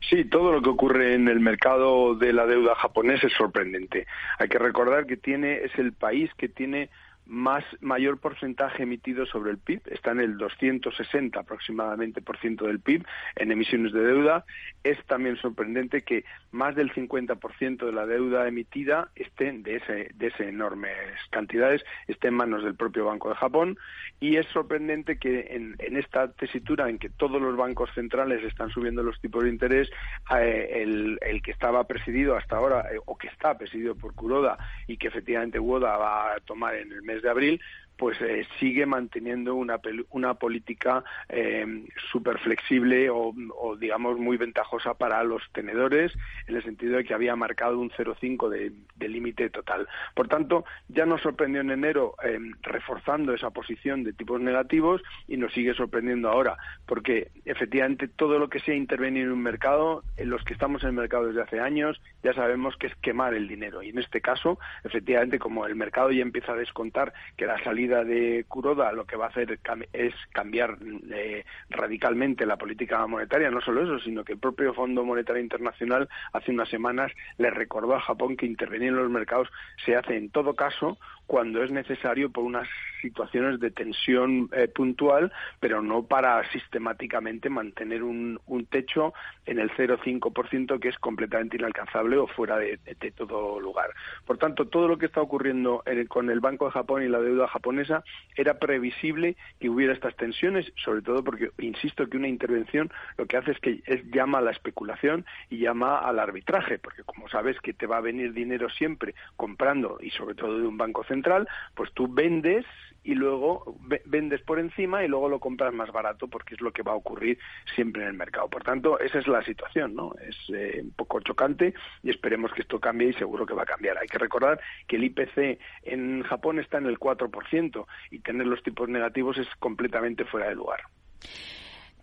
Sí, 0.00 0.24
todo 0.24 0.52
lo 0.52 0.62
que 0.62 0.70
ocurre 0.70 1.14
en 1.14 1.28
el 1.28 1.40
mercado 1.40 2.14
de 2.14 2.32
la 2.32 2.46
deuda 2.46 2.74
japonés 2.74 3.24
es 3.24 3.32
sorprendente. 3.32 4.06
Hay 4.38 4.48
que 4.48 4.58
recordar 4.58 5.06
que 5.06 5.16
tiene 5.16 5.64
es 5.64 5.76
el 5.78 5.92
país 5.92 6.30
que 6.36 6.48
tiene 6.48 6.90
más 7.26 7.64
mayor 7.80 8.18
porcentaje 8.18 8.84
emitido 8.84 9.26
sobre 9.26 9.50
el 9.50 9.58
PIB, 9.58 9.82
está 9.86 10.12
en 10.12 10.20
el 10.20 10.38
260 10.38 11.38
aproximadamente 11.38 12.22
por 12.22 12.38
ciento 12.38 12.66
del 12.66 12.80
PIB 12.80 13.04
en 13.36 13.52
emisiones 13.52 13.92
de 13.92 14.00
deuda. 14.00 14.44
Es 14.84 15.02
también 15.06 15.36
sorprendente 15.36 16.02
que 16.02 16.24
más 16.52 16.74
del 16.74 16.92
50% 16.92 17.84
de 17.84 17.92
la 17.92 18.06
deuda 18.06 18.46
emitida 18.46 19.10
esté 19.14 19.52
de 19.52 19.76
ese 19.76 20.10
de 20.14 20.26
ese 20.28 20.48
enormes 20.48 20.96
cantidades 21.30 21.84
esté 22.06 22.28
en 22.28 22.34
manos 22.34 22.64
del 22.64 22.74
propio 22.74 23.06
Banco 23.06 23.28
de 23.28 23.34
Japón 23.36 23.78
y 24.20 24.36
es 24.36 24.46
sorprendente 24.46 25.18
que 25.18 25.48
en, 25.50 25.76
en 25.78 25.96
esta 25.96 26.32
tesitura 26.32 26.88
en 26.88 26.98
que 26.98 27.10
todos 27.10 27.40
los 27.40 27.56
bancos 27.56 27.90
centrales 27.94 28.42
están 28.44 28.70
subiendo 28.70 29.02
los 29.02 29.20
tipos 29.20 29.44
de 29.44 29.50
interés, 29.50 29.90
eh, 30.36 30.82
el, 30.82 31.18
el, 31.22 31.42
que 31.42 31.50
estaba 31.50 31.84
presidido 31.84 32.36
hasta 32.36 32.56
ahora 32.56 32.80
eh, 32.92 32.98
o 33.04 33.16
que 33.16 33.28
está 33.28 33.56
presidido 33.58 33.94
por 33.94 34.14
Kuroda 34.14 34.56
y 34.86 34.96
que 34.96 35.08
efectivamente 35.08 35.58
Woda 35.58 35.96
va 35.96 36.34
a 36.34 36.40
tomar 36.40 36.74
en 36.76 36.92
el 36.92 37.02
mes 37.02 37.15
de 37.22 37.30
abril, 37.30 37.60
pues 37.96 38.20
eh, 38.20 38.46
sigue 38.60 38.86
manteniendo 38.86 39.54
una, 39.54 39.80
una 40.10 40.34
política 40.34 41.04
eh, 41.28 41.84
súper 42.10 42.38
flexible 42.38 43.10
o, 43.10 43.34
o, 43.56 43.76
digamos, 43.76 44.18
muy 44.18 44.36
ventajosa 44.36 44.94
para 44.94 45.22
los 45.24 45.42
tenedores, 45.52 46.12
en 46.46 46.56
el 46.56 46.62
sentido 46.62 46.96
de 46.96 47.04
que 47.04 47.14
había 47.14 47.36
marcado 47.36 47.78
un 47.78 47.90
0,5 47.90 48.48
de, 48.48 48.72
de 48.96 49.08
límite 49.08 49.50
total. 49.50 49.88
Por 50.14 50.28
tanto, 50.28 50.64
ya 50.88 51.06
nos 51.06 51.22
sorprendió 51.22 51.60
en 51.60 51.70
enero 51.70 52.14
eh, 52.22 52.38
reforzando 52.62 53.32
esa 53.32 53.50
posición 53.50 54.04
de 54.04 54.12
tipos 54.12 54.40
negativos 54.40 55.02
y 55.26 55.36
nos 55.36 55.52
sigue 55.52 55.74
sorprendiendo 55.74 56.28
ahora, 56.28 56.56
porque 56.86 57.30
efectivamente 57.44 58.08
todo 58.08 58.38
lo 58.38 58.48
que 58.48 58.60
sea 58.60 58.74
intervenir 58.74 59.24
en 59.24 59.32
un 59.32 59.42
mercado, 59.42 60.02
en 60.16 60.30
los 60.30 60.44
que 60.44 60.52
estamos 60.52 60.82
en 60.82 60.90
el 60.90 60.94
mercado 60.94 61.26
desde 61.26 61.42
hace 61.42 61.60
años, 61.60 62.00
ya 62.22 62.32
sabemos 62.34 62.76
que 62.76 62.88
es 62.88 62.94
quemar 62.96 63.34
el 63.34 63.48
dinero. 63.48 63.82
Y 63.82 63.90
en 63.90 63.98
este 63.98 64.20
caso, 64.20 64.58
efectivamente, 64.84 65.38
como 65.38 65.66
el 65.66 65.76
mercado 65.76 66.10
ya 66.10 66.22
empieza 66.22 66.52
a 66.52 66.56
descontar 66.56 67.12
que 67.36 67.46
la 67.46 67.62
salida 67.62 67.85
de 67.86 68.44
Kuroda 68.48 68.92
lo 68.92 69.04
que 69.04 69.16
va 69.16 69.26
a 69.26 69.28
hacer 69.28 69.58
es 69.92 70.14
cambiar 70.32 70.78
eh, 71.12 71.44
radicalmente 71.70 72.46
la 72.46 72.56
política 72.56 73.06
monetaria, 73.06 73.50
no 73.50 73.60
solo 73.60 73.82
eso, 73.82 73.98
sino 74.04 74.24
que 74.24 74.32
el 74.34 74.38
propio 74.38 74.74
Fondo 74.74 75.04
Monetario 75.04 75.42
Internacional 75.42 76.08
hace 76.32 76.52
unas 76.52 76.68
semanas 76.68 77.12
le 77.38 77.50
recordó 77.50 77.94
a 77.94 78.00
Japón 78.00 78.36
que 78.36 78.46
intervenir 78.46 78.88
en 78.88 78.96
los 78.96 79.10
mercados 79.10 79.48
se 79.84 79.96
hace 79.96 80.16
en 80.16 80.30
todo 80.30 80.54
caso 80.54 80.98
cuando 81.26 81.62
es 81.62 81.70
necesario 81.70 82.30
por 82.30 82.44
unas 82.44 82.68
situaciones 83.00 83.60
de 83.60 83.70
tensión 83.70 84.48
eh, 84.52 84.68
puntual, 84.68 85.32
pero 85.60 85.82
no 85.82 86.04
para 86.04 86.48
sistemáticamente 86.50 87.50
mantener 87.50 88.02
un, 88.02 88.40
techo 88.70 89.14
en 89.44 89.58
el 89.58 89.70
0,5% 89.70 90.80
que 90.80 90.88
es 90.88 90.98
completamente 90.98 91.56
inalcanzable 91.56 92.16
o 92.16 92.26
fuera 92.26 92.58
de, 92.58 92.78
todo 93.16 93.60
lugar. 93.60 93.90
Por 94.24 94.38
tanto, 94.38 94.66
todo 94.66 94.88
lo 94.88 94.98
que 94.98 95.06
está 95.06 95.20
ocurriendo 95.20 95.82
en, 95.86 96.06
con 96.06 96.30
el 96.30 96.40
Banco 96.40 96.66
de 96.66 96.72
Japón 96.72 97.02
y 97.02 97.08
la 97.08 97.20
deuda 97.20 97.46
japonesa 97.46 98.02
era 98.34 98.58
previsible 98.58 99.36
que 99.60 99.68
hubiera 99.68 99.92
estas 99.92 100.16
tensiones, 100.16 100.72
sobre 100.76 101.02
todo 101.02 101.22
porque, 101.22 101.50
insisto, 101.58 102.08
que 102.08 102.16
una 102.16 102.28
intervención 102.28 102.90
lo 103.16 103.26
que 103.26 103.36
hace 103.36 103.52
es 103.52 103.60
que 103.60 103.82
es, 103.86 104.04
llama 104.10 104.38
a 104.38 104.42
la 104.42 104.50
especulación 104.50 105.24
y 105.50 105.58
llama 105.58 105.98
al 105.98 106.18
arbitraje, 106.18 106.78
porque 106.78 107.02
como 107.04 107.28
sabes 107.28 107.58
que 107.60 107.72
te 107.72 107.86
va 107.86 107.98
a 107.98 108.00
venir 108.00 108.32
dinero 108.32 108.68
siempre 108.70 109.14
comprando 109.36 109.98
y 110.00 110.10
sobre 110.10 110.34
todo 110.34 110.58
de 110.58 110.66
un 110.66 110.76
banco 110.76 111.04
central, 111.04 111.48
pues 111.74 111.92
tú 111.92 112.08
vendes 112.08 112.64
y 113.06 113.14
luego 113.14 113.78
vendes 114.04 114.42
por 114.42 114.58
encima 114.58 115.04
y 115.04 115.08
luego 115.08 115.28
lo 115.28 115.38
compras 115.38 115.72
más 115.72 115.92
barato 115.92 116.26
porque 116.26 116.56
es 116.56 116.60
lo 116.60 116.72
que 116.72 116.82
va 116.82 116.90
a 116.90 116.96
ocurrir 116.96 117.38
siempre 117.72 118.02
en 118.02 118.08
el 118.08 118.14
mercado. 118.14 118.48
Por 118.48 118.64
tanto, 118.64 118.98
esa 118.98 119.20
es 119.20 119.28
la 119.28 119.44
situación, 119.44 119.94
¿no? 119.94 120.12
Es 120.20 120.36
eh, 120.52 120.80
un 120.82 120.90
poco 120.90 121.20
chocante 121.20 121.72
y 122.02 122.10
esperemos 122.10 122.52
que 122.52 122.62
esto 122.62 122.80
cambie 122.80 123.10
y 123.10 123.12
seguro 123.12 123.46
que 123.46 123.54
va 123.54 123.62
a 123.62 123.66
cambiar. 123.66 123.96
Hay 123.96 124.08
que 124.08 124.18
recordar 124.18 124.60
que 124.88 124.96
el 124.96 125.04
IPC 125.04 125.60
en 125.84 126.24
Japón 126.24 126.58
está 126.58 126.78
en 126.78 126.86
el 126.86 126.98
4% 126.98 127.86
y 128.10 128.18
tener 128.18 128.48
los 128.48 128.64
tipos 128.64 128.88
negativos 128.88 129.38
es 129.38 129.48
completamente 129.60 130.24
fuera 130.24 130.48
de 130.48 130.56
lugar. 130.56 130.80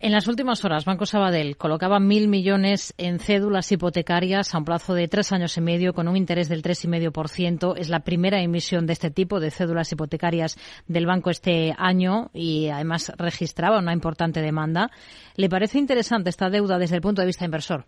En 0.00 0.12
las 0.12 0.28
últimas 0.28 0.62
horas, 0.64 0.84
Banco 0.84 1.06
Sabadell 1.06 1.56
colocaba 1.56 1.98
mil 1.98 2.28
millones 2.28 2.92
en 2.98 3.18
cédulas 3.20 3.72
hipotecarias 3.72 4.54
a 4.54 4.58
un 4.58 4.64
plazo 4.64 4.92
de 4.92 5.08
tres 5.08 5.32
años 5.32 5.56
y 5.56 5.62
medio 5.62 5.94
con 5.94 6.08
un 6.08 6.16
interés 6.16 6.48
del 6.48 6.62
tres 6.62 6.84
y 6.84 6.88
medio 6.88 7.10
por 7.10 7.28
ciento. 7.28 7.74
Es 7.74 7.88
la 7.88 8.00
primera 8.00 8.42
emisión 8.42 8.86
de 8.86 8.92
este 8.92 9.10
tipo 9.10 9.40
de 9.40 9.50
cédulas 9.50 9.90
hipotecarias 9.92 10.58
del 10.88 11.06
banco 11.06 11.30
este 11.30 11.74
año 11.78 12.28
y 12.34 12.68
además 12.68 13.12
registraba 13.16 13.78
una 13.78 13.94
importante 13.94 14.42
demanda. 14.42 14.90
¿Le 15.36 15.48
parece 15.48 15.78
interesante 15.78 16.28
esta 16.28 16.50
deuda 16.50 16.78
desde 16.78 16.96
el 16.96 17.02
punto 17.02 17.22
de 17.22 17.26
vista 17.26 17.46
inversor? 17.46 17.86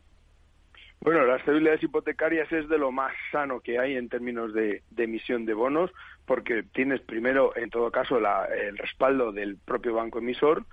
Bueno, 1.01 1.27
las 1.27 1.45
cédulas 1.45 1.83
hipotecarias 1.83 2.51
es 2.51 2.69
de 2.71 2.79
lo 2.79 2.91
más 2.91 3.13
sano 3.31 3.61
que 3.61 3.79
hay 3.79 3.97
en 3.97 4.09
términos 4.09 4.55
de, 4.55 4.83
de 4.91 5.05
emisión 5.05 5.45
de 5.45 5.53
bonos, 5.53 5.91
porque 6.25 6.63
tienes 6.73 7.03
primero, 7.03 7.55
en 7.55 7.69
todo 7.69 7.91
caso, 7.91 8.19
la, 8.19 8.47
el 8.47 8.79
respaldo 8.79 9.31
del 9.31 9.59
propio 9.59 9.95
banco 9.95 10.19
emisor, 10.19 10.65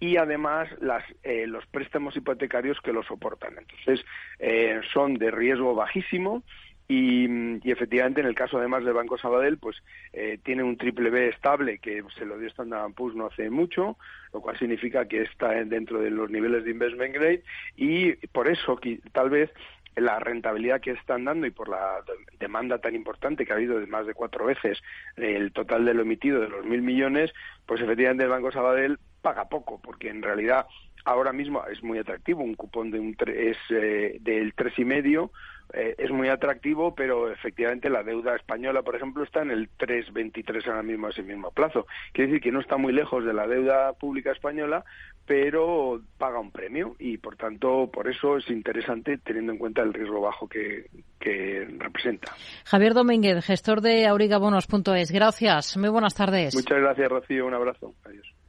y 0.00 0.16
además 0.16 0.68
las, 0.80 1.04
eh, 1.22 1.46
los 1.46 1.66
préstamos 1.66 2.16
hipotecarios 2.16 2.80
que 2.80 2.92
lo 2.92 3.02
soportan. 3.02 3.54
Entonces, 3.58 4.04
eh, 4.38 4.80
son 4.92 5.14
de 5.14 5.30
riesgo 5.30 5.74
bajísimo 5.74 6.42
y, 6.86 7.26
efectivamente 7.70 8.20
en 8.20 8.26
el 8.26 8.34
caso 8.34 8.58
además 8.58 8.84
del 8.84 8.92
Banco 8.92 9.16
Sabadell 9.16 9.56
pues 9.56 9.82
eh, 10.12 10.38
tiene 10.42 10.62
un 10.62 10.76
triple 10.76 11.08
B 11.08 11.28
estable 11.28 11.78
que 11.78 12.04
se 12.18 12.26
lo 12.26 12.38
dio 12.38 12.48
Standard 12.48 12.92
Poor's 12.92 13.16
no 13.16 13.26
hace 13.26 13.48
mucho 13.48 13.96
lo 14.34 14.42
cual 14.42 14.58
significa 14.58 15.08
que 15.08 15.22
está 15.22 15.48
dentro 15.64 15.98
de 16.00 16.10
los 16.10 16.28
niveles 16.28 16.62
de 16.64 16.72
investment 16.72 17.14
grade 17.14 17.42
y 17.76 18.12
por 18.28 18.48
eso 18.48 18.78
tal 19.12 19.30
vez 19.30 19.50
la 19.96 20.18
rentabilidad 20.18 20.80
que 20.80 20.90
están 20.90 21.24
dando 21.24 21.46
y 21.46 21.50
por 21.50 21.68
la 21.68 22.02
demanda 22.38 22.78
tan 22.78 22.94
importante 22.94 23.46
que 23.46 23.52
ha 23.52 23.56
habido 23.56 23.78
de 23.78 23.86
más 23.86 24.06
de 24.06 24.14
cuatro 24.14 24.44
veces 24.44 24.82
el 25.16 25.52
total 25.52 25.84
de 25.84 25.94
lo 25.94 26.02
emitido 26.02 26.40
de 26.40 26.48
los 26.48 26.64
mil 26.64 26.82
millones, 26.82 27.32
pues 27.66 27.80
efectivamente 27.80 28.24
el 28.24 28.30
Banco 28.30 28.50
Sabadell 28.50 28.98
paga 29.24 29.48
poco, 29.48 29.80
porque 29.82 30.10
en 30.10 30.22
realidad 30.22 30.66
ahora 31.06 31.32
mismo 31.32 31.64
es 31.66 31.82
muy 31.82 31.98
atractivo, 31.98 32.44
un 32.44 32.54
cupón 32.54 32.90
de 32.90 33.00
un 33.00 33.16
es 33.26 33.56
eh, 33.70 34.18
del 34.20 34.52
tres 34.54 34.78
y 34.78 34.84
medio 34.84 35.30
eh, 35.72 35.94
es 35.98 36.10
muy 36.10 36.28
atractivo, 36.28 36.94
pero 36.94 37.32
efectivamente 37.32 37.88
la 37.88 38.02
deuda 38.02 38.36
española, 38.36 38.82
por 38.82 38.94
ejemplo, 38.94 39.24
está 39.24 39.42
en 39.42 39.50
el 39.50 39.70
3,23 39.76 40.68
ahora 40.68 40.82
mismo, 40.82 41.08
ese 41.08 41.22
mismo 41.22 41.50
plazo. 41.50 41.86
Quiere 42.12 42.30
decir 42.30 42.42
que 42.42 42.52
no 42.52 42.60
está 42.60 42.76
muy 42.76 42.92
lejos 42.92 43.24
de 43.24 43.32
la 43.32 43.46
deuda 43.46 43.92
pública 43.94 44.30
española, 44.30 44.84
pero 45.26 46.00
paga 46.18 46.38
un 46.38 46.50
premio 46.52 46.94
y, 46.98 47.16
por 47.16 47.36
tanto, 47.36 47.90
por 47.90 48.08
eso 48.08 48.36
es 48.36 48.48
interesante 48.50 49.18
teniendo 49.18 49.52
en 49.52 49.58
cuenta 49.58 49.82
el 49.82 49.94
riesgo 49.94 50.20
bajo 50.20 50.46
que, 50.46 50.86
que 51.18 51.66
representa. 51.78 52.32
Javier 52.66 52.92
Domínguez, 52.94 53.44
gestor 53.44 53.80
de 53.80 54.06
aurigabonos.es. 54.06 55.10
Gracias. 55.10 55.76
Muy 55.76 55.88
buenas 55.88 56.14
tardes. 56.14 56.54
Muchas 56.54 56.78
gracias, 56.78 57.08
Rocío. 57.08 57.46
Un 57.46 57.54
abrazo. 57.54 57.94
Adiós. 58.04 58.43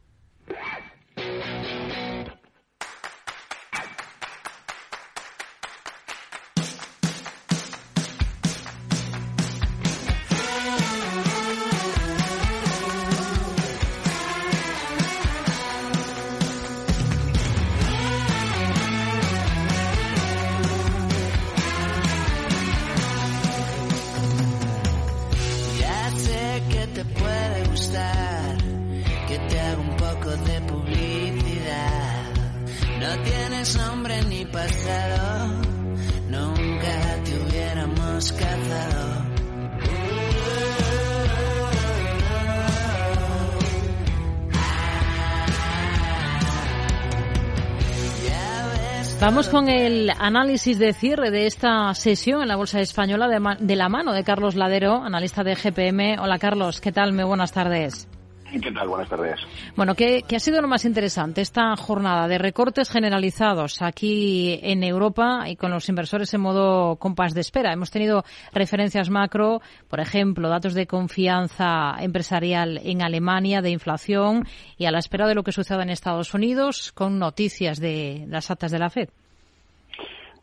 Yeah. 0.47 2.04
Vamos 49.20 49.47
con 49.47 49.70
el 49.70 50.11
análisis 50.20 50.78
de 50.78 50.93
cierre 50.93 51.32
de 51.32 51.47
esta 51.47 51.93
sesión 51.93 52.41
en 52.41 52.49
la 52.49 52.57
Bolsa 52.57 52.82
Española 52.82 53.28
de, 53.28 53.76
la 53.76 53.89
mano 53.89 54.13
de 54.13 54.24
Carlos 54.24 54.55
Ladero, 54.55 55.01
analista 55.03 55.43
de 55.43 55.55
GPM. 55.55 56.20
Hola 56.20 56.38
Carlos, 56.38 56.82
¿qué 56.82 56.91
tal? 56.91 57.13
Muy 57.13 57.24
buenas 57.24 57.53
tardes. 57.53 58.07
¿Qué? 58.61 58.71
Buenas 58.87 59.09
tardes. 59.09 59.39
Bueno, 59.75 59.95
¿qué, 59.95 60.23
ha 60.33 60.39
sido 60.39 60.61
lo 60.61 60.67
más 60.67 60.85
interesante 60.85 61.41
esta 61.41 61.75
jornada 61.75 62.27
de 62.27 62.37
recortes 62.37 62.89
generalizados 62.89 63.81
aquí 63.81 64.59
en 64.63 64.83
Europa 64.83 65.49
y 65.49 65.55
con 65.55 65.71
los 65.71 65.89
inversores 65.89 66.33
en 66.33 66.41
modo 66.41 66.95
compás 66.95 67.33
de 67.33 67.41
espera? 67.41 67.73
Hemos 67.73 67.91
tenido 67.91 68.23
referencias 68.53 69.09
macro, 69.09 69.61
por 69.89 69.99
ejemplo, 69.99 70.49
datos 70.49 70.73
de 70.73 70.87
confianza 70.87 71.95
empresarial 71.99 72.79
en 72.83 73.01
Alemania, 73.01 73.61
de 73.61 73.71
inflación 73.71 74.45
y 74.77 74.85
a 74.85 74.91
la 74.91 74.99
espera 74.99 75.27
de 75.27 75.35
lo 75.35 75.43
que 75.43 75.51
suceda 75.51 75.83
en 75.83 75.89
Estados 75.89 76.33
Unidos 76.33 76.91
con 76.93 77.19
noticias 77.19 77.79
de 77.79 78.25
las 78.29 78.49
actas 78.51 78.71
de 78.71 78.79
la 78.79 78.89
FED. 78.89 79.09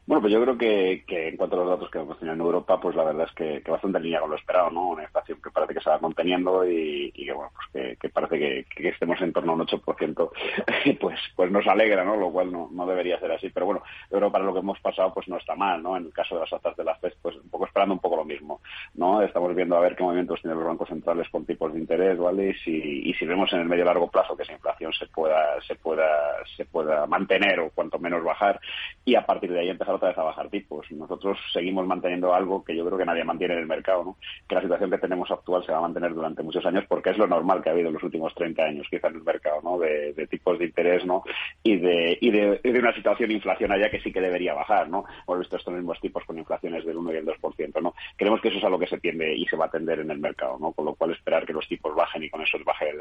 Bueno, 0.04 0.20
pues 0.20 0.32
yo 0.32 0.42
creo 0.42 0.58
que, 0.58 1.04
que, 1.06 1.28
en 1.28 1.36
cuanto 1.36 1.54
a 1.54 1.60
los 1.60 1.68
datos 1.68 1.88
que 1.88 1.98
hemos 2.00 2.18
tenido 2.18 2.34
en 2.34 2.40
Europa, 2.40 2.80
pues 2.80 2.96
la 2.96 3.04
verdad 3.04 3.28
es 3.28 3.34
que, 3.36 3.62
que, 3.62 3.70
bastante 3.70 3.98
en 3.98 4.04
línea 4.04 4.20
con 4.20 4.30
lo 4.30 4.36
esperado, 4.36 4.68
¿no? 4.68 4.88
Una 4.88 5.04
inflación 5.04 5.40
que 5.40 5.50
parece 5.50 5.74
que 5.74 5.80
se 5.80 5.90
va 5.90 6.00
conteniendo 6.00 6.68
y, 6.68 7.12
que, 7.12 7.32
bueno, 7.32 7.52
pues 7.54 7.96
que, 8.00 8.08
parece 8.08 8.66
que, 8.68 8.88
estemos 8.88 9.20
en 9.20 9.32
torno 9.32 9.52
a 9.52 9.54
un 9.54 9.60
8%, 9.60 10.30
pues, 11.00 11.20
pues 11.36 11.50
nos 11.52 11.66
alegra, 11.68 12.04
¿no? 12.04 12.16
Lo 12.16 12.32
cual 12.32 12.50
no, 12.50 12.68
no 12.72 12.84
debería 12.84 13.20
ser 13.20 13.30
así. 13.30 13.50
Pero 13.50 13.66
bueno, 13.66 13.82
yo 14.10 14.32
para 14.32 14.44
lo 14.44 14.52
que 14.52 14.58
hemos 14.58 14.80
pasado, 14.80 15.14
pues 15.14 15.28
no 15.28 15.36
está 15.36 15.54
mal, 15.54 15.80
¿no? 15.80 15.96
En 15.96 16.06
el 16.06 16.12
caso 16.12 16.34
de 16.34 16.40
las 16.40 16.52
actas 16.52 16.76
de 16.76 16.84
la 16.84 16.96
FED, 16.96 17.12
pues 17.22 17.36
un 17.36 17.48
poco 17.48 17.66
esperando 17.66 17.94
un 17.94 18.00
poco 18.00 18.16
lo 18.16 18.24
mismo, 18.24 18.60
¿no? 18.94 19.22
Estamos 19.22 19.54
viendo 19.54 19.76
a 19.76 19.80
ver 19.80 19.94
qué 19.94 20.02
movimientos 20.02 20.42
tienen 20.42 20.58
los 20.58 20.66
bancos 20.66 20.88
centrales 20.88 21.28
con 21.28 21.46
tipos 21.46 21.72
de 21.72 21.78
interés, 21.78 22.18
¿vale? 22.18 22.50
Y 22.50 22.54
si, 22.54 23.08
y 23.08 23.14
si 23.14 23.24
vemos 23.24 23.52
en 23.52 23.60
el 23.60 23.66
medio 23.66 23.84
largo 23.84 24.10
plazo 24.10 24.36
que 24.36 24.42
esa 24.42 24.52
inflación 24.52 24.92
se 24.92 25.06
pueda, 25.06 25.60
se 25.62 25.76
pueda, 25.76 26.08
se 26.56 26.64
pueda 26.64 27.06
mantener 27.06 27.60
o 27.60 27.70
cuanto 27.70 28.00
menos 28.00 28.24
bajar 28.24 28.60
y 29.04 29.14
a 29.14 29.24
partir 29.24 29.52
de 29.52 29.60
ahí 29.60 29.70
empezar 29.70 29.91
otra 29.94 30.08
vez 30.08 30.18
a 30.18 30.22
bajar 30.22 30.48
tipos. 30.48 30.90
Nosotros 30.92 31.38
seguimos 31.52 31.86
manteniendo 31.86 32.34
algo 32.34 32.64
que 32.64 32.76
yo 32.76 32.84
creo 32.86 32.98
que 32.98 33.04
nadie 33.04 33.24
mantiene 33.24 33.54
en 33.54 33.60
el 33.60 33.66
mercado, 33.66 34.04
¿no? 34.04 34.16
que 34.48 34.54
la 34.54 34.62
situación 34.62 34.90
que 34.90 34.98
tenemos 34.98 35.30
actual 35.30 35.64
se 35.64 35.72
va 35.72 35.78
a 35.78 35.82
mantener 35.82 36.14
durante 36.14 36.42
muchos 36.42 36.64
años 36.66 36.84
porque 36.88 37.10
es 37.10 37.18
lo 37.18 37.26
normal 37.26 37.62
que 37.62 37.68
ha 37.68 37.72
habido 37.72 37.88
en 37.88 37.94
los 37.94 38.02
últimos 38.02 38.34
30 38.34 38.62
años 38.62 38.86
quizá 38.90 39.08
en 39.08 39.16
el 39.16 39.22
mercado, 39.22 39.60
¿no? 39.62 39.78
de, 39.78 40.26
tipos 40.30 40.58
de 40.58 40.66
interés 40.66 41.04
¿no? 41.04 41.22
y, 41.62 41.76
de, 41.76 42.18
y 42.20 42.30
de, 42.30 42.60
una 42.64 42.94
situación 42.94 43.30
inflacionaria 43.30 43.90
que 43.90 44.00
sí 44.00 44.12
que 44.12 44.20
debería 44.20 44.54
bajar. 44.54 44.88
¿no? 44.88 45.04
Hemos 45.26 45.40
visto 45.40 45.56
estos 45.56 45.74
mismos 45.74 46.00
tipos 46.00 46.24
con 46.24 46.38
inflaciones 46.38 46.84
del 46.84 46.96
1 46.96 47.12
y 47.12 47.16
el 47.16 47.26
2%. 47.26 47.82
¿no? 47.82 47.94
Creemos 48.16 48.40
que 48.40 48.48
eso 48.48 48.58
es 48.58 48.64
a 48.64 48.68
lo 48.68 48.78
que 48.78 48.86
se 48.86 48.98
tiende 48.98 49.34
y 49.34 49.46
se 49.46 49.56
va 49.56 49.66
a 49.66 49.68
atender 49.68 50.00
en 50.00 50.10
el 50.10 50.18
mercado, 50.18 50.58
¿no? 50.58 50.72
con 50.72 50.84
lo 50.84 50.94
cual 50.94 51.12
esperar 51.12 51.46
que 51.46 51.52
los 51.52 51.68
tipos 51.68 51.94
bajen 51.94 52.22
y 52.22 52.30
con 52.30 52.42
eso 52.42 52.58
baje 52.64 52.92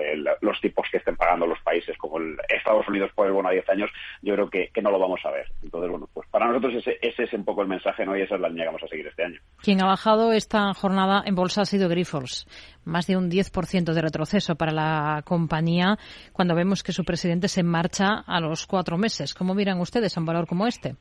los 0.42 0.62
tipos 0.62 0.88
que 0.92 0.98
estén 0.98 1.16
pagando 1.16 1.46
los 1.46 1.60
países 1.62 1.98
como 1.98 2.18
el 2.18 2.38
Estados 2.50 2.88
Unidos 2.88 3.12
por 3.14 3.28
el 3.28 3.34
bono 3.34 3.50
a 3.50 3.52
10 3.52 3.70
años, 3.70 3.90
yo 4.22 4.34
creo 4.34 4.50
que, 4.50 4.70
que 4.70 4.82
no 4.82 4.92
lo 4.92 5.00
vamos 5.00 5.20
a 5.26 5.32
ver. 5.32 5.48
Entonces, 5.64 5.90
bueno, 5.90 6.08
pues 6.14 6.28
para 6.30 6.48
nosotros 6.48 6.76
ese, 6.82 6.98
ese 7.02 7.24
es 7.24 7.34
un 7.34 7.46
poco 7.46 7.62
el 7.62 7.68
mensaje, 7.68 8.06
¿no? 8.06 8.18
Y 8.18 8.22
esa 8.22 8.36
es 8.36 8.42
la 8.42 8.50
línea 8.50 8.66
que 8.66 8.70
vamos 8.70 8.84
a 8.84 8.88
seguir 8.88 9.08
este 9.08 9.24
año. 9.24 9.40
Quien 9.62 9.82
ha 9.82 9.88
bajado 9.88 10.34
esta 10.34 10.74
jornada 10.74 11.24
en 11.26 11.36
bolsa 11.36 11.62
ha 11.62 11.66
sido 11.66 11.90
Grifols. 11.90 12.48
Más 12.84 13.08
de 13.08 13.18
un 13.18 13.30
10% 13.30 13.94
de 13.94 14.02
retroceso 14.02 14.56
para 14.56 14.72
la 14.72 15.22
compañía 15.24 15.98
cuando 16.34 16.56
vemos 16.56 16.84
que 16.84 16.92
su 16.92 17.04
presidente 17.04 17.48
se 17.48 17.64
marcha 17.64 18.24
a 18.26 18.40
los 18.40 18.68
cuatro 18.68 18.98
meses. 18.98 19.34
¿Cómo 19.34 19.54
miran 19.54 19.80
ustedes 19.80 20.18
a 20.18 20.20
un 20.20 20.26
valor 20.26 20.48
como 20.48 20.68
este? 20.68 20.96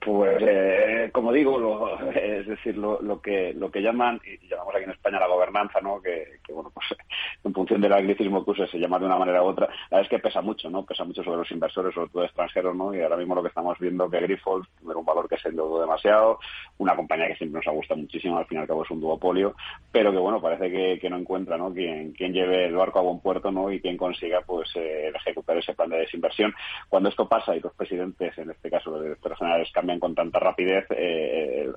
Pues, 0.00 0.40
eh, 0.42 0.87
como 1.18 1.32
digo, 1.32 1.98
es 2.14 2.46
decir, 2.46 2.76
lo, 2.76 3.02
lo, 3.02 3.20
que 3.20 3.52
lo 3.52 3.72
que 3.72 3.82
llaman, 3.82 4.20
y 4.24 4.46
llamamos 4.46 4.72
aquí 4.74 4.84
en 4.84 4.90
España 4.90 5.18
la 5.18 5.26
gobernanza, 5.26 5.80
¿no? 5.80 6.00
Que, 6.00 6.38
bueno, 6.52 6.70
pues 6.72 6.86
en 7.44 7.52
función 7.52 7.80
del 7.80 7.92
anglicismo 7.92 8.44
que 8.44 8.52
use 8.52 8.68
se 8.68 8.78
llama 8.78 9.00
de 9.00 9.06
una 9.06 9.18
manera 9.18 9.42
u 9.42 9.46
otra, 9.46 9.66
la 9.66 9.98
verdad 9.98 10.02
es 10.02 10.08
que 10.08 10.18
pesa 10.20 10.40
mucho, 10.42 10.70
¿no? 10.70 10.86
Pesa 10.86 11.04
mucho 11.04 11.24
sobre 11.24 11.38
los 11.38 11.50
inversores, 11.50 11.92
sobre 11.92 12.10
todo 12.10 12.24
extranjeros, 12.24 12.76
¿no? 12.76 12.94
Y 12.94 13.00
ahora 13.00 13.16
mismo 13.16 13.34
lo 13.34 13.42
que 13.42 13.48
estamos 13.48 13.76
viendo 13.80 14.08
que 14.08 14.20
Grifols 14.20 14.68
tiene 14.78 14.94
un 14.94 15.04
valor 15.04 15.28
que 15.28 15.38
se 15.38 15.48
endeudó 15.48 15.80
demasiado, 15.80 16.38
una 16.78 16.94
compañía 16.94 17.26
que 17.26 17.36
siempre 17.36 17.58
nos 17.58 17.66
ha 17.66 17.72
gustado 17.72 18.00
muchísimo, 18.00 18.38
al 18.38 18.46
fin 18.46 18.58
y 18.58 18.60
al 18.60 18.68
cabo 18.68 18.84
es 18.84 18.90
un 18.90 19.00
duopolio, 19.00 19.56
pero 19.90 20.12
que, 20.12 20.18
bueno, 20.18 20.40
parece 20.40 20.70
que, 20.70 20.98
que 21.00 21.10
no 21.10 21.18
encuentra, 21.18 21.58
¿no? 21.58 21.72
Quien, 21.74 22.12
quien 22.12 22.32
lleve 22.32 22.66
el 22.66 22.76
barco 22.76 23.00
a 23.00 23.02
buen 23.02 23.18
puerto, 23.18 23.50
¿no? 23.50 23.72
Y 23.72 23.80
quien 23.80 23.96
consiga, 23.96 24.40
pues, 24.46 24.70
eh, 24.76 25.10
ejecutar 25.14 25.56
ese 25.58 25.74
plan 25.74 25.90
de 25.90 25.98
desinversión. 25.98 26.54
Cuando 26.88 27.08
esto 27.08 27.28
pasa 27.28 27.56
y 27.56 27.60
los 27.60 27.74
presidentes, 27.74 28.36
en 28.38 28.50
este 28.50 28.70
caso 28.70 28.90
los 28.90 29.02
directores 29.02 29.38
generales, 29.38 29.70
cambian 29.72 29.98
con 29.98 30.14
tanta 30.14 30.38
rapidez, 30.38 30.86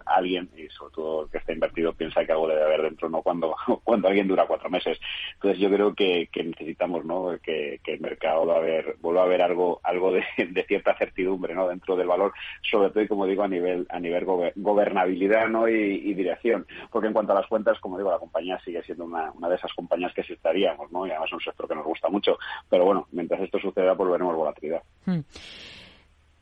alguien, 0.05 0.49
y 0.55 0.67
sobre 0.69 0.93
todo 0.93 1.23
el 1.23 1.29
que 1.29 1.37
está 1.37 1.53
invertido, 1.53 1.93
piensa 1.93 2.25
que 2.25 2.31
algo 2.31 2.47
debe 2.47 2.63
haber 2.63 2.81
dentro, 2.83 3.09
¿no? 3.09 3.21
Cuando, 3.21 3.55
cuando 3.83 4.07
alguien 4.07 4.27
dura 4.27 4.47
cuatro 4.47 4.69
meses. 4.69 4.99
Entonces 5.33 5.59
yo 5.59 5.69
creo 5.69 5.93
que, 5.93 6.29
necesitamos, 6.35 7.05
¿no? 7.05 7.37
Que, 7.41 7.79
el 7.85 7.99
mercado 7.99 8.49
haber, 8.51 8.95
vuelva 9.01 9.21
a 9.21 9.25
haber 9.25 9.41
algo, 9.41 9.79
algo 9.83 10.11
de, 10.37 10.65
cierta 10.67 10.95
certidumbre, 10.97 11.53
¿no? 11.53 11.67
Dentro 11.67 11.95
del 11.95 12.07
valor, 12.07 12.33
sobre 12.69 12.89
todo, 12.89 13.03
y 13.03 13.07
como 13.07 13.25
digo, 13.25 13.43
a 13.43 13.47
nivel, 13.47 13.85
a 13.89 13.99
nivel 13.99 14.25
gobernabilidad, 14.55 15.47
¿no? 15.47 15.67
Y, 15.67 16.11
dirección. 16.13 16.67
Porque 16.91 17.07
en 17.07 17.13
cuanto 17.13 17.31
a 17.31 17.35
las 17.35 17.47
cuentas, 17.47 17.79
como 17.79 17.97
digo, 17.97 18.11
la 18.11 18.19
compañía 18.19 18.59
sigue 18.63 18.83
siendo 18.83 19.05
una, 19.05 19.31
una 19.31 19.49
de 19.49 19.55
esas 19.55 19.73
compañías 19.73 20.13
que 20.13 20.21
estaríamos, 20.21 20.91
¿no? 20.91 21.07
Y 21.07 21.09
además 21.09 21.29
es 21.29 21.33
un 21.33 21.41
sector 21.41 21.67
que 21.67 21.75
nos 21.75 21.85
gusta 21.85 22.09
mucho. 22.09 22.37
Pero 22.69 22.85
bueno, 22.85 23.07
mientras 23.11 23.41
esto 23.41 23.59
suceda, 23.59 23.95
pues 23.95 24.11
veremos 24.11 24.35
volatilidad. 24.35 24.83
Hmm. 25.05 25.21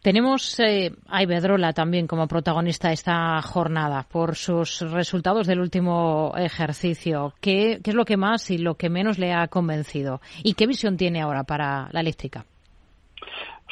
Tenemos 0.02 0.58
eh, 0.62 0.94
a 1.08 1.24
Iberdrola 1.24 1.74
también 1.74 2.08
como 2.08 2.28
protagonista 2.28 2.92
esta 2.94 3.42
jornada 3.42 4.06
por 4.10 4.36
sus 4.36 4.80
resultados 4.80 5.46
del 5.46 5.60
último 5.60 6.34
ejercicio. 6.38 7.34
¿Qué, 7.42 7.82
¿Qué 7.84 7.90
es 7.90 7.96
lo 7.96 8.06
que 8.06 8.16
más 8.16 8.50
y 8.50 8.58
lo 8.58 8.76
que 8.76 8.90
menos 8.90 9.20
le 9.20 9.34
ha 9.34 9.48
convencido? 9.50 10.22
¿Y 10.42 10.54
qué 10.54 10.68
visión 10.68 10.96
tiene 10.96 11.22
ahora 11.22 11.44
para 11.44 11.90
la 11.92 12.00
eléctrica? 12.00 12.46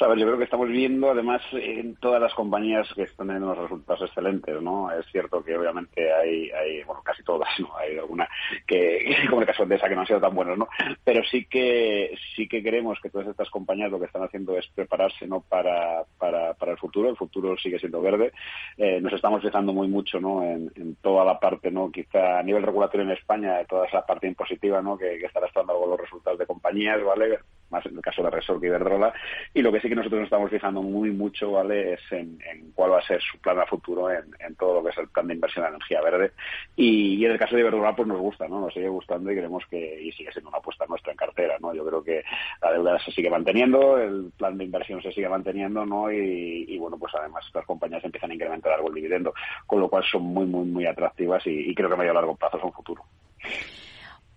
A 0.02 0.08
ver, 0.08 0.18
yo 0.20 0.26
creo 0.26 0.38
que 0.38 0.44
estamos 0.44 0.68
viendo, 0.70 1.10
además, 1.10 1.42
en 1.54 1.96
todas 1.96 2.22
las 2.22 2.34
compañías 2.34 2.88
que 2.94 3.04
están 3.04 3.28
teniendo 3.28 3.52
unos 3.52 3.64
resultados 3.64 4.04
excelentes, 4.04 4.62
¿no? 4.62 4.92
Es 4.92 5.06
cierto 5.12 5.44
que 5.44 5.58
obviamente 5.58 6.14
hay, 6.14 6.52
hay 6.52 6.84
bueno, 6.84 7.02
casi 7.04 7.24
todas, 7.24 7.50
¿no? 7.60 7.76
Hay 7.78 7.98
alguna 7.98 8.28
que, 8.66 9.16
como 9.30 9.42
el 9.42 9.48
caso 9.48 9.66
de 9.66 9.76
esa, 9.76 9.90
que 9.90 9.96
no 9.96 10.02
han 10.02 10.08
sido 10.08 10.22
tan 10.22 10.36
buenos, 10.36 10.58
¿no? 10.58 10.68
Pero 11.04 11.24
sí 11.24 11.46
que, 11.46 12.16
sí 12.36 12.48
que 12.48 12.62
creemos 12.62 13.00
que 13.02 13.10
todas 13.10 13.28
estas 13.28 13.50
compañías 13.50 13.92
lo 13.92 14.00
que 14.00 14.06
están 14.06 14.24
haciendo 14.24 14.58
es 14.58 14.68
prepararse, 14.68 15.26
¿no? 15.28 15.42
Para, 15.42 16.04
para, 16.18 16.54
para 16.54 16.74
el 16.74 16.78
futuro. 16.78 17.10
El 17.10 17.18
futuro 17.18 17.58
sigue 17.58 17.80
siendo 17.80 18.02
verde. 18.02 18.32
Eh, 18.78 19.00
nos 19.02 19.14
estamos 19.14 19.42
fijando 19.42 19.74
muy 19.74 19.88
mucho, 19.88 20.20
¿no? 20.20 20.44
En, 20.44 20.68
toda 21.02 21.24
la 21.24 21.40
parte, 21.40 21.72
¿no? 21.72 21.92
Quizá 21.92 22.40
a 22.40 22.44
nivel 22.44 22.64
regulatorio 22.64 23.06
en 23.06 23.12
España, 23.12 23.64
toda 23.66 23.88
esa 23.88 24.06
parte 24.06 24.28
impositiva, 24.28 24.82
¿no? 24.82 24.98
Que, 24.98 25.18
que 25.20 25.26
está 25.26 25.40
arrastrando 25.40 25.74
algo 25.74 25.88
los 25.88 26.02
resultados 26.02 26.40
de 26.40 26.46
compañías, 26.46 27.04
¿vale? 27.04 27.40
Más 27.70 27.86
en 27.86 27.96
el 27.96 28.02
caso 28.02 28.24
de 28.24 28.30
Resort 28.30 28.64
y 28.64 28.68
Iberdrola. 28.68 29.14
Y 29.54 29.62
lo 29.62 29.72
que 29.72 29.80
sí 29.80 29.90
que 29.90 29.96
nosotros 29.96 30.20
nos 30.20 30.28
estamos 30.28 30.50
fijando 30.50 30.82
muy 30.82 31.12
mucho, 31.12 31.52
¿vale? 31.52 31.94
Es 31.94 32.02
en, 32.12 32.40
cuál 32.74 32.92
va 32.92 33.00
a 33.00 33.08
ser 33.08 33.22
su 33.22 33.38
plan 33.40 33.60
a 33.60 33.66
futuro 33.66 34.10
en, 34.12 34.56
todo 34.56 34.76
lo 34.76 34.84
que 34.84 34.90
es 34.90 34.98
el 34.98 35.10
plan 35.10 35.28
de 35.28 35.36
inversión 35.36 35.66
en 35.66 35.76
energía 35.76 36.02
verde. 36.02 36.32
Y, 36.76 37.24
en 37.26 37.32
el 37.32 37.40
caso 37.40 37.56
de 37.56 37.62
Iberdrola, 37.62 37.96
pues 37.96 38.08
nos 38.08 38.20
gusta, 38.20 38.48
¿no? 38.48 38.60
Nos 38.60 38.74
sigue 38.74 38.90
gustando 38.90 39.32
y 39.32 39.36
creemos 39.36 39.64
que 39.70 40.02
y 40.02 40.12
sigue 40.12 40.32
siendo 40.32 40.50
una 40.50 40.60
apuesta 40.60 40.86
nuestra 40.88 41.12
en 41.12 41.18
cartera, 41.18 41.58
¿no? 41.60 41.74
Yo 41.74 41.86
creo 41.86 42.04
que 42.04 42.24
la 42.62 42.72
deuda 42.72 43.00
se 43.00 43.12
sigue 43.12 43.30
manteniendo, 43.30 43.98
el 43.98 44.32
plan 44.38 44.58
de 44.58 44.66
inversión 44.66 45.02
se 45.02 45.12
sigue 45.12 45.30
manteniendo, 45.30 45.86
¿no? 45.86 46.12
Y, 46.12 46.78
bueno, 46.78 46.98
pues 46.98 47.14
además 47.16 47.46
estas 47.46 47.66
compañías 47.66 48.04
empiezan 48.04 48.32
a 48.32 48.34
incrementar 48.34 48.74
algo 48.74 48.90
el 48.90 48.96
dividendo, 48.96 49.34
con 49.66 49.80
lo 49.80 49.90
cual 49.90 50.04
son 50.04 50.24
muy, 50.24 50.46
muy, 50.46 50.66
muy 50.66 50.86
atractivas 50.86 51.46
y, 51.46 51.74
creo 51.76 51.90
que 51.90 51.96
a 51.96 51.98
medio 51.98 52.12
y 52.12 52.16
largo 52.16 52.36
plazo 52.36 52.60
son 52.60 52.72
futuro. 52.72 53.04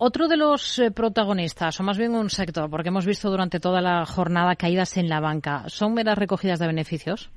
Otro 0.02 0.28
de 0.28 0.38
los 0.38 0.78
eh, 0.78 0.90
protagonistas, 0.90 1.78
o 1.78 1.82
más 1.82 1.98
bien 1.98 2.14
un 2.14 2.30
sector, 2.30 2.70
porque 2.70 2.88
hemos 2.88 3.04
visto 3.04 3.28
durante 3.28 3.60
toda 3.60 3.82
la 3.82 4.06
jornada 4.06 4.56
caídas 4.56 4.96
en 4.96 5.10
la 5.10 5.20
banca, 5.20 5.64
¿son 5.66 5.92
meras 5.92 6.16
recogidas 6.16 6.58
de 6.58 6.66
beneficios? 6.66 7.28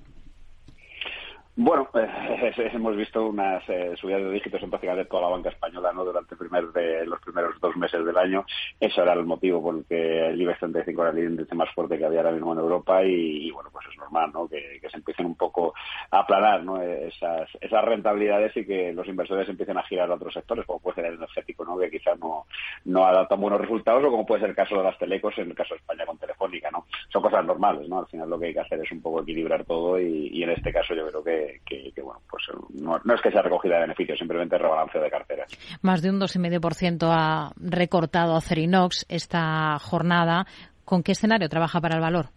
Bueno, 1.56 1.88
eh, 1.94 2.52
hemos 2.74 2.98
visto 2.98 3.28
unas 3.28 3.62
eh, 3.70 3.94
subidas 4.02 4.24
de 4.24 4.32
dígitos 4.32 4.64
en 4.64 4.72
prácticamente 4.72 5.08
toda 5.08 5.22
la 5.22 5.28
banca 5.28 5.50
española 5.50 5.94
¿no? 5.94 6.04
durante 6.04 6.36
primer 6.36 6.70
de, 6.70 7.06
los 7.06 7.20
primeros 7.20 7.62
dos 7.62 7.78
meses 7.78 8.04
del 8.04 8.18
año. 8.18 8.44
Eso 8.80 9.04
era 9.04 9.14
el 9.14 9.24
motivo 9.24 9.62
por 9.62 9.76
el 9.76 9.86
que 9.86 10.30
el 10.30 10.42
IBEX 10.42 10.60
35 10.62 11.02
era 11.04 11.12
el 11.12 11.20
índice 11.20 11.54
más 11.54 11.70
fuerte 11.76 12.00
que 12.00 12.06
había 12.06 12.22
ahora 12.22 12.32
mismo 12.32 12.54
en 12.54 12.60
Europa 12.60 13.04
y, 13.04 13.52
bueno, 13.52 13.70
pues 13.72 13.86
es 13.88 13.96
normal 14.00 14.32
¿no? 14.34 14.48
que, 14.48 14.82
se 14.90 14.98
empiecen 14.98 15.28
un 15.28 15.36
poco 15.36 15.76
a 16.10 16.20
aplanar 16.22 16.64
¿no? 16.64 16.82
esas, 16.82 17.48
esas 17.62 17.86
rentabilidades 17.86 18.58
y 18.58 18.66
que 18.66 18.92
los 18.92 19.08
inversores 19.08 19.48
empiecen 19.48 19.78
a 19.78 19.84
girar 19.84 20.10
a 20.10 20.16
otros 20.16 20.34
sectores, 20.34 20.66
como 20.66 20.80
puede 20.80 20.96
ser 20.96 21.06
el 21.06 21.16
energético, 21.16 21.66
¿no? 21.66 21.78
que 21.78 21.92
quizás 21.92 22.18
no, 22.18 22.48
no 22.86 23.06
ha 23.06 23.12
dado 23.14 23.28
tan 23.28 23.40
buenos 23.40 23.62
resultados, 23.62 24.04
o 24.04 24.10
como 24.10 24.26
puede 24.26 24.42
ser 24.42 24.50
el 24.50 24.56
caso 24.56 24.76
de 24.76 24.84
las 24.84 24.98
telecos, 24.98 25.38
en 25.38 25.52
el 25.52 25.56
caso 25.56 25.76
de 25.76 25.82
España 25.82 26.06
con 26.08 26.18
Telefónica. 26.18 26.72
¿no? 26.72 26.88
Son 27.10 27.22
cosas 27.22 27.46
normales, 27.46 27.88
¿no? 27.88 28.00
al 28.00 28.08
final 28.08 28.28
lo 28.28 28.40
que 28.40 28.48
hay 28.48 28.54
que 28.54 28.60
hacer 28.62 28.80
es 28.80 28.92
un 28.92 29.04
poco 29.04 29.22
equilibrar 29.22 29.64
todo 29.66 30.00
y 30.00 30.42
en 30.42 30.50
este 30.50 30.74
caso 30.74 30.96
yo 30.96 31.08
creo 31.08 31.24
que 31.24 31.43
que, 31.66 31.92
bueno, 32.02 32.22
pues 32.30 32.44
no, 32.74 32.98
es 32.98 33.22
que 33.22 33.32
sea 33.32 33.42
recogida 33.42 33.76
de 33.76 33.82
beneficios, 33.82 34.20
simplemente 34.20 34.58
rebalanceo 34.58 35.02
de 35.02 35.10
carteras. 35.10 35.52
Más 35.82 36.02
de 36.02 36.10
un 36.10 36.20
2,5% 36.20 37.08
ha 37.10 37.52
recortado 37.58 38.36
Acerinox 38.36 39.06
esta 39.10 39.78
jornada. 39.80 40.46
¿Con 40.86 41.04
qué 41.04 41.14
escenario 41.14 41.50
trabaja 41.50 41.80
para 41.80 41.96
el 41.96 42.02
valor? 42.02 42.30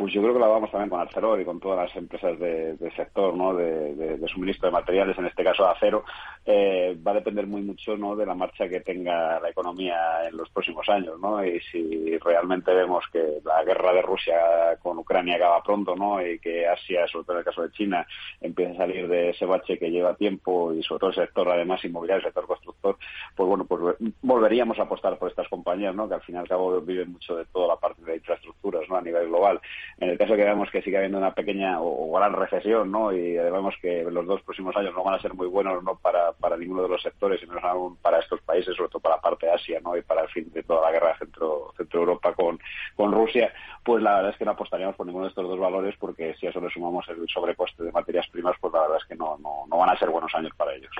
Pues 0.00 0.14
yo 0.14 0.22
creo 0.22 0.32
que 0.32 0.40
la 0.40 0.46
vamos 0.46 0.70
también 0.70 0.88
con 0.88 0.98
Arcelor 0.98 1.42
y 1.42 1.44
con 1.44 1.60
todas 1.60 1.86
las 1.86 1.94
empresas 1.94 2.38
del 2.38 2.78
de 2.78 2.90
sector, 2.92 3.36
¿no? 3.36 3.52
De, 3.52 4.18
suministro 4.32 4.68
de 4.68 4.72
materiales, 4.72 5.18
en 5.18 5.26
este 5.26 5.44
caso 5.44 5.68
acero. 5.68 6.04
Eh, 6.46 6.96
va 7.06 7.10
a 7.10 7.16
depender 7.16 7.46
muy 7.46 7.60
mucho, 7.60 7.98
¿no? 7.98 8.16
De 8.16 8.24
la 8.24 8.34
marcha 8.34 8.66
que 8.66 8.80
tenga 8.80 9.38
la 9.38 9.50
economía 9.50 10.26
en 10.26 10.38
los 10.38 10.48
próximos 10.48 10.88
años, 10.88 11.20
¿no? 11.20 11.44
Y 11.44 11.60
si 11.70 12.16
realmente 12.16 12.72
vemos 12.72 13.04
que 13.12 13.42
la 13.44 13.62
guerra 13.62 13.92
de 13.92 14.00
Rusia 14.00 14.38
con 14.82 14.96
Ucrania 14.96 15.36
acaba 15.36 15.62
pronto, 15.62 15.94
¿no? 15.94 16.26
Y 16.26 16.38
que 16.38 16.66
Asia, 16.66 17.06
sobre 17.06 17.26
todo 17.26 17.36
en 17.36 17.40
el 17.40 17.44
caso 17.44 17.60
de 17.60 17.72
China, 17.72 18.06
empieza 18.40 18.72
a 18.72 18.76
salir 18.76 19.06
de 19.06 19.28
ese 19.28 19.44
bache 19.44 19.78
que 19.78 19.90
lleva 19.90 20.14
tiempo 20.14 20.72
y 20.72 20.82
sobre 20.82 21.00
todo 21.00 21.10
el 21.10 21.16
sector, 21.16 21.46
además 21.50 21.84
inmobiliario, 21.84 22.20
el 22.20 22.32
sector 22.32 22.46
constructor, 22.46 22.96
pues 23.36 23.46
bueno, 23.46 23.66
pues 23.66 23.96
volveríamos 24.22 24.78
a 24.78 24.84
apostar 24.84 25.18
por 25.18 25.28
estas 25.28 25.48
compañías, 25.48 25.94
¿no? 25.94 26.08
Que 26.08 26.14
al 26.14 26.22
fin 26.22 26.36
y 26.36 26.38
al 26.38 26.48
cabo 26.48 26.80
viven 26.80 27.12
mucho 27.12 27.36
de 27.36 27.44
toda 27.44 27.68
la 27.68 27.76
parte 27.76 28.02
de 28.02 28.16
infraestructuras, 28.16 28.88
¿no? 28.88 28.96
A 28.96 29.02
nivel 29.02 29.28
global 29.28 29.60
en 29.98 30.10
el 30.10 30.18
caso 30.18 30.34
que 30.34 30.44
veamos 30.44 30.70
que 30.70 30.82
sigue 30.82 30.96
habiendo 30.96 31.18
una 31.18 31.34
pequeña 31.34 31.80
o, 31.80 32.12
gran 32.12 32.32
recesión, 32.32 32.90
¿no? 32.90 33.12
Y 33.12 33.36
vemos 33.36 33.74
que 33.80 34.04
los 34.04 34.26
dos 34.26 34.42
próximos 34.42 34.76
años 34.76 34.94
no 34.94 35.04
van 35.04 35.14
a 35.14 35.22
ser 35.22 35.34
muy 35.34 35.46
buenos, 35.46 35.82
no 35.82 35.96
para, 35.96 36.32
para 36.32 36.56
ninguno 36.56 36.82
de 36.82 36.88
los 36.88 37.02
sectores, 37.02 37.40
sino 37.40 37.58
aún 37.58 37.96
para 37.96 38.18
estos 38.18 38.40
países, 38.42 38.76
sobre 38.76 38.90
todo 38.90 39.00
para 39.00 39.16
la 39.16 39.22
parte 39.22 39.46
de 39.46 39.52
Asia, 39.52 39.80
¿no? 39.82 39.96
Y 39.96 40.02
para 40.02 40.22
el 40.22 40.28
fin 40.28 40.50
de 40.52 40.62
toda 40.62 40.82
la 40.82 40.92
guerra 40.92 41.18
centro, 41.18 41.72
centro 41.76 42.00
Europa 42.00 42.32
con, 42.34 42.58
con 42.96 43.12
Rusia, 43.12 43.52
pues 43.84 44.02
la 44.02 44.16
verdad 44.16 44.32
es 44.32 44.38
que 44.38 44.44
no 44.44 44.52
apostaríamos 44.52 44.96
por 44.96 45.06
ninguno 45.06 45.24
de 45.24 45.30
estos 45.30 45.46
dos 45.46 45.58
valores, 45.58 45.94
porque 45.98 46.34
si 46.34 46.46
a 46.46 46.50
eso 46.50 46.60
le 46.60 46.70
sumamos 46.70 47.06
el 47.08 47.26
sobrecoste 47.28 47.84
de 47.84 47.92
materias 47.92 48.26
primas, 48.30 48.56
pues 48.60 48.72
la 48.72 48.82
verdad 48.82 48.98
es 49.00 49.08
que 49.08 49.16
no, 49.16 49.36
no, 49.38 49.66
no 49.68 49.76
van 49.78 49.90
a 49.90 49.98
ser 49.98 50.10
buenos 50.10 50.34
años 50.34 50.52
para 50.56 50.74
ellos. 50.74 50.92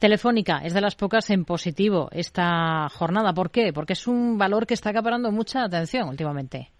Telefónica 0.00 0.62
es 0.64 0.72
de 0.72 0.80
las 0.80 0.94
pocas 0.96 1.28
en 1.28 1.44
positivo 1.44 2.08
esta 2.10 2.88
jornada. 2.88 3.34
¿Por 3.34 3.50
qué? 3.50 3.70
Porque 3.74 3.92
es 3.92 4.06
un 4.06 4.38
valor 4.38 4.66
que 4.66 4.72
está 4.72 4.88
acaparando 4.90 5.30
mucha 5.30 5.62
atención 5.62 6.08
últimamente. 6.08 6.70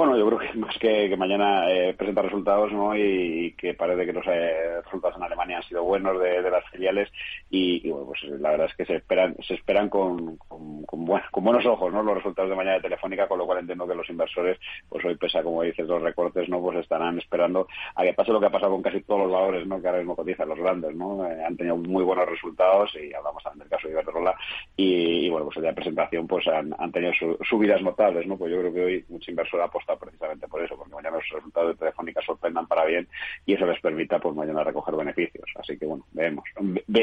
Bueno, 0.00 0.16
yo 0.16 0.26
creo 0.28 0.38
que 0.38 0.58
más 0.58 0.78
que, 0.78 1.14
mañana 1.14 1.70
eh, 1.70 1.92
presenta 1.92 2.22
resultados, 2.22 2.72
¿no? 2.72 2.96
Y, 2.96 3.52
que 3.52 3.74
parece 3.74 4.06
que 4.06 4.14
los 4.14 4.26
eh, 4.28 4.80
resultados 4.82 5.18
en 5.18 5.24
Alemania 5.24 5.58
han 5.58 5.62
sido 5.64 5.84
buenos 5.84 6.18
de, 6.18 6.40
las 6.50 6.64
filiales 6.70 7.10
y, 7.50 7.86
bueno, 7.90 8.06
pues 8.06 8.22
la 8.40 8.52
verdad 8.52 8.68
es 8.70 8.76
que 8.76 8.86
se 8.86 8.94
esperan 8.94 9.36
se 9.46 9.52
esperan 9.52 9.90
con, 9.90 10.38
con, 10.38 10.84
con, 10.84 11.44
buenos 11.44 11.66
ojos, 11.66 11.92
¿no? 11.92 12.02
Los 12.02 12.14
resultados 12.14 12.48
de 12.48 12.56
mañana 12.56 12.76
de 12.76 12.80
Telefónica, 12.80 13.28
con 13.28 13.36
lo 13.36 13.44
cual 13.44 13.58
entiendo 13.58 13.86
que 13.86 13.94
los 13.94 14.08
inversores, 14.08 14.58
pues 14.88 15.04
hoy 15.04 15.16
pese 15.16 15.36
a, 15.36 15.42
como 15.42 15.60
dices, 15.64 15.86
los 15.86 16.00
recortes, 16.00 16.48
¿no? 16.48 16.62
Pues 16.62 16.78
estarán 16.78 17.18
esperando 17.18 17.68
a 17.94 18.02
que 18.02 18.14
pase 18.14 18.32
lo 18.32 18.40
que 18.40 18.46
ha 18.46 18.50
pasado 18.50 18.72
con 18.72 18.80
casi 18.80 19.02
todos 19.02 19.24
los 19.24 19.32
valores, 19.32 19.66
¿no? 19.66 19.82
Que 19.82 19.88
ahora 19.88 19.98
mismo 19.98 20.16
cotizan 20.16 20.48
los 20.48 20.58
grandes, 20.58 20.96
¿no? 20.96 21.26
Eh, 21.26 21.44
han 21.44 21.58
tenido 21.58 21.76
muy 21.76 22.04
buenos 22.04 22.26
resultados 22.26 22.90
y 22.94 23.12
hablamos 23.12 23.42
también 23.42 23.68
del 23.68 23.68
caso 23.68 23.86
de 23.86 23.92
Iberdrola 23.92 24.34
y, 24.78 25.28
bueno, 25.28 25.44
pues 25.44 25.62
de 25.62 25.74
presentación 25.74 26.26
pues 26.26 26.48
han, 26.48 26.72
tenido 26.90 27.12
subidas 27.42 27.82
notables, 27.82 28.26
¿no? 28.26 28.38
Pues 28.38 28.50
yo 28.50 28.60
creo 28.60 28.72
que 28.72 28.82
hoy 28.82 29.04
mucho 29.10 29.30
inversor 29.30 29.60
ha 29.60 29.68
precisamente 29.98 30.48
por 30.48 30.62
eso, 30.62 30.76
porque 30.76 30.94
mañana 30.94 31.16
los 31.16 31.28
resultados 31.30 31.70
de 31.70 31.78
Telefónica 31.78 32.20
sorprendan 32.24 32.66
para 32.66 32.84
bien 32.84 33.08
y 33.46 33.54
eso 33.54 33.66
les 33.66 33.80
permita 33.80 34.18
pues 34.18 34.34
mañana 34.34 34.64
recoger 34.64 34.94
beneficios. 34.96 35.46
Así 35.56 35.78
que 35.78 35.86
bueno, 35.86 36.04
veremos, 36.12 36.44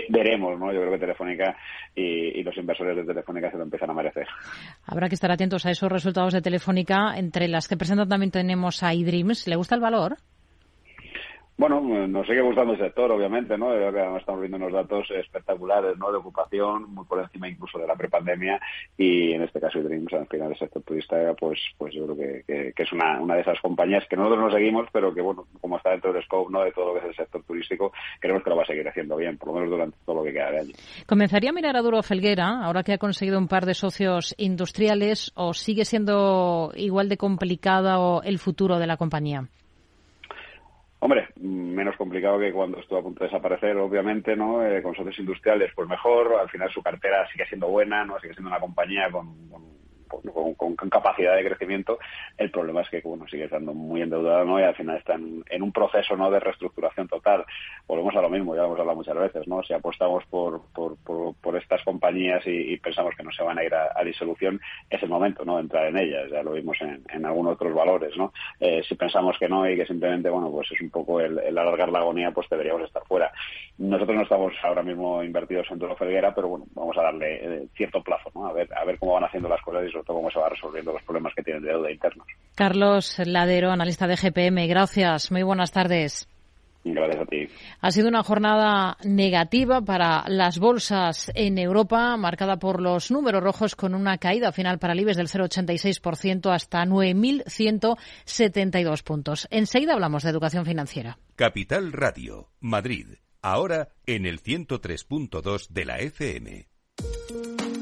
veremos, 0.09 0.59
¿no? 0.59 0.71
Yo 0.71 0.81
creo 0.81 0.91
que 0.91 0.99
Telefónica 0.99 1.55
y, 1.95 2.43
los 2.43 2.55
inversores 2.57 2.95
de 2.95 3.03
Telefónica 3.03 3.51
se 3.51 3.57
lo 3.57 3.63
empiezan 3.63 3.89
a 3.89 3.93
merecer. 3.93 4.27
Habrá 4.85 5.09
que 5.09 5.15
estar 5.15 5.31
atentos 5.31 5.65
a 5.65 5.71
esos 5.71 5.91
resultados 5.91 6.33
de 6.33 6.41
Telefónica. 6.41 7.17
Entre 7.17 7.47
las 7.47 7.67
que 7.67 7.75
presentan 7.75 8.07
también 8.07 8.31
tenemos 8.31 8.83
a 8.83 8.93
iDreams. 8.93 9.47
¿Le 9.47 9.55
gusta 9.57 9.75
el 9.75 9.81
valor? 9.81 10.17
Bueno, 11.57 11.81
nos 11.81 12.27
sigue 12.27 12.41
gustando 12.41 12.73
el 12.73 12.79
sector, 12.79 13.11
obviamente, 13.11 13.57
¿no? 13.57 13.69
Creo 13.69 13.91
que 13.91 14.19
estamos 14.19 14.41
viendo 14.41 14.57
unos 14.57 14.71
datos 14.71 15.09
espectaculares, 15.09 15.97
¿no? 15.97 16.11
De 16.11 16.17
ocupación, 16.19 16.93
muy 16.93 17.03
por 17.05 17.19
encima 17.19 17.49
incluso 17.49 17.79
de 17.79 17.87
la 17.87 17.95
prepandemia 17.95 18.61
y 18.95 19.33
en 19.33 19.41
este 19.41 19.59
caso 19.59 19.81
Dreams, 19.81 20.13
al 20.13 20.27
final 20.27 20.51
el 20.51 20.59
sector 20.59 20.83
turista, 20.83 21.15
pues, 21.33 21.59
pues 21.79 21.95
yo 21.95 22.05
creo 22.05 22.43
que, 22.45 22.73
es 22.77 22.91
una, 22.93 23.19
una 23.19 23.33
de 23.33 23.41
esas 23.41 23.59
compañías 23.59 24.05
que 24.07 24.15
nosotros 24.15 24.39
no 24.39 24.51
seguimos, 24.51 24.87
pero 24.93 25.11
que, 25.15 25.21
bueno, 25.21 25.47
como 25.59 25.77
está 25.77 25.89
dentro 25.89 26.13
del 26.13 26.23
scope, 26.25 26.51
¿no? 26.53 26.61
De 26.61 26.71
todo 26.71 26.93
lo 26.93 26.93
que 26.93 26.99
es 26.99 27.05
el 27.05 27.15
sector 27.15 27.41
turístico, 27.41 27.91
creemos 28.19 28.43
que 28.43 28.51
lo 28.51 28.57
va 28.57 28.61
a 28.61 28.67
seguir 28.67 28.87
haciendo 28.87 29.15
bien, 29.15 29.39
por 29.39 29.47
lo 29.47 29.55
menos 29.55 29.71
durante 29.71 29.97
todo 30.05 30.17
lo 30.17 30.23
que 30.23 30.33
queda 30.33 30.51
de 30.51 30.59
año. 30.59 30.73
¿Comenzaría 31.07 31.49
a 31.49 31.53
mirar 31.53 31.75
a 31.75 31.81
Duro 31.81 32.03
Felguera, 32.03 32.63
ahora 32.63 32.83
que 32.83 32.93
ha 32.93 32.99
conseguido 32.99 33.39
un 33.39 33.47
par 33.47 33.65
de 33.65 33.73
socios 33.73 34.35
industriales, 34.37 35.31
o 35.33 35.55
sigue 35.55 35.85
siendo 35.85 36.71
igual 36.75 37.09
de 37.09 37.17
complicado 37.17 38.21
el 38.21 38.37
futuro 38.37 38.77
de 38.77 38.85
la 38.85 38.97
compañía? 38.97 39.47
Hombre, 40.99 41.29
menos 41.39 41.95
complicado 41.95 42.39
que 42.39 42.51
cuando 42.51 42.79
estuvo 42.79 42.99
a 42.99 43.03
punto 43.03 43.23
de 43.23 43.29
desaparecer, 43.29 43.77
obviamente, 43.77 44.35
¿no? 44.35 44.65
Eh, 44.65 44.81
con 44.81 44.95
socios 44.95 45.19
industriales, 45.19 45.71
pues 45.75 45.87
mejor. 45.87 46.35
Al 46.39 46.49
final 46.49 46.71
su 46.71 46.81
cartera 46.81 47.27
sigue 47.31 47.45
siendo 47.45 47.67
buena, 47.67 48.03
¿no? 48.03 48.19
Sigue 48.19 48.33
siendo 48.33 48.49
una 48.49 48.59
compañía 48.59 49.11
con 49.11 49.47
con, 49.49 49.63
capacidad 50.89 51.35
de 51.35 51.45
crecimiento. 51.45 51.99
El 52.37 52.51
problema 52.51 52.81
es 52.81 52.89
que 52.89 53.01
bueno, 53.01 53.27
sigue 53.27 53.45
estando 53.45 53.73
muy 53.73 54.01
endeudado 54.01 54.45
¿no? 54.45 54.59
y 54.59 54.63
al 54.63 54.75
final 54.75 54.97
está 54.97 55.15
en, 55.15 55.61
un 55.61 55.71
proceso 55.71 56.15
¿no? 56.15 56.29
de 56.31 56.39
reestructuración 56.39 57.07
total. 57.07 57.45
Volvemos 57.87 58.15
a 58.15 58.21
lo 58.21 58.29
mismo, 58.29 58.55
ya 58.55 58.63
hemos 58.63 58.79
hablado 58.79 58.97
muchas 58.97 59.15
veces. 59.15 59.47
¿no? 59.47 59.63
Si 59.63 59.73
apostamos 59.73 60.25
por, 60.25 60.61
por, 60.73 60.97
estas 61.57 61.83
compañías 61.83 62.43
y, 62.45 62.77
pensamos 62.77 63.15
que 63.15 63.23
no 63.23 63.31
se 63.31 63.43
van 63.43 63.57
a 63.57 63.63
ir 63.63 63.73
a, 63.73 64.03
disolución, 64.03 64.61
es 64.89 65.01
el 65.01 65.09
momento 65.09 65.43
¿no? 65.43 65.55
de 65.55 65.61
entrar 65.61 65.87
en 65.87 65.97
ellas. 65.97 66.29
Ya 66.31 66.43
lo 66.43 66.51
vimos 66.51 66.77
en, 66.81 67.03
en 67.09 67.25
algunos 67.25 67.53
otros 67.53 67.73
valores. 67.73 68.15
¿no? 68.15 68.31
Eh, 68.59 68.83
si 68.87 68.95
pensamos 68.95 69.37
que 69.39 69.49
no 69.49 69.69
y 69.69 69.75
que 69.75 69.85
simplemente 69.85 70.29
bueno 70.29 70.51
pues 70.51 70.71
es 70.71 70.81
un 70.81 70.89
poco 70.89 71.19
el, 71.19 71.39
alargar 71.57 71.89
la 71.89 71.99
agonía, 71.99 72.31
pues 72.31 72.47
deberíamos 72.49 72.83
estar 72.83 73.03
fuera. 73.05 73.31
Nosotros 73.77 74.15
no 74.15 74.23
estamos 74.23 74.53
ahora 74.63 74.83
mismo 74.83 75.23
invertidos 75.23 75.67
en 75.71 75.79
Toro 75.79 75.95
Felguera, 75.95 76.33
pero 76.33 76.47
bueno, 76.47 76.65
vamos 76.73 76.97
a 76.97 77.03
darle 77.03 77.35
eh, 77.35 77.67
cierto 77.75 78.01
plazo, 78.03 78.31
¿no? 78.33 78.47
a, 78.47 78.53
ver, 78.53 78.69
a 78.75 78.85
ver 78.85 78.97
cómo 78.99 79.13
van 79.13 79.23
haciendo 79.23 79.49
las 79.49 79.61
cosas 79.61 79.85
y 79.87 79.91
sobre 79.97 80.05
todo 80.05 80.17
cómo 80.17 80.29
se 80.31 80.39
va 80.39 80.49
resolviendo 80.49 80.91
los 80.93 81.03
problemas 81.03 81.33
que 81.35 81.43
tienen 81.43 81.61
de 81.63 81.69
deuda 81.69 81.91
internos. 81.91 82.25
Carlos 82.55 83.19
Ladero, 83.25 83.71
analista 83.71 84.07
de 84.07 84.15
GPM, 84.15 84.67
gracias. 84.67 85.31
Muy 85.31 85.43
buenas 85.43 85.71
tardes. 85.71 86.27
Gracias 86.83 87.21
a 87.21 87.25
ti. 87.25 87.47
Ha 87.81 87.91
sido 87.91 88.07
una 88.07 88.23
jornada 88.23 88.97
negativa 89.03 89.81
para 89.81 90.23
las 90.27 90.59
bolsas 90.59 91.31
en 91.35 91.57
Europa, 91.57 92.15
marcada 92.15 92.59
por 92.59 92.81
los 92.81 93.11
números 93.11 93.43
rojos 93.43 93.75
con 93.75 93.93
una 93.93 94.19
caída 94.19 94.53
final 94.53 94.79
para 94.79 94.93
el 94.93 95.01
IBEX 95.01 95.17
del 95.17 95.27
0,86% 95.27 96.49
hasta 96.53 96.85
9.172 96.85 99.03
puntos. 99.03 99.49
Enseguida 99.51 99.91
hablamos 99.93 100.23
de 100.23 100.29
educación 100.29 100.65
financiera. 100.65 101.17
Capital 101.35 101.91
Radio, 101.91 102.47
Madrid. 102.61 103.15
Ahora 103.41 103.89
en 104.05 104.25
el 104.25 104.41
103.2 104.41 105.67
de 105.69 105.85
la 105.85 105.99
FM. 105.99 106.76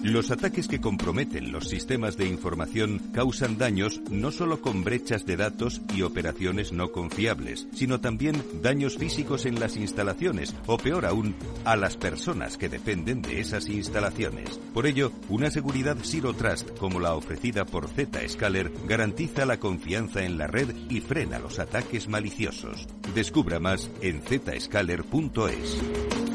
Los 0.06 0.30
ataques 0.30 0.68
que 0.68 0.80
comprometen 0.80 1.51
los 1.51 1.68
sistemas 1.68 2.16
de 2.16 2.28
información 2.28 2.99
causan 3.12 3.58
daños 3.58 4.01
no 4.12 4.30
solo 4.30 4.62
con 4.62 4.84
brechas 4.84 5.26
de 5.26 5.36
datos 5.36 5.82
y 5.95 6.03
operaciones 6.03 6.72
no 6.72 6.91
confiables, 6.91 7.68
sino 7.74 7.99
también 7.99 8.39
daños 8.62 8.99
físicos 8.99 9.47
en 9.47 9.60
las 9.60 9.78
instalaciones 9.78 10.56
o 10.68 10.78
peor 10.78 11.08
aún, 11.08 11.34
a 11.64 11.76
las 11.76 11.97
personas 11.97 12.56
que 12.56 12.70
dependen 12.70 13.24
de 13.24 13.39
esas 13.39 13.68
instalaciones. 13.68 14.60
Por 14.76 14.86
ello, 14.86 15.12
una 15.28 15.49
seguridad 15.49 15.97
Zero 16.03 16.36
Trust 16.36 16.78
como 16.78 16.99
la 16.99 17.16
ofrecida 17.16 17.66
por 17.66 17.88
Zscaler 17.88 18.72
garantiza 18.88 19.47
la 19.47 19.58
confianza 19.58 20.24
en 20.24 20.38
la 20.38 20.45
red 20.45 20.70
y 20.88 21.01
frena 21.01 21.39
los 21.39 21.58
ataques 21.58 22.08
maliciosos. 22.08 22.86
Descubra 23.16 23.60
más 23.60 23.89
en 24.01 24.22
zscaler.es. 24.22 26.35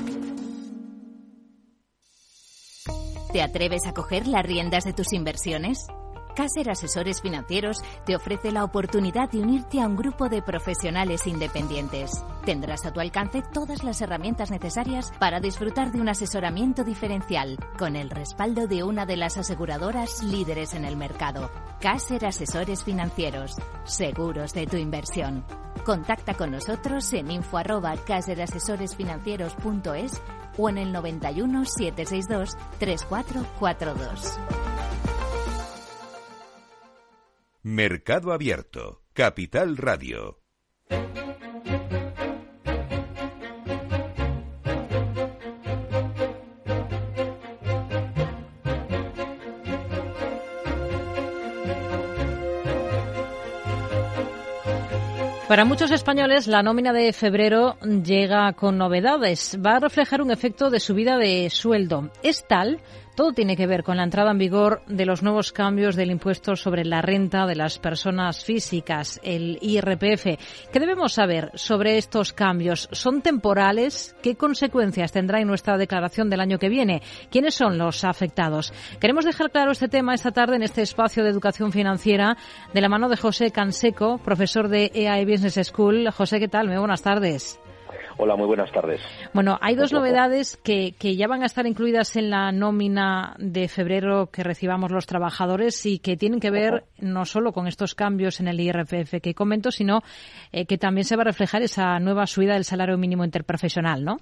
¿Te 3.33 3.43
atreves 3.43 3.87
a 3.87 3.93
coger 3.93 4.27
las 4.27 4.45
riendas 4.45 4.83
de 4.83 4.93
tus 4.93 5.13
inversiones? 5.13 5.87
Caser 6.35 6.69
Asesores 6.69 7.21
Financieros 7.21 7.77
te 8.05 8.17
ofrece 8.17 8.51
la 8.51 8.65
oportunidad 8.65 9.31
de 9.31 9.39
unirte 9.39 9.81
a 9.81 9.87
un 9.87 9.95
grupo 9.95 10.29
de 10.29 10.43
profesionales 10.43 11.29
independientes. 11.29 12.25
Tendrás 12.45 12.87
a 12.87 12.93
tu 12.93 12.99
alcance 12.99 13.45
todas 13.53 13.85
las 13.85 14.01
herramientas 14.01 14.51
necesarias 14.51 15.13
para 15.21 15.39
disfrutar 15.39 15.93
de 15.93 16.01
un 16.01 16.09
asesoramiento 16.09 16.83
diferencial, 16.83 17.57
con 17.79 17.95
el 17.95 18.11
respaldo 18.11 18.67
de 18.67 18.83
una 18.83 19.07
de 19.07 19.17
las 19.17 19.37
aseguradoras 19.37 20.25
líderes 20.25 20.75
en 20.75 20.85
el 20.85 20.97
mercado. 20.97 21.53
Caser 21.81 22.27
Asesores 22.27 22.83
Financieros, 22.83 23.55
seguros 23.85 24.55
de 24.55 24.67
tu 24.67 24.77
inversión. 24.77 25.45
Contacta 25.85 26.35
con 26.35 26.51
nosotros 26.51 27.13
en 27.13 27.31
info 27.31 27.59
arroba 27.59 27.95
caserasesoresfinancieros.es 27.97 30.21
o 30.57 30.69
en 30.69 30.79
el 30.79 30.93
91 30.93 31.65
762 31.65 32.57
3442. 32.79 34.39
Mercado 37.63 38.33
Abierto, 38.33 39.03
Capital 39.13 39.77
Radio. 39.77 40.41
Para 55.51 55.65
muchos 55.65 55.91
españoles, 55.91 56.47
la 56.47 56.63
nómina 56.63 56.93
de 56.93 57.13
febrero 57.13 57.77
llega 57.81 58.53
con 58.53 58.79
novedades. 58.79 59.59
Va 59.61 59.73
a 59.73 59.81
reflejar 59.81 60.23
un 60.23 60.31
efecto 60.31 60.71
de 60.71 60.79
subida 60.79 61.19
de 61.19 61.51
sueldo. 61.51 62.09
Es 62.23 62.47
tal 62.47 62.79
todo 63.21 63.35
tiene 63.35 63.55
que 63.55 63.67
ver 63.67 63.85
con 63.85 63.99
la 63.99 64.05
entrada 64.05 64.31
en 64.31 64.39
vigor 64.39 64.81
de 64.87 65.05
los 65.05 65.23
nuevos 65.23 65.53
cambios 65.53 65.95
del 65.95 66.11
impuesto 66.11 66.57
sobre 66.57 66.87
la 66.87 67.03
renta 67.03 67.45
de 67.45 67.55
las 67.55 67.79
personas 67.79 68.47
físicas, 68.47 69.21
el 69.23 69.59
IRPF. 69.61 70.39
¿Qué 70.73 70.81
debemos 70.81 71.13
saber 71.13 71.51
sobre 71.53 71.99
estos 71.99 72.33
cambios? 72.33 72.89
¿Son 72.93 73.21
temporales? 73.21 74.17
¿Qué 74.23 74.37
consecuencias 74.37 75.13
tendrá 75.13 75.39
en 75.39 75.49
nuestra 75.49 75.77
declaración 75.77 76.31
del 76.31 76.41
año 76.41 76.59
que 76.59 76.71
viene? 76.71 77.03
¿Quiénes 77.31 77.55
son 77.55 77.77
los 77.77 78.05
afectados? 78.05 78.73
Queremos 78.99 79.27
dejar 79.27 79.51
claro 79.51 79.73
este 79.73 79.89
tema 79.89 80.15
esta 80.15 80.31
tarde 80.31 80.57
en 80.57 80.63
este 80.63 80.81
espacio 80.81 81.23
de 81.23 81.29
educación 81.29 81.73
financiera 81.73 82.39
de 82.73 82.81
la 82.81 82.89
mano 82.89 83.11
de 83.11 83.19
José 83.19 83.51
Canseco, 83.51 84.17
profesor 84.17 84.69
de 84.69 84.93
EAE 84.95 85.27
Business 85.27 85.61
School. 85.69 86.11
José, 86.11 86.41
¿qué 86.41 86.49
tal? 86.49 86.69
Muy 86.69 86.79
buenas 86.79 87.03
tardes. 87.03 87.61
Hola, 88.23 88.37
muy 88.37 88.47
buenas 88.47 88.71
tardes. 88.71 89.01
Bueno, 89.33 89.57
hay 89.63 89.77
dos 89.77 89.95
novedades 89.95 90.59
que, 90.59 90.93
que, 90.93 91.17
ya 91.17 91.27
van 91.27 91.43
a 91.43 91.47
estar 91.47 91.67
incluidas 91.67 92.17
en 92.17 92.29
la 92.29 92.53
nómina 92.53 93.35
de 93.39 93.67
febrero 93.67 94.27
que 94.31 94.43
recibamos 94.43 94.91
los 94.93 95.07
trabajadores 95.07 95.87
y 95.87 96.01
que 96.01 96.19
tienen 96.19 96.39
que 96.39 96.51
ver 96.51 96.85
no 96.99 97.25
solo 97.25 97.53
con 97.53 97.67
estos 97.67 97.95
cambios 97.95 98.39
en 98.39 98.49
el 98.49 98.61
IRPF 98.61 99.23
que 99.23 99.33
comento, 99.33 99.71
sino 99.71 100.01
eh, 100.53 100.67
que 100.67 100.77
también 100.77 101.05
se 101.05 101.17
va 101.17 101.23
a 101.23 101.25
reflejar 101.25 101.63
esa 101.63 101.99
nueva 101.99 102.27
subida 102.27 102.53
del 102.53 102.65
salario 102.65 102.99
mínimo 102.99 103.25
interprofesional, 103.25 104.05
¿no? 104.05 104.19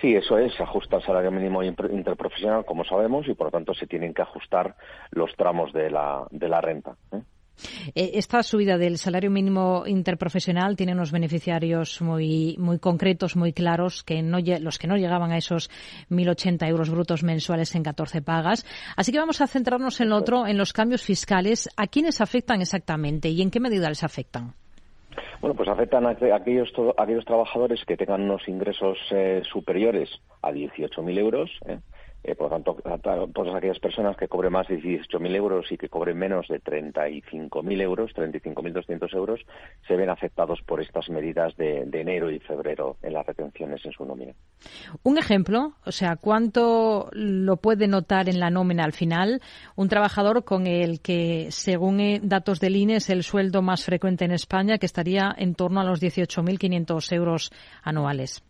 Sí, 0.00 0.14
eso 0.14 0.38
es, 0.38 0.54
se 0.54 0.62
ajusta 0.62 0.98
el 0.98 1.02
salario 1.02 1.32
mínimo 1.32 1.64
interprofesional, 1.64 2.64
como 2.64 2.84
sabemos, 2.84 3.26
y 3.26 3.34
por 3.34 3.48
lo 3.48 3.50
tanto 3.50 3.74
se 3.74 3.88
tienen 3.88 4.14
que 4.14 4.22
ajustar 4.22 4.76
los 5.10 5.34
tramos 5.34 5.72
de 5.72 5.90
la, 5.90 6.28
de 6.30 6.48
la 6.48 6.60
renta. 6.60 6.94
¿eh? 7.10 7.22
Eh, 7.94 8.12
esta 8.14 8.42
subida 8.42 8.78
del 8.78 8.98
salario 8.98 9.30
mínimo 9.30 9.84
interprofesional 9.86 10.76
tiene 10.76 10.92
unos 10.92 11.12
beneficiarios 11.12 12.00
muy, 12.02 12.56
muy 12.58 12.78
concretos, 12.78 13.36
muy 13.36 13.52
claros, 13.52 14.02
que 14.02 14.22
no, 14.22 14.38
los 14.60 14.78
que 14.78 14.86
no 14.86 14.96
llegaban 14.96 15.32
a 15.32 15.36
esos 15.36 15.70
1.080 16.10 16.68
euros 16.68 16.90
brutos 16.90 17.22
mensuales 17.22 17.74
en 17.74 17.82
14 17.82 18.22
pagas. 18.22 18.66
Así 18.96 19.12
que 19.12 19.18
vamos 19.18 19.40
a 19.40 19.46
centrarnos 19.46 20.00
en 20.00 20.10
lo 20.10 20.16
otro, 20.16 20.46
en 20.46 20.58
los 20.58 20.72
cambios 20.72 21.02
fiscales. 21.02 21.68
¿A 21.76 21.86
quiénes 21.86 22.20
afectan 22.20 22.60
exactamente 22.60 23.28
y 23.28 23.42
en 23.42 23.50
qué 23.50 23.60
medida 23.60 23.88
les 23.88 24.04
afectan? 24.04 24.54
Bueno, 25.40 25.56
pues 25.56 25.68
afectan 25.68 26.06
a 26.06 26.10
aquellos, 26.10 26.72
aquellos 26.96 27.24
trabajadores 27.24 27.84
que 27.84 27.96
tengan 27.96 28.22
unos 28.22 28.48
ingresos 28.48 28.98
eh, 29.10 29.42
superiores 29.52 30.08
a 30.42 30.50
18.000 30.50 31.18
euros. 31.18 31.50
¿eh? 31.66 31.78
Eh, 32.26 32.34
por 32.34 32.50
lo 32.50 32.56
tanto, 32.56 32.76
todas 33.34 33.54
aquellas 33.54 33.78
personas 33.78 34.16
que 34.16 34.28
cobren 34.28 34.52
más 34.52 34.66
de 34.66 34.80
18.000 34.80 35.36
euros 35.36 35.70
y 35.70 35.76
que 35.76 35.90
cobren 35.90 36.16
menos 36.16 36.48
de 36.48 36.58
35.000 36.58 37.82
euros, 37.82 38.12
35.200 38.14 39.14
euros, 39.14 39.40
se 39.86 39.94
ven 39.94 40.08
afectados 40.08 40.62
por 40.62 40.80
estas 40.80 41.10
medidas 41.10 41.54
de, 41.58 41.86
enero 41.92 42.30
y 42.30 42.38
febrero 42.38 42.96
en 43.02 43.12
las 43.12 43.26
retenciones 43.26 43.84
en 43.84 43.92
su 43.92 44.06
nómina. 44.06 44.32
Un 45.02 45.18
ejemplo, 45.18 45.74
o 45.84 45.92
sea, 45.92 46.16
¿cuánto 46.16 47.10
lo 47.12 47.58
puede 47.58 47.88
notar 47.88 48.30
en 48.30 48.40
la 48.40 48.48
nómina 48.48 48.84
al 48.84 48.94
final 48.94 49.42
un 49.76 49.88
trabajador 49.90 50.44
con 50.44 50.66
el 50.66 51.02
que, 51.02 51.48
según 51.50 52.00
eh, 52.00 52.20
datos 52.22 52.58
del 52.58 52.76
INE, 52.76 52.96
es 52.96 53.10
el 53.10 53.22
sueldo 53.22 53.60
más 53.60 53.84
frecuente 53.84 54.24
en 54.24 54.32
España, 54.32 54.78
que 54.78 54.86
estaría 54.86 55.34
en 55.36 55.54
torno 55.54 55.82
a 55.82 55.84
los 55.84 56.00
18.500 56.00 57.12
euros 57.14 57.52
anuales? 57.82 58.42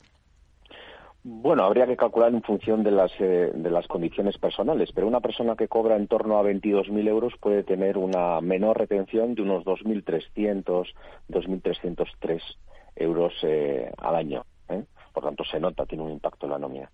Bueno, 1.27 1.65
habría 1.65 1.87
que 1.87 1.97
calcular 1.97 2.35
en 2.35 2.43
función 2.43 2.83
de 2.83 2.91
las, 2.91 3.11
eh, 3.19 3.51
de 3.55 3.71
las 3.71 3.87
condiciones 3.87 4.37
personales, 4.37 4.91
pero 4.95 5.07
una 5.07 5.21
persona 5.21 5.57
que 5.57 5.69
cobra 5.69 5.97
en 5.97 6.07
torno 6.07 6.37
a 6.37 6.43
22.000 6.43 7.09
euros 7.09 7.33
puede 7.41 7.65
tener 7.65 7.97
una 7.97 8.43
menor 8.43 8.77
retención 8.77 9.35
de 9.35 9.41
unos 9.41 9.65
2.300, 9.65 10.87
2.303 11.31 12.43
euros 12.97 13.33
eh, 13.43 13.91
al 13.97 14.17
año. 14.17 14.45
¿eh? 14.69 14.85
Por 15.15 15.25
tanto, 15.25 15.45
se 15.45 15.59
nota, 15.59 15.87
tiene 15.87 16.05
un 16.05 16.11
impacto 16.11 16.45
en 16.45 16.53
la 16.53 16.59
nómina. 16.59 16.91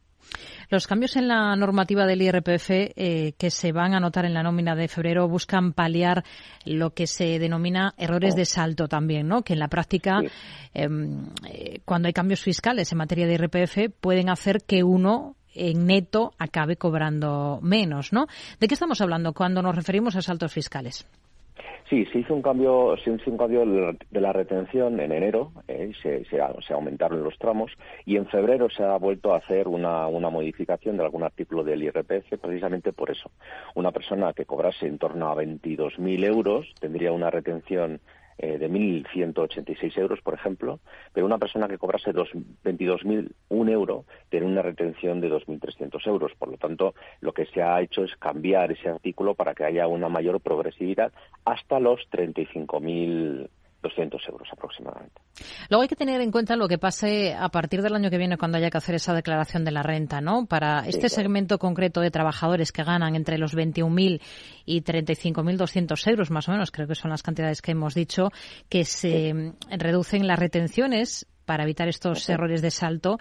Los 0.69 0.87
cambios 0.87 1.17
en 1.17 1.29
la 1.29 1.57
normativa 1.57 2.07
del 2.07 2.23
IRPF 2.23 2.71
eh, 2.71 3.35
que 3.37 3.51
se 3.51 3.73
van 3.73 3.95
a 3.95 4.01
notar 4.01 4.25
en 4.25 4.35
la 4.35 4.43
nómina 4.43 4.75
de 4.75 4.89
febrero 4.89 5.29
buscan 5.29 5.73
paliar 5.73 6.25
lo 6.65 6.91
que 6.91 7.07
se 7.07 7.39
denomina 7.39 7.95
errores 7.99 8.37
de 8.37 8.45
salto 8.45 8.87
también, 8.87 9.27
¿no? 9.27 9.43
Que 9.43 9.55
en 9.55 9.59
la 9.59 9.69
práctica, 9.69 10.21
em, 10.73 11.27
eh, 11.49 11.81
cuando 11.85 12.07
hay 12.07 12.13
cambios 12.13 12.41
fiscales 12.41 12.93
en 12.93 12.99
materia 12.99 13.27
de 13.27 13.35
IRPF, 13.35 13.91
pueden 14.01 14.29
hacer 14.29 14.63
que 14.63 14.85
uno 14.85 15.37
en 15.55 15.87
neto 15.87 16.33
acabe 16.39 16.77
cobrando 16.77 17.59
menos, 17.63 18.13
¿no? 18.13 18.27
¿De 18.61 18.69
qué 18.69 18.75
estamos 18.75 19.01
hablando 19.01 19.33
cuando 19.33 19.63
nos 19.63 19.75
referimos 19.75 20.15
a 20.17 20.23
saltos 20.23 20.53
fiscales? 20.53 21.07
Sí, 21.89 22.07
se 22.07 22.21
hizo 22.21 22.35
un 22.35 22.43
cambio, 22.43 22.97
se 23.03 23.11
hizo 23.11 23.31
un 23.31 23.37
cambio 23.37 23.65
de 23.67 24.21
la 24.21 24.33
retención 24.33 25.01
en 25.01 25.11
enero, 25.11 25.53
eh, 25.67 25.93
se, 26.03 26.25
se, 26.25 26.73
aumentaron 26.73 27.25
los 27.25 27.37
tramos 27.39 27.73
y 28.05 28.17
en 28.17 28.27
febrero 28.27 28.71
se 28.71 28.85
ha 28.85 28.97
vuelto 28.97 29.35
a 29.35 29.39
hacer 29.39 29.67
una, 29.67 30.07
una 30.07 30.31
modificación 30.31 30.97
de 30.97 31.05
algún 31.05 31.25
artículo 31.25 31.65
del 31.65 31.83
IRPF 31.83 32.39
precisamente 32.41 32.93
por 32.93 33.11
eso. 33.11 33.31
Una 33.75 33.91
persona 33.91 34.33
que 34.33 34.47
cobrase 34.47 34.87
en 34.87 34.99
torno 34.99 35.29
a 35.29 35.35
22.000 35.35 36.25
euros 36.25 36.73
tendría 36.81 37.13
una 37.13 37.31
retención 37.31 38.01
eh, 38.43 38.57
de 38.57 38.71
1.186 38.71 39.99
euros, 39.99 40.23
por 40.23 40.33
ejemplo, 40.33 40.81
pero 41.13 41.27
una 41.27 41.37
persona 41.37 41.69
que 41.69 41.77
cobrase 41.77 42.15
22.001 42.15 43.71
euro 43.71 44.07
tiene 44.31 44.47
una 44.47 44.63
retención 44.63 45.21
de 45.21 45.31
2.300 45.31 46.07
euros. 46.07 46.33
Por 46.39 46.49
lo 46.49 46.57
tanto, 46.57 46.95
lo 47.21 47.35
que 47.35 47.45
se 47.45 47.63
ha 47.63 47.81
hecho 47.83 48.03
es 48.03 48.17
cambiar 48.17 48.73
ese 48.73 48.89
artículo 48.89 49.35
para 49.35 49.55
que 49.55 49.65
haya 49.65 49.87
una 49.87 50.09
mayor 50.09 50.41
progresividad 50.41 51.13
hasta 51.45 51.79
los 51.81 52.01
35.000 52.11 53.49
200 53.83 54.21
euros 54.29 54.49
aproximadamente. 54.53 55.21
Luego 55.69 55.83
hay 55.83 55.89
que 55.89 55.97
tener 55.97 56.21
en 56.21 56.31
cuenta 56.31 56.57
lo 56.57 56.69
que 56.69 56.79
pase 56.79 57.35
a 57.35 57.49
partir 57.49 57.83
del 57.83 57.95
año 57.95 58.11
que 58.11 58.19
viene 58.19 58.37
cuando 58.37 58.59
haya 58.59 58.71
que 58.71 58.79
hacer 58.79 58.95
esa 58.95 59.15
declaración 59.15 59.65
de 59.65 59.71
la 59.71 59.83
renta, 59.83 60.21
¿no? 60.21 60.47
Para 60.47 60.87
este 60.87 61.09
segmento 61.09 61.59
concreto 61.59 62.01
de 62.01 62.11
trabajadores 62.11 62.73
que 62.73 62.85
ganan 62.85 63.17
entre 63.17 63.39
los 63.39 63.57
21.000 63.57 64.21
y 64.67 64.83
35.200 64.83 66.11
euros, 66.11 66.31
más 66.31 66.49
o 66.49 66.53
menos, 66.53 66.71
creo 66.71 66.87
que 66.87 66.95
son 66.95 67.11
las 67.11 67.23
cantidades 67.23 67.63
que 67.63 67.73
hemos 67.73 67.95
dicho, 67.95 68.31
que 68.69 68.85
se 68.85 69.55
reducen 69.71 70.27
las 70.27 70.39
retenciones 70.39 71.27
para 71.47 71.65
evitar 71.65 71.89
estos 71.89 72.29
errores 72.29 72.63
de 72.63 72.71
salto. 72.71 73.19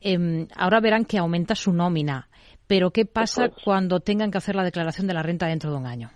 Em, 0.00 0.46
ahora 0.54 0.80
verán 0.80 1.04
que 1.04 1.18
aumenta 1.18 1.54
su 1.54 1.72
nómina. 1.72 2.28
Pero 2.68 2.90
¿qué 2.90 3.04
pasa 3.06 3.48
cuando 3.48 4.00
tengan 4.00 4.30
que 4.30 4.38
hacer 4.38 4.54
la 4.54 4.62
declaración 4.62 5.06
de 5.06 5.14
la 5.14 5.22
renta 5.22 5.46
dentro 5.46 5.70
de 5.70 5.78
un 5.78 5.86
año? 5.86 6.10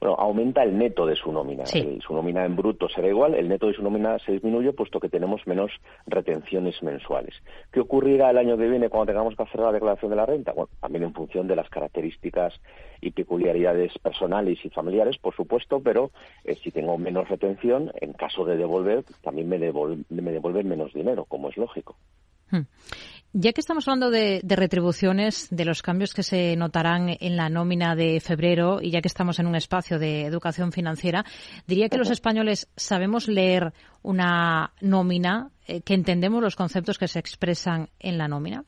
Bueno, 0.00 0.16
aumenta 0.18 0.62
el 0.62 0.76
neto 0.76 1.06
de 1.06 1.16
su 1.16 1.32
nómina. 1.32 1.64
su 1.66 2.14
nómina 2.14 2.44
en 2.44 2.56
bruto 2.56 2.88
será 2.88 3.08
igual, 3.08 3.34
el 3.34 3.48
neto 3.48 3.66
de 3.66 3.74
su 3.74 3.82
nómina 3.82 4.18
se 4.18 4.32
disminuye 4.32 4.72
puesto 4.72 5.00
que 5.00 5.08
tenemos 5.08 5.46
menos 5.46 5.70
retenciones 6.06 6.82
mensuales. 6.82 7.34
¿Qué 7.72 7.80
ocurrirá 7.80 8.30
el 8.30 8.38
año 8.38 8.56
que 8.56 8.68
viene 8.68 8.88
cuando 8.88 9.12
tengamos 9.12 9.36
que 9.36 9.42
hacer 9.42 9.60
la 9.60 9.72
declaración 9.72 10.10
de 10.10 10.16
la 10.16 10.26
renta? 10.26 10.52
Bueno, 10.52 10.70
también 10.80 11.04
en 11.04 11.14
función 11.14 11.46
de 11.46 11.56
las 11.56 11.68
características 11.68 12.60
y 13.00 13.10
peculiaridades 13.10 13.96
personales 13.98 14.58
y 14.64 14.70
familiares, 14.70 15.18
por 15.18 15.34
supuesto, 15.34 15.80
pero 15.80 16.10
eh, 16.44 16.54
si 16.56 16.70
tengo 16.70 16.98
menos 16.98 17.28
retención, 17.28 17.92
en 18.00 18.12
caso 18.12 18.44
de 18.44 18.56
devolver, 18.56 19.04
también 19.22 19.48
me, 19.48 19.58
me 19.58 20.32
devuelven 20.32 20.68
menos 20.68 20.92
dinero, 20.92 21.24
como 21.24 21.48
es 21.48 21.56
lógico. 21.56 21.96
Hmm. 22.50 22.62
Ya 23.38 23.52
que 23.52 23.60
estamos 23.60 23.86
hablando 23.86 24.10
de, 24.10 24.40
retribuciones, 24.48 25.48
de 25.50 25.66
los 25.66 25.82
cambios 25.82 26.14
que 26.14 26.22
se 26.22 26.56
notarán 26.56 27.18
en 27.20 27.36
la 27.36 27.50
nómina 27.50 27.94
de 27.94 28.18
febrero 28.20 28.80
y 28.80 28.90
ya 28.90 29.02
que 29.02 29.08
estamos 29.08 29.38
en 29.38 29.46
un 29.46 29.54
espacio 29.56 29.98
de 29.98 30.24
educación 30.24 30.72
financiera, 30.72 31.24
diría 31.66 31.90
que 31.90 31.98
los 31.98 32.10
españoles 32.10 32.68
sabemos 32.76 33.28
leer 33.28 33.74
una 34.02 34.72
nómina, 34.80 35.50
eh, 35.66 35.82
que 35.82 35.92
entendemos 35.92 36.42
los 36.42 36.56
conceptos 36.56 36.96
que 36.96 37.08
se 37.08 37.18
expresan 37.18 37.90
en 37.98 38.16
la 38.16 38.26
nómina. 38.26 38.64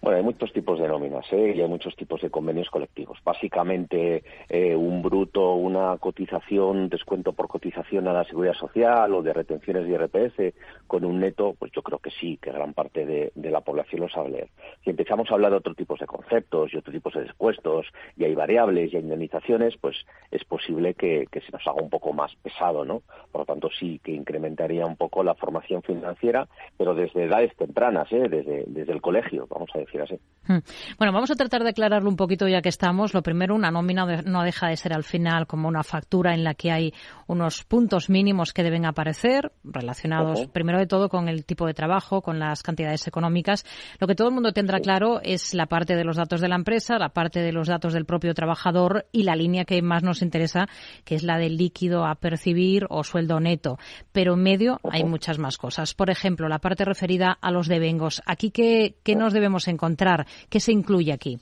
Bueno, 0.00 0.18
hay 0.18 0.24
muchos 0.24 0.52
tipos 0.52 0.78
de 0.78 0.88
nóminas 0.88 1.24
¿eh? 1.32 1.54
y 1.56 1.60
hay 1.60 1.68
muchos 1.68 1.96
tipos 1.96 2.20
de 2.20 2.30
convenios 2.30 2.68
colectivos. 2.70 3.18
Básicamente, 3.24 4.22
eh, 4.48 4.76
un 4.76 5.02
bruto, 5.02 5.54
una 5.54 5.96
cotización, 5.98 6.88
descuento 6.88 7.32
por 7.32 7.48
cotización 7.48 8.08
a 8.08 8.12
la 8.12 8.24
seguridad 8.24 8.54
social 8.54 9.14
o 9.14 9.22
de 9.22 9.32
retenciones 9.32 9.86
de 9.86 9.92
IRPF 9.92 10.56
con 10.86 11.04
un 11.04 11.20
neto, 11.20 11.54
pues 11.58 11.72
yo 11.72 11.82
creo 11.82 11.98
que 11.98 12.10
sí, 12.10 12.38
que 12.40 12.52
gran 12.52 12.74
parte 12.74 13.06
de, 13.06 13.32
la 13.50 13.60
población 13.60 14.02
lo 14.02 14.08
sabe 14.08 14.30
leer. 14.30 14.48
Si 14.82 14.90
empezamos 14.90 15.30
a 15.30 15.34
hablar 15.34 15.52
de 15.52 15.58
otros 15.58 15.76
tipos 15.76 16.00
de 16.00 16.06
conceptos 16.06 16.72
y 16.72 16.76
otros 16.76 16.92
tipos 16.92 17.14
de 17.14 17.22
descuentos 17.22 17.86
y 18.16 18.24
hay 18.24 18.34
variables 18.34 18.92
y 18.92 18.96
hay 18.96 19.02
indemnizaciones, 19.02 19.76
pues 19.80 19.96
es 20.30 20.44
posible 20.44 20.94
que, 20.94 21.28
se 21.32 21.52
nos 21.52 21.66
haga 21.66 21.82
un 21.82 21.90
poco 21.90 22.12
más 22.12 22.34
pesado, 22.36 22.84
¿no? 22.84 23.02
Por 23.30 23.42
lo 23.42 23.44
tanto, 23.44 23.68
sí 23.70 24.00
que 24.02 24.12
incrementaría 24.12 24.86
un 24.86 24.96
poco 24.96 25.22
la 25.22 25.34
formación 25.34 25.82
financiera, 25.82 26.48
pero 26.76 26.94
desde 26.94 27.24
edades 27.24 27.54
tempranas, 27.56 28.10
¿eh? 28.12 28.28
desde, 28.28 28.64
desde 28.66 28.92
el 28.92 29.02
colegio, 29.02 29.46
vamos 29.48 29.70
a 29.74 29.78
decir 29.78 30.00
Hmm. 30.46 30.58
Bueno, 30.98 31.12
vamos 31.14 31.30
a 31.30 31.36
tratar 31.36 31.62
de 31.62 31.70
aclararlo 31.70 32.08
un 32.10 32.16
poquito 32.16 32.46
ya 32.46 32.60
que 32.60 32.68
estamos. 32.68 33.14
Lo 33.14 33.22
primero, 33.22 33.54
una 33.54 33.70
nómina 33.70 34.04
no 34.24 34.42
deja 34.42 34.68
de 34.68 34.76
ser 34.76 34.92
al 34.92 35.04
final 35.04 35.46
como 35.46 35.68
una 35.68 35.82
factura 35.82 36.34
en 36.34 36.44
la 36.44 36.52
que 36.54 36.70
hay 36.70 36.92
unos 37.26 37.64
puntos 37.64 38.10
mínimos 38.10 38.52
que 38.52 38.62
deben 38.62 38.84
aparecer 38.84 39.52
relacionados, 39.64 40.46
primero 40.48 40.78
de 40.78 40.86
todo, 40.86 41.08
con 41.08 41.28
el 41.28 41.46
tipo 41.46 41.66
de 41.66 41.72
trabajo, 41.72 42.20
con 42.20 42.38
las 42.38 42.62
cantidades 42.62 43.06
económicas. 43.06 43.64
Lo 43.98 44.06
que 44.06 44.14
todo 44.14 44.28
el 44.28 44.34
mundo 44.34 44.52
tendrá 44.52 44.80
claro 44.80 45.20
es 45.22 45.54
la 45.54 45.64
parte 45.64 45.96
de 45.96 46.04
los 46.04 46.16
datos 46.16 46.42
de 46.42 46.48
la 46.48 46.56
empresa, 46.56 46.98
la 46.98 47.08
parte 47.08 47.40
de 47.40 47.52
los 47.52 47.68
datos 47.68 47.94
del 47.94 48.04
propio 48.04 48.34
trabajador 48.34 49.06
y 49.12 49.22
la 49.22 49.36
línea 49.36 49.64
que 49.64 49.80
más 49.80 50.02
nos 50.02 50.20
interesa, 50.20 50.68
que 51.04 51.14
es 51.14 51.22
la 51.22 51.38
del 51.38 51.56
líquido 51.56 52.04
a 52.04 52.16
percibir 52.16 52.86
o 52.90 53.02
sueldo 53.02 53.40
neto. 53.40 53.78
Pero 54.12 54.34
en 54.34 54.42
medio 54.42 54.78
hay 54.90 55.04
muchas 55.04 55.38
más 55.38 55.56
cosas. 55.56 55.94
Por 55.94 56.10
ejemplo, 56.10 56.48
la 56.48 56.58
parte 56.58 56.84
referida 56.84 57.38
a 57.40 57.50
los 57.50 57.66
devengos. 57.66 58.20
Aquí, 58.26 58.50
¿qué, 58.50 58.96
qué 59.02 59.16
nos 59.16 59.32
debemos 59.32 59.53
encontrar? 59.68 60.26
¿Qué 60.48 60.60
se 60.60 60.72
incluye 60.72 61.12
aquí? 61.12 61.38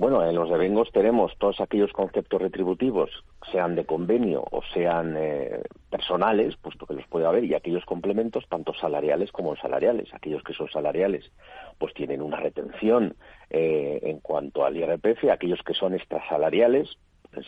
Bueno, 0.00 0.24
en 0.24 0.34
los 0.34 0.48
devengos 0.48 0.90
tenemos 0.92 1.36
todos 1.36 1.60
aquellos 1.60 1.92
conceptos 1.92 2.40
retributivos, 2.40 3.10
sean 3.52 3.74
de 3.74 3.84
convenio 3.84 4.42
o 4.50 4.62
sean 4.72 5.14
eh, 5.18 5.60
personales, 5.90 6.56
puesto 6.56 6.86
que 6.86 6.94
los 6.94 7.06
puede 7.06 7.26
haber, 7.26 7.44
y 7.44 7.52
aquellos 7.52 7.84
complementos, 7.84 8.46
tanto 8.48 8.72
salariales 8.72 9.30
como 9.30 9.56
salariales. 9.56 10.08
Aquellos 10.14 10.42
que 10.42 10.54
son 10.54 10.70
salariales, 10.70 11.30
pues 11.76 11.92
tienen 11.92 12.22
una 12.22 12.38
retención 12.38 13.14
eh, 13.50 14.00
en 14.04 14.20
cuanto 14.20 14.64
al 14.64 14.74
IRPF, 14.74 15.24
aquellos 15.30 15.60
que 15.62 15.74
son 15.74 15.92
extrasalariales, 15.94 16.96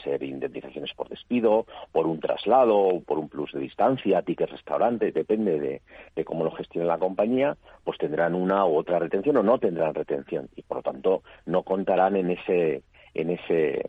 ser 0.03 0.23
indemnizaciones 0.23 0.93
por 0.95 1.09
despido, 1.09 1.67
por 1.93 2.07
un 2.07 2.21
traslado, 2.21 3.01
por 3.07 3.19
un 3.19 3.29
plus 3.29 3.53
de 3.53 3.61
distancia, 3.61 4.23
tickets 4.23 4.53
restaurante, 4.53 5.13
depende 5.13 5.81
de, 6.15 6.25
cómo 6.25 6.45
lo 6.45 6.53
gestione 6.53 6.87
la 6.87 6.99
compañía, 6.99 7.57
pues 7.85 7.99
tendrán 7.99 8.35
una 8.35 8.65
u 8.67 8.77
otra 8.77 8.99
retención 8.99 9.37
o 9.37 9.43
no 9.43 9.59
tendrán 9.59 9.95
retención 9.95 10.49
y 10.57 10.63
por 10.63 10.79
lo 10.79 10.83
tanto 10.83 11.23
no 11.47 11.63
contarán 11.63 12.17
en 12.17 12.31
ese 12.31 12.83
en 13.15 13.29
ese, 13.29 13.83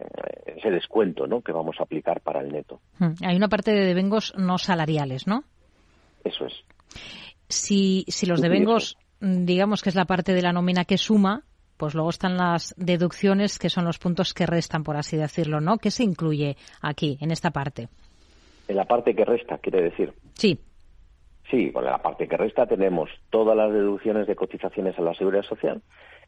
ese 0.45 0.69
descuento 0.69 1.27
¿no? 1.27 1.41
que 1.41 1.53
vamos 1.53 1.77
a 1.79 1.83
aplicar 1.83 2.19
para 2.19 2.41
el 2.41 2.51
neto. 2.51 2.81
Hmm. 2.99 3.13
Hay 3.25 3.37
una 3.37 3.47
parte 3.47 3.71
de 3.71 3.85
devengos 3.85 4.33
no 4.35 4.57
salariales, 4.57 5.27
¿no? 5.27 5.45
Eso 6.25 6.45
es. 6.45 6.53
Si, 7.47 8.03
si 8.09 8.25
los 8.25 8.41
devengos, 8.41 8.97
digamos 9.21 9.81
que 9.81 9.87
es 9.87 9.95
la 9.95 10.03
parte 10.03 10.33
de 10.33 10.41
la 10.41 10.51
nómina 10.51 10.83
que 10.83 10.97
suma, 10.97 11.43
pues 11.77 11.95
luego 11.95 12.09
están 12.09 12.37
las 12.37 12.73
deducciones, 12.77 13.59
que 13.59 13.69
son 13.69 13.85
los 13.85 13.99
puntos 13.99 14.33
que 14.33 14.45
restan, 14.45 14.83
por 14.83 14.95
así 14.95 15.17
decirlo, 15.17 15.59
¿no? 15.59 15.77
¿Qué 15.77 15.91
se 15.91 16.03
incluye 16.03 16.55
aquí, 16.81 17.17
en 17.21 17.31
esta 17.31 17.51
parte? 17.51 17.89
En 18.67 18.75
la 18.75 18.85
parte 18.85 19.15
que 19.15 19.25
resta, 19.25 19.57
quiere 19.57 19.83
decir. 19.83 20.13
Sí. 20.33 20.59
Sí, 21.49 21.71
con 21.71 21.83
la 21.83 21.97
parte 22.01 22.27
que 22.27 22.37
resta 22.37 22.65
tenemos 22.65 23.09
todas 23.29 23.55
las 23.55 23.71
deducciones 23.71 24.27
de 24.27 24.35
cotizaciones 24.35 24.97
a 24.97 25.01
la 25.01 25.13
seguridad 25.13 25.43
social, 25.43 25.81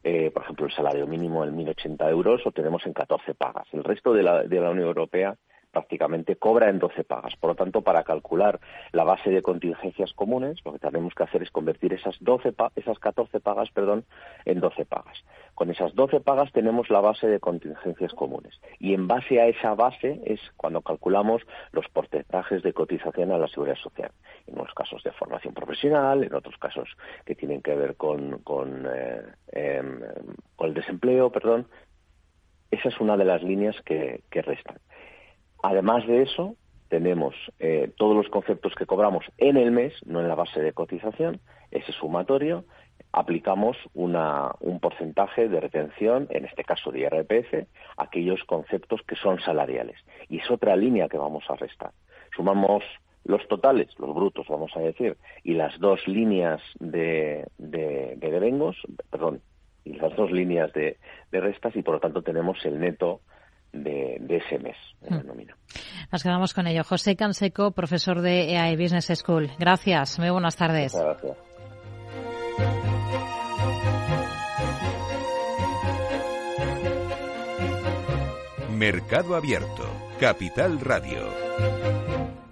eh, 0.03 0.29
por 0.31 0.43
ejemplo, 0.43 0.65
el 0.65 0.73
salario 0.73 1.07
mínimo 1.07 1.43
en 1.43 1.55
1.080 1.55 2.09
euros, 2.11 2.41
o 2.45 2.51
tenemos 2.51 2.85
en 2.85 2.93
14 2.93 3.33
pagas. 3.33 3.67
El 3.71 3.83
resto 3.83 4.13
de 4.13 4.23
la, 4.23 4.43
de 4.43 4.59
la 4.59 4.69
Unión 4.69 4.87
Europea 4.87 5.35
prácticamente 5.75 6.37
cobra 6.37 6.69
en 6.69 6.79
12 6.79 7.03
pagas. 7.03 7.35
Por 7.35 7.49
lo 7.49 7.55
tanto, 7.55 7.81
para 7.81 8.03
calcular 8.03 8.61
la 8.93 9.03
base 9.03 9.29
de 9.29 9.41
contingencias 9.41 10.13
comunes, 10.13 10.57
lo 10.63 10.71
que 10.71 10.79
tenemos 10.79 11.13
que 11.13 11.23
hacer 11.23 11.43
es 11.43 11.51
convertir 11.51 11.91
esas 11.91 12.15
12 12.21 12.53
esas 12.77 12.97
14 12.97 13.41
pagas, 13.41 13.69
perdón, 13.71 14.05
en 14.45 14.61
12 14.61 14.85
pagas. 14.85 15.17
Con 15.53 15.69
esas 15.69 15.93
12 15.93 16.21
pagas 16.21 16.49
tenemos 16.53 16.89
la 16.89 17.01
base 17.01 17.27
de 17.27 17.41
contingencias 17.41 18.13
comunes 18.13 18.53
y 18.79 18.93
en 18.93 19.09
base 19.09 19.41
a 19.41 19.47
esa 19.47 19.75
base 19.75 20.21
es 20.23 20.39
cuando 20.55 20.81
calculamos 20.81 21.41
los 21.73 21.89
porcentajes 21.89 22.63
de 22.63 22.71
cotización 22.71 23.33
a 23.33 23.37
la 23.37 23.49
seguridad 23.49 23.75
social. 23.75 24.11
En 24.47 24.57
unos 24.57 24.73
casos 24.73 25.03
de 25.03 25.11
formación 25.11 25.53
profesional, 25.53 26.23
en 26.23 26.33
otros 26.35 26.57
casos 26.57 26.87
que 27.25 27.35
tienen 27.35 27.61
que 27.61 27.75
ver 27.75 27.97
con, 27.97 28.39
con, 28.43 28.87
eh, 28.89 29.23
em, 29.51 29.99
el 30.59 30.73
desempleo, 30.73 31.33
perdón. 31.33 31.67
Esa 32.71 32.87
es 32.87 32.99
una 33.01 33.17
de 33.17 33.25
las 33.25 33.43
líneas 33.43 33.75
que 33.81 34.21
restan. 34.31 34.77
Además 35.67 36.05
de 36.05 36.21
eso, 36.21 36.55
tenemos 36.89 37.33
eh, 37.57 37.91
todos 37.97 38.15
los 38.15 38.29
conceptos 38.29 38.75
que 38.75 38.85
cobramos 38.85 39.25
en 39.39 39.57
el 39.57 39.71
mes, 39.71 39.93
no 40.05 40.21
en 40.21 40.27
la 40.27 40.35
base 40.35 40.61
de 40.61 40.73
cotización, 40.73 41.39
ese 41.71 41.91
sumatorio, 41.91 42.65
aplicamos 43.11 43.75
un 43.95 44.79
porcentaje 44.79 45.49
de 45.49 45.59
retención, 45.59 46.27
en 46.29 46.45
este 46.45 46.63
caso 46.63 46.91
de 46.91 46.99
IRPF, 46.99 47.67
aquellos 47.97 48.43
conceptos 48.43 49.01
que 49.07 49.15
son 49.15 49.39
salariales. 49.39 49.97
Y 50.29 50.37
es 50.37 50.51
otra 50.51 50.75
línea 50.75 51.09
que 51.09 51.17
vamos 51.17 51.43
a 51.49 51.55
restar. 51.55 51.93
Sumamos 52.35 52.83
los 53.23 53.47
totales, 53.47 53.87
los 53.97 54.13
brutos, 54.13 54.45
vamos 54.47 54.71
a 54.75 54.81
decir, 54.81 55.17
y 55.43 55.55
las 55.55 55.79
dos 55.79 56.07
líneas 56.07 56.61
de, 56.79 57.47
de, 57.57 58.17
devengos, 58.17 58.77
perdón, 59.09 59.41
y 59.83 59.93
las 59.93 60.15
dos 60.15 60.29
líneas 60.29 60.71
de, 60.73 60.97
de 61.31 61.39
restas, 61.39 61.75
y 61.75 61.81
por 61.81 61.95
lo 61.95 61.99
tanto 61.99 62.21
tenemos 62.21 62.63
el 62.65 62.79
neto 62.79 63.21
de, 63.83 64.17
ese 64.29 64.59
mes 64.59 64.75
la 65.01 65.21
nómina. 65.23 65.55
Nos 66.11 66.23
quedamos 66.23 66.53
con 66.53 66.67
ello. 66.67 66.83
José 66.83 67.15
Canseco, 67.15 67.71
profesor 67.71 68.21
de 68.21 68.53
EAE 68.53 68.75
Business 68.77 69.11
School. 69.15 69.51
Gracias. 69.59 70.19
Muy 70.19 70.29
buenas 70.29 70.55
tardes. 70.55 70.95
gracias. 70.95 71.37
Mercado 78.75 79.35
Abierto, 79.35 79.89
Capital 80.19 80.81
Radio. 80.81 82.44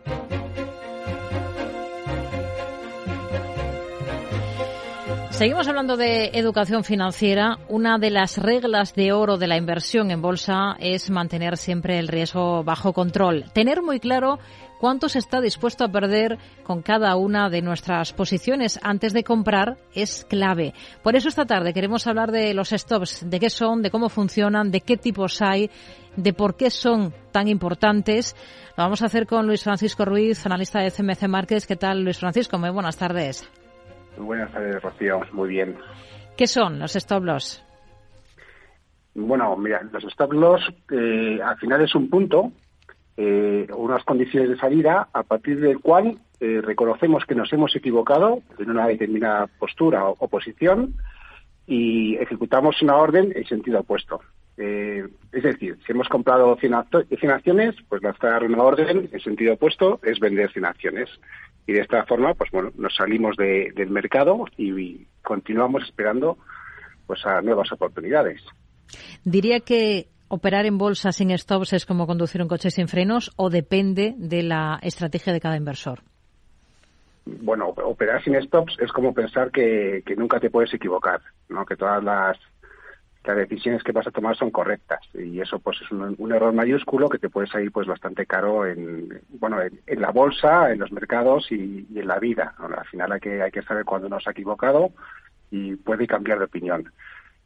Seguimos 5.33 5.67
hablando 5.67 5.97
de 5.97 6.27
educación 6.35 6.83
financiera. 6.83 7.57
Una 7.67 7.97
de 7.97 8.11
las 8.11 8.37
reglas 8.37 8.93
de 8.93 9.11
oro 9.13 9.37
de 9.37 9.47
la 9.47 9.57
inversión 9.57 10.11
en 10.11 10.21
bolsa 10.21 10.75
es 10.79 11.09
mantener 11.09 11.57
siempre 11.57 11.97
el 11.97 12.07
riesgo 12.07 12.63
bajo 12.63 12.93
control. 12.93 13.45
Tener 13.51 13.81
muy 13.81 13.99
claro 13.99 14.37
cuánto 14.79 15.09
se 15.09 15.17
está 15.17 15.41
dispuesto 15.41 15.83
a 15.83 15.91
perder 15.91 16.37
con 16.61 16.83
cada 16.83 17.15
una 17.15 17.49
de 17.49 17.63
nuestras 17.63 18.13
posiciones 18.13 18.79
antes 18.83 19.11
de 19.11 19.23
comprar 19.23 19.79
es 19.95 20.23
clave. 20.29 20.75
Por 21.01 21.15
eso 21.15 21.29
esta 21.29 21.45
tarde 21.45 21.73
queremos 21.73 22.05
hablar 22.05 22.31
de 22.31 22.53
los 22.53 22.69
stops, 22.69 23.27
de 23.27 23.39
qué 23.39 23.49
son, 23.49 23.81
de 23.81 23.89
cómo 23.89 24.09
funcionan, 24.09 24.69
de 24.69 24.81
qué 24.81 24.97
tipos 24.97 25.41
hay, 25.41 25.71
de 26.15 26.33
por 26.33 26.55
qué 26.55 26.69
son 26.69 27.11
tan 27.31 27.47
importantes. 27.47 28.35
Lo 28.77 28.83
vamos 28.83 29.01
a 29.01 29.07
hacer 29.07 29.25
con 29.25 29.47
Luis 29.47 29.63
Francisco 29.63 30.05
Ruiz, 30.05 30.45
analista 30.45 30.79
de 30.79 30.91
CMC 30.91 31.27
Márquez. 31.27 31.65
¿Qué 31.65 31.75
tal, 31.75 32.03
Luis 32.03 32.19
Francisco? 32.19 32.59
Muy 32.59 32.69
buenas 32.69 32.97
tardes. 32.97 33.49
Buenas 34.17 34.51
tardes, 34.51 34.81
Rocío. 34.81 35.21
Muy 35.31 35.49
bien. 35.49 35.75
¿Qué 36.37 36.47
son 36.47 36.79
los 36.79 36.95
stop 36.95 37.23
loss? 37.23 37.63
Bueno, 39.15 39.55
mira, 39.57 39.81
los 39.91 40.03
stop 40.05 40.33
loss 40.33 40.61
eh, 40.91 41.39
al 41.43 41.57
final 41.57 41.81
es 41.81 41.93
un 41.93 42.09
punto, 42.09 42.51
eh, 43.15 43.67
unas 43.75 44.03
condiciones 44.03 44.49
de 44.49 44.57
salida 44.57 45.09
a 45.13 45.23
partir 45.23 45.59
del 45.59 45.79
cual 45.79 46.17
eh, 46.39 46.61
reconocemos 46.63 47.23
que 47.25 47.35
nos 47.35 47.53
hemos 47.53 47.75
equivocado 47.75 48.41
en 48.57 48.71
una 48.71 48.87
determinada 48.87 49.47
postura 49.59 50.05
o, 50.05 50.27
posición 50.27 50.95
y 51.67 52.15
ejecutamos 52.15 52.81
una 52.81 52.95
orden 52.95 53.31
en 53.35 53.45
sentido 53.45 53.81
opuesto. 53.81 54.19
es 54.57 55.43
decir, 55.43 55.77
si 55.85 55.91
hemos 55.91 56.09
comprado 56.09 56.55
100, 56.55 56.73
acciones, 56.73 57.75
pues 57.87 58.01
lanzar 58.01 58.43
una 58.43 58.63
orden 58.63 59.09
en 59.11 59.19
sentido 59.19 59.53
opuesto 59.53 59.99
es 60.03 60.19
vender 60.19 60.51
100 60.51 60.65
acciones 60.65 61.09
y 61.67 61.73
de 61.73 61.81
esta 61.81 62.05
forma 62.05 62.33
pues 62.33 62.51
bueno 62.51 62.71
nos 62.77 62.95
salimos 62.95 63.35
del 63.37 63.89
mercado 63.89 64.45
y, 64.57 65.07
continuamos 65.21 65.83
esperando 65.83 66.37
pues 67.07 67.25
a 67.25 67.41
nuevas 67.41 67.71
oportunidades 67.71 68.41
diría 69.23 69.61
que 69.61 70.07
operar 70.27 70.65
en 70.65 70.77
bolsa 70.77 71.11
sin 71.11 71.37
stops 71.37 71.73
es 71.73 71.85
como 71.85 72.07
conducir 72.07 72.41
un 72.41 72.47
coche 72.47 72.71
sin 72.71 72.87
frenos 72.87 73.31
o 73.37 73.49
depende 73.49 74.15
de 74.17 74.43
la 74.43 74.79
estrategia 74.81 75.31
de 75.31 75.39
cada 75.39 75.57
inversor 75.57 76.01
bueno, 77.25 77.67
operar 77.67 78.21
sin 78.23 78.35
stops 78.41 78.77
es 78.79 78.91
como 78.91 79.13
pensar 79.13 79.49
que, 79.49 80.03
que 80.05 80.15
nunca 80.15 80.41
te 80.41 80.49
puedes 80.49 80.73
equivocar, 80.73 81.21
¿no? 81.47 81.65
Que 81.65 81.77
todas 81.77 82.03
las, 82.03 82.37
las 83.23 83.37
decisiones 83.37 83.83
que 83.83 83.91
vas 83.91 84.07
a 84.07 84.11
tomar 84.11 84.35
son 84.35 84.51
correctas. 84.51 84.99
Y 85.13 85.39
eso 85.39 85.59
pues 85.59 85.77
es 85.81 85.91
un, 85.91 86.31
error 86.31 86.53
mayúsculo 86.53 87.09
que 87.09 87.19
te 87.19 87.29
puede 87.29 87.47
salir 87.47 87.71
pues 87.71 87.87
bastante 87.87 88.25
caro 88.25 88.65
en 88.65 89.21
bueno 89.29 89.59
en, 89.61 90.01
la 90.01 90.11
bolsa 90.11 90.71
en 90.71 90.79
los 90.79 90.91
mercados 90.91 91.51
y, 91.51 91.87
en 91.95 92.07
la 92.07 92.19
vida. 92.19 92.55
Al 92.57 92.85
final 92.85 93.11
hay 93.13 93.19
que 93.19 93.41
hay 93.41 93.51
que 93.51 93.61
saber 93.61 93.85
cuándo 93.85 94.09
nos 94.09 94.27
ha 94.27 94.31
equivocado 94.31 94.91
y 95.51 95.75
puede 95.75 96.07
cambiar 96.07 96.39
de 96.39 96.45
opinión. 96.45 96.91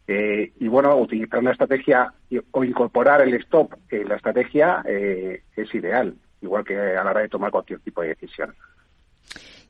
Eh, 0.08 0.54
y 0.60 0.68
bueno 0.68 0.96
utilizar 0.96 1.40
una 1.40 1.52
estrategia 1.52 2.14
o 2.52 2.64
incorporar 2.64 3.22
el 3.22 3.34
stop 3.36 3.74
en 3.90 4.08
la 4.08 4.16
estrategia 4.16 4.82
eh, 4.86 5.44
es 5.56 5.76
ideal 5.76 6.16
igual 6.42 6.64
que 6.64 6.78
a 6.78 7.04
la 7.04 7.12
hora 7.12 7.22
de 7.22 7.30
tomar 7.30 7.52
cualquier 7.52 7.80
tipo 7.80 8.02
de 8.02 8.10
decisión. 8.10 8.54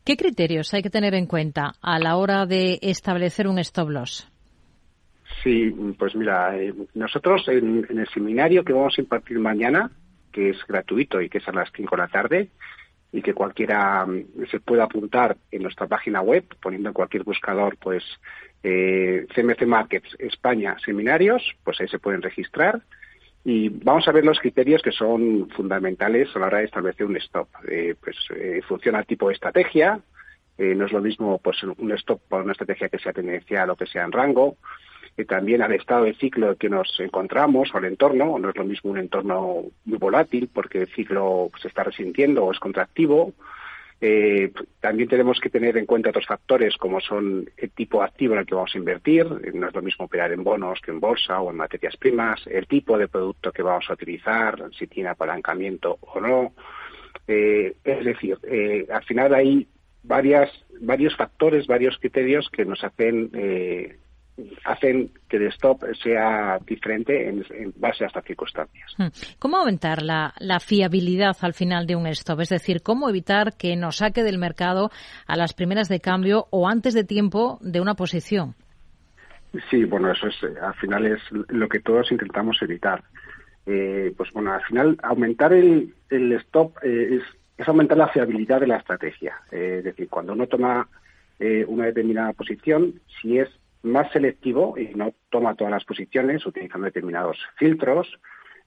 ¿Qué 0.03 0.15
criterios 0.15 0.73
hay 0.73 0.81
que 0.81 0.89
tener 0.89 1.13
en 1.15 1.25
cuenta 1.25 1.73
a 1.81 1.99
la 1.99 2.15
hora 2.15 2.45
de 2.45 2.79
establecer 2.81 3.47
un 3.47 3.59
stop 3.59 3.89
loss? 3.89 4.31
Sí, 5.43 5.73
pues 5.97 6.15
mira, 6.15 6.57
eh, 6.57 6.73
nosotros 6.93 7.47
en, 7.47 7.85
el 7.89 8.07
seminario 8.09 8.63
que 8.63 8.73
vamos 8.73 8.97
a 8.97 9.01
impartir 9.01 9.39
mañana, 9.39 9.91
que 10.31 10.49
es 10.49 10.57
gratuito 10.67 11.21
y 11.21 11.29
que 11.29 11.37
es 11.37 11.47
a 11.47 11.51
las 11.51 11.71
5 11.75 11.95
de 11.95 12.01
la 12.01 12.07
tarde, 12.07 12.49
y 13.11 13.21
que 13.21 13.33
cualquiera 13.33 14.05
mm, 14.05 14.47
se 14.49 14.59
pueda 14.59 14.85
apuntar 14.85 15.37
en 15.51 15.63
nuestra 15.63 15.87
página 15.87 16.21
web, 16.21 16.45
poniendo 16.61 16.89
en 16.89 16.93
cualquier 16.93 17.23
buscador, 17.23 17.77
pues, 17.77 18.03
eh, 18.63 19.27
CMC 19.33 19.65
Markets 19.65 20.15
España 20.19 20.75
Seminarios, 20.83 21.43
pues 21.63 21.79
ahí 21.79 21.87
se 21.87 21.99
pueden 21.99 22.21
registrar. 22.21 22.81
Y 23.45 23.69
vamos 23.69 24.07
a 24.07 24.11
ver 24.11 24.25
los 24.25 24.39
criterios 24.39 24.81
que 24.81 24.91
son 24.91 25.49
fundamentales 25.51 26.35
a 26.35 26.39
la 26.39 26.47
hora 26.47 26.57
de 26.57 26.65
establecer 26.65 27.05
un 27.05 27.15
stop. 27.15 27.47
Eh, 27.69 27.95
pues 28.03 28.17
eh, 28.35 28.61
funciona 28.67 28.99
el 28.99 29.05
tipo 29.05 29.29
de 29.29 29.35
estrategia, 29.35 30.01
eh, 30.57 30.73
no 30.75 30.85
es 30.85 30.91
lo 30.91 31.01
mismo 31.01 31.37
pues 31.37 31.61
un 31.63 31.91
stop 31.93 32.19
por 32.27 32.41
una 32.41 32.51
estrategia 32.51 32.89
que 32.89 32.97
sea 32.97 33.13
tendencial 33.13 33.69
o 33.69 33.75
que 33.75 33.85
sea 33.85 34.03
en 34.03 34.11
rango, 34.11 34.57
también 35.25 35.63
al 35.63 35.73
estado 35.73 36.05
de 36.05 36.13
ciclo 36.13 36.55
que 36.57 36.69
nos 36.69 36.99
encontramos 36.99 37.73
o 37.73 37.77
al 37.77 37.85
entorno. 37.85 38.37
No 38.37 38.49
es 38.49 38.55
lo 38.55 38.65
mismo 38.65 38.91
un 38.91 38.99
entorno 38.99 39.63
muy 39.85 39.97
volátil 39.97 40.49
porque 40.53 40.81
el 40.81 40.87
ciclo 40.87 41.49
se 41.59 41.69
está 41.69 41.83
resintiendo 41.83 42.45
o 42.45 42.51
es 42.51 42.59
contractivo. 42.59 43.33
Eh, 43.99 44.51
también 44.79 45.09
tenemos 45.09 45.39
que 45.39 45.49
tener 45.49 45.75
en 45.75 45.87
cuenta 45.87 46.11
otros 46.11 46.27
factores 46.27 46.77
como 46.77 47.01
son 47.01 47.49
el 47.57 47.71
tipo 47.71 48.03
activo 48.03 48.35
en 48.35 48.41
el 48.41 48.45
que 48.45 48.53
vamos 48.53 48.75
a 48.75 48.77
invertir. 48.77 49.25
No 49.55 49.67
es 49.67 49.73
lo 49.73 49.81
mismo 49.81 50.05
operar 50.05 50.31
en 50.31 50.43
bonos 50.43 50.79
que 50.81 50.91
en 50.91 50.99
bolsa 50.99 51.41
o 51.41 51.49
en 51.49 51.57
materias 51.57 51.97
primas. 51.97 52.45
El 52.45 52.67
tipo 52.67 52.97
de 52.97 53.07
producto 53.07 53.51
que 53.51 53.63
vamos 53.63 53.89
a 53.89 53.93
utilizar, 53.93 54.69
si 54.77 54.85
tiene 54.85 55.09
apalancamiento 55.09 55.97
o 56.01 56.21
no. 56.21 56.53
Eh, 57.27 57.75
es 57.83 58.05
decir, 58.05 58.37
eh, 58.43 58.85
al 58.91 59.03
final 59.03 59.33
hay 59.33 59.67
varias, 60.03 60.51
varios 60.79 61.15
factores, 61.15 61.65
varios 61.65 61.97
criterios 61.97 62.49
que 62.51 62.65
nos 62.65 62.83
hacen 62.83 63.31
hacen 64.65 65.11
que 65.27 65.37
el 65.37 65.47
stop 65.47 65.83
sea 66.03 66.59
diferente 66.65 67.27
en, 67.27 67.43
base 67.77 68.03
a 68.03 68.07
estas 68.07 68.23
circunstancias. 68.25 68.93
Hmm. 68.97 69.07
¿Cómo 69.39 69.57
aumentar 69.57 70.01
la, 70.03 70.33
fiabilidad 70.59 71.35
al 71.41 71.53
final 71.53 71.87
de 71.87 71.95
un 71.95 72.07
stop? 72.07 72.41
Es 72.41 72.49
decir, 72.49 72.81
¿cómo 72.81 73.09
evitar 73.09 73.57
que 73.57 73.75
nos 73.75 73.97
saque 73.97 74.23
del 74.23 74.37
mercado 74.37 74.91
a 75.25 75.35
las 75.35 75.53
primeras 75.53 75.89
de 75.89 75.99
cambio 75.99 76.47
o 76.51 76.67
antes 76.67 76.93
de 76.93 77.03
tiempo 77.03 77.57
de 77.61 77.81
una 77.81 77.95
posición? 77.95 78.55
Sí, 79.69 79.85
bueno, 79.85 80.11
eso 80.11 80.27
es, 80.27 80.35
al 80.61 80.75
final 80.75 81.05
es 81.05 81.19
lo 81.31 81.67
que 81.67 81.79
todos 81.79 82.11
intentamos 82.11 82.61
evitar. 82.61 83.03
Eh, 83.65 84.13
pues 84.15 84.31
bueno, 84.31 84.53
al 84.53 84.63
final 84.63 84.97
aumentar 85.03 85.53
el, 85.53 85.93
stop 86.09 86.77
eh, 86.83 87.19
es, 87.57 87.67
aumentar 87.67 87.97
la 87.97 88.09
fiabilidad 88.09 88.59
de 88.59 88.67
la 88.67 88.77
estrategia. 88.77 89.35
Eh, 89.51 89.75
es 89.79 89.83
decir, 89.83 90.07
cuando 90.09 90.33
uno 90.33 90.47
toma 90.47 90.87
una 91.67 91.85
determinada 91.85 92.33
posición, 92.33 92.99
si 93.21 93.37
es 93.37 93.47
más 93.91 94.11
selectivo 94.11 94.77
y 94.77 94.93
no 94.95 95.13
toma 95.29 95.55
todas 95.55 95.71
las 95.71 95.85
posiciones 95.85 96.45
utilizando 96.45 96.85
determinados 96.85 97.37
filtros, 97.55 98.07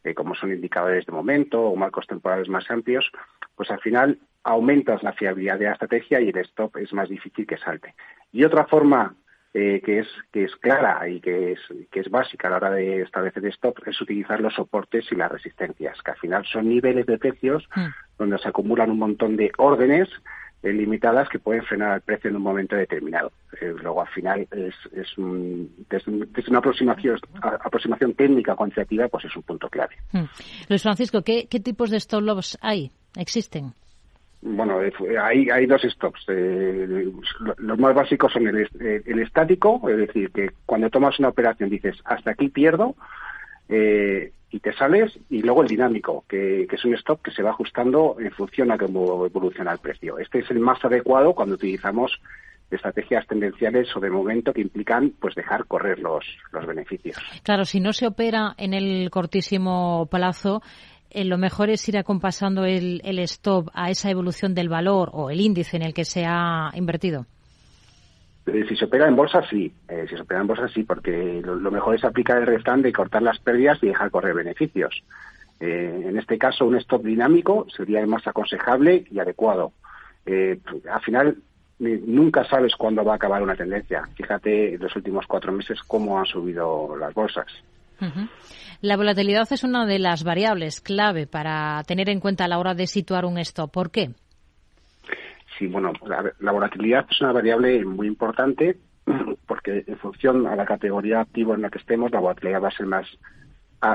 eh, 0.04 0.14
como 0.14 0.34
son 0.34 0.52
indicadores 0.52 1.06
de 1.06 1.12
momento 1.12 1.60
o 1.62 1.76
marcos 1.76 2.06
temporales 2.06 2.48
más 2.48 2.70
amplios, 2.70 3.10
pues 3.54 3.70
al 3.70 3.80
final 3.80 4.18
aumentas 4.42 5.02
la 5.02 5.12
fiabilidad 5.12 5.58
de 5.58 5.66
la 5.66 5.72
estrategia 5.72 6.20
y 6.20 6.30
el 6.30 6.38
stop 6.38 6.76
es 6.78 6.92
más 6.92 7.08
difícil 7.08 7.46
que 7.46 7.58
salte. 7.58 7.94
Y 8.32 8.44
otra 8.44 8.66
forma 8.66 9.14
eh, 9.52 9.82
que 9.84 9.98
es 9.98 10.06
que 10.32 10.44
es 10.44 10.54
clara 10.56 11.08
y 11.08 11.20
que 11.20 11.52
es 11.52 11.60
que 11.90 12.00
es 12.00 12.08
básica 12.08 12.46
a 12.46 12.52
la 12.52 12.56
hora 12.58 12.70
de 12.70 13.02
establecer 13.02 13.44
stop 13.46 13.80
es 13.84 14.00
utilizar 14.00 14.40
los 14.40 14.54
soportes 14.54 15.10
y 15.10 15.16
las 15.16 15.30
resistencias, 15.30 16.00
que 16.02 16.12
al 16.12 16.18
final 16.18 16.46
son 16.46 16.68
niveles 16.68 17.04
de 17.06 17.18
precios 17.18 17.68
mm. 17.74 17.86
donde 18.16 18.38
se 18.38 18.48
acumulan 18.48 18.92
un 18.92 19.00
montón 19.00 19.36
de 19.36 19.50
órdenes 19.58 20.08
eh, 20.62 20.72
limitadas 20.72 21.28
que 21.28 21.38
pueden 21.38 21.62
frenar 21.64 21.96
el 21.96 22.00
precio 22.02 22.30
en 22.30 22.36
un 22.36 22.42
momento 22.42 22.76
determinado. 22.76 23.32
Eh, 23.60 23.72
luego, 23.82 24.02
al 24.02 24.08
final, 24.08 24.46
es, 24.50 24.74
es 24.92 25.18
un, 25.18 25.70
desde, 25.88 26.10
una 26.50 26.58
aproximación, 26.58 27.18
aproximación 27.40 28.14
técnica 28.14 28.54
cuantitativa, 28.54 29.08
pues 29.08 29.24
es 29.24 29.36
un 29.36 29.42
punto 29.42 29.68
clave. 29.68 29.96
Hmm. 30.12 30.24
Luis 30.68 30.82
Francisco, 30.82 31.22
¿qué, 31.22 31.46
tipos 31.46 31.90
de 31.90 31.96
stop 31.96 32.22
loss 32.22 32.58
hay? 32.60 32.90
¿Existen? 33.16 33.72
Bueno, 34.42 34.82
eh, 34.82 34.92
hay, 35.20 35.50
hay 35.50 35.66
dos 35.66 35.82
stops. 35.82 36.26
los 36.28 37.78
más 37.78 37.94
básicos 37.94 38.32
son 38.32 38.48
el, 38.48 38.68
el, 39.04 39.18
estático, 39.20 39.80
es 39.88 39.98
decir, 39.98 40.30
que 40.30 40.50
cuando 40.64 40.88
tomas 40.88 41.18
una 41.18 41.28
operación 41.28 41.68
dices, 41.68 41.96
hasta 42.04 42.30
aquí 42.32 42.48
pierdo, 42.48 42.96
eh, 43.68 44.32
y 44.50 44.60
te 44.60 44.72
sales, 44.72 45.16
y 45.28 45.42
luego 45.42 45.62
el 45.62 45.68
dinámico, 45.68 46.24
que, 46.28 46.66
es 46.70 46.84
un 46.84 46.94
stop 46.94 47.22
que 47.22 47.30
se 47.30 47.42
va 47.42 47.50
ajustando 47.50 48.16
en 48.18 48.30
función 48.32 48.72
a 48.72 48.78
cómo 48.78 49.24
evoluciona 49.24 49.72
el 49.72 49.78
precio. 49.78 50.18
Este 50.18 50.40
es 50.40 50.50
el 50.50 50.58
más 50.58 50.84
adecuado 50.84 51.34
cuando 51.34 51.54
utilizamos 51.54 52.20
estrategias 52.70 53.26
tendenciales 53.26 53.88
o 53.96 54.00
de 54.00 54.10
momento 54.10 54.52
que 54.52 54.60
implican 54.60 55.12
pues 55.20 55.34
dejar 55.34 55.66
correr 55.66 55.98
los, 55.98 56.24
los 56.52 56.66
beneficios. 56.66 57.16
Claro, 57.42 57.64
si 57.64 57.80
no 57.80 57.92
se 57.92 58.06
opera 58.06 58.54
en 58.58 58.74
el 58.74 59.10
cortísimo 59.10 60.06
plazo, 60.10 60.62
eh, 61.10 61.24
lo 61.24 61.36
mejor 61.36 61.70
es 61.70 61.88
ir 61.88 61.98
acompasando 61.98 62.64
el, 62.64 63.00
el 63.04 63.18
stop 63.20 63.68
a 63.74 63.90
esa 63.90 64.10
evolución 64.10 64.54
del 64.54 64.68
valor 64.68 65.10
o 65.12 65.30
el 65.30 65.40
índice 65.40 65.76
en 65.76 65.82
el 65.82 65.94
que 65.94 66.04
se 66.04 66.24
ha 66.26 66.70
invertido. 66.74 67.26
Eh, 68.46 68.64
si 68.68 68.76
se 68.76 68.86
opera 68.86 69.06
en 69.06 69.16
bolsa, 69.16 69.42
sí. 69.48 69.72
Eh, 69.88 70.06
si 70.08 70.16
se 70.16 70.22
opera 70.22 70.40
en 70.40 70.46
bolsa, 70.46 70.68
sí, 70.68 70.82
porque 70.82 71.42
lo, 71.44 71.70
mejor 71.70 71.94
es 71.94 72.04
aplicar 72.04 72.38
el 72.38 72.46
restante 72.46 72.88
y 72.88 72.92
cortar 72.92 73.22
las 73.22 73.38
pérdidas 73.38 73.78
y 73.82 73.88
dejar 73.88 74.10
correr 74.10 74.34
beneficios. 74.34 75.02
Eh, 75.58 76.04
en 76.06 76.18
este 76.18 76.38
caso, 76.38 76.64
un 76.66 76.76
stop 76.76 77.02
dinámico 77.02 77.66
sería 77.76 78.00
el 78.00 78.06
más 78.06 78.26
aconsejable 78.26 79.04
y 79.10 79.18
adecuado. 79.18 79.72
al 80.26 81.00
final, 81.02 81.36
nunca 81.78 82.44
sabes 82.44 82.74
cuándo 82.76 83.04
va 83.04 83.12
a 83.12 83.16
acabar 83.16 83.42
una 83.42 83.56
tendencia. 83.56 84.08
Fíjate 84.14 84.74
en 84.74 84.80
los 84.80 84.94
últimos 84.96 85.26
cuatro 85.26 85.52
meses 85.52 85.80
cómo 85.86 86.18
han 86.18 86.26
subido 86.26 86.96
las 86.96 87.12
bolsas. 87.14 87.46
La 88.80 88.96
volatilidad 88.96 89.52
es 89.52 89.62
una 89.62 89.84
de 89.84 89.98
las 89.98 90.24
variables 90.24 90.80
clave 90.80 91.26
para 91.26 91.82
tener 91.84 92.08
en 92.08 92.20
cuenta 92.20 92.44
a 92.44 92.48
la 92.48 92.58
hora 92.58 92.74
de 92.74 92.86
situar 92.86 93.26
un 93.26 93.38
stop. 93.38 93.70
¿Por 93.70 93.90
qué? 93.90 94.14
Sí, 95.60 95.66
bueno, 95.66 95.92
la, 96.40 96.52
volatilidad 96.52 97.06
es 97.10 97.20
una 97.20 97.32
variable 97.32 97.84
muy 97.84 98.06
importante 98.06 98.78
porque 99.46 99.84
en 99.86 99.98
función 99.98 100.46
a 100.46 100.56
la 100.56 100.64
categoría 100.64 101.20
activo 101.20 101.54
en 101.54 101.62
la 101.62 101.70
que 101.70 101.78
estemos, 101.78 102.10
la 102.10 102.20
volatilidad 102.20 102.62
va 102.62 102.68
a 102.68 102.76
ser 102.76 102.86
más, 102.86 103.06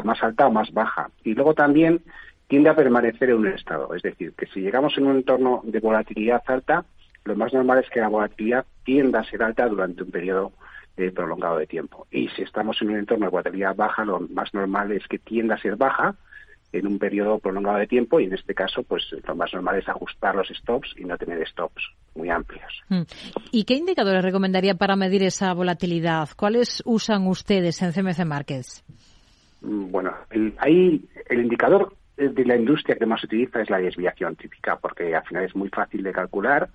más 0.03 0.24
alta 0.24 0.47
o 0.47 0.51
más 0.51 0.72
baja. 0.72 1.09
Y 1.24 1.34
luego 1.34 1.55
también 1.55 2.01
tiende 2.47 2.70
a 2.70 2.76
permanecer 2.76 3.32
en 3.32 3.38
un 3.38 3.47
estado. 3.47 3.93
Es 3.95 4.03
decir, 4.03 4.34
que 4.38 4.45
si 4.45 4.61
llegamos 4.61 4.95
en 4.97 5.07
un 5.07 5.18
entorno 5.18 5.61
de 5.63 5.80
volatilidad 5.80 6.43
alta, 6.45 6.86
lo 7.24 7.36
más 7.36 7.51
normal 7.51 7.80
es 7.80 7.89
que 7.89 7.99
la 7.99 8.07
volatilidad 8.07 8.66
tienda 8.84 9.22
a 9.22 9.26
ser 9.26 9.41
alta 9.41 9.68
durante 9.68 10.03
un 10.03 10.11
periodo 10.11 10.53
eh, 10.97 11.11
prolongado 11.11 11.57
de 11.57 11.66
tiempo. 11.66 12.05
Y 12.11 12.28
si 12.30 12.43
estamos 12.43 12.80
en 12.82 12.91
un 12.91 12.97
entorno 12.97 13.26
de 13.26 13.32
volatilidad 13.32 13.76
baja, 13.76 14.05
lo 14.05 14.20
más 14.20 14.53
normal 14.53 14.91
es 14.91 15.07
que 15.07 15.18
tienda 15.18 15.55
a 15.55 15.59
ser 15.59 15.76
baja 15.76 16.16
en 16.78 16.88
un 16.88 16.99
periodo 16.99 17.39
prolongado 17.39 17.78
de 17.78 17.88
tiempo 17.88 18.19
y 18.19 18.26
en 18.26 18.34
este 18.34 18.53
caso 18.53 18.84
pues 18.84 19.03
lo 19.26 19.36
más 19.36 19.53
normal 19.53 19.78
es 19.78 19.88
ajustar 19.88 20.36
los 20.36 20.47
stops 20.49 20.93
y 20.97 21.05
no 21.05 21.17
tener 21.17 21.45
stops 21.47 21.84
muy 22.15 22.30
amplios. 22.30 22.84
Mm. 22.89 23.01
¿Y 23.51 23.63
qué 23.63 23.76
indicadores 23.76 24.23
recomendaría 24.23 24.76
para 24.76 24.95
medir 24.95 25.23
esa 25.23 25.53
volatilidad? 25.53 26.30
¿Cuáles 26.36 26.82
usan 26.86 27.28
ustedes 27.28 27.82
en 27.82 27.91
CMC 27.91 28.26
Markets? 28.26 28.84
Mm, 29.61 29.91
bueno, 29.91 30.13
el, 30.30 30.53
ahí 30.57 31.03
el 31.28 31.41
indicador 31.41 31.95
de 32.17 32.45
la 32.45 32.55
industria 32.55 32.95
que 32.95 33.05
más 33.05 33.19
se 33.21 33.28
utiliza 33.28 33.61
es 33.61 33.69
la 33.69 33.80
desviación 33.80 34.36
típica 34.36 34.78
porque 34.78 35.15
al 35.15 35.23
final 35.26 35.43
es 35.43 35.55
muy 35.55 35.69
fácil 35.69 36.01
de 36.03 36.13
calcular 36.13 36.69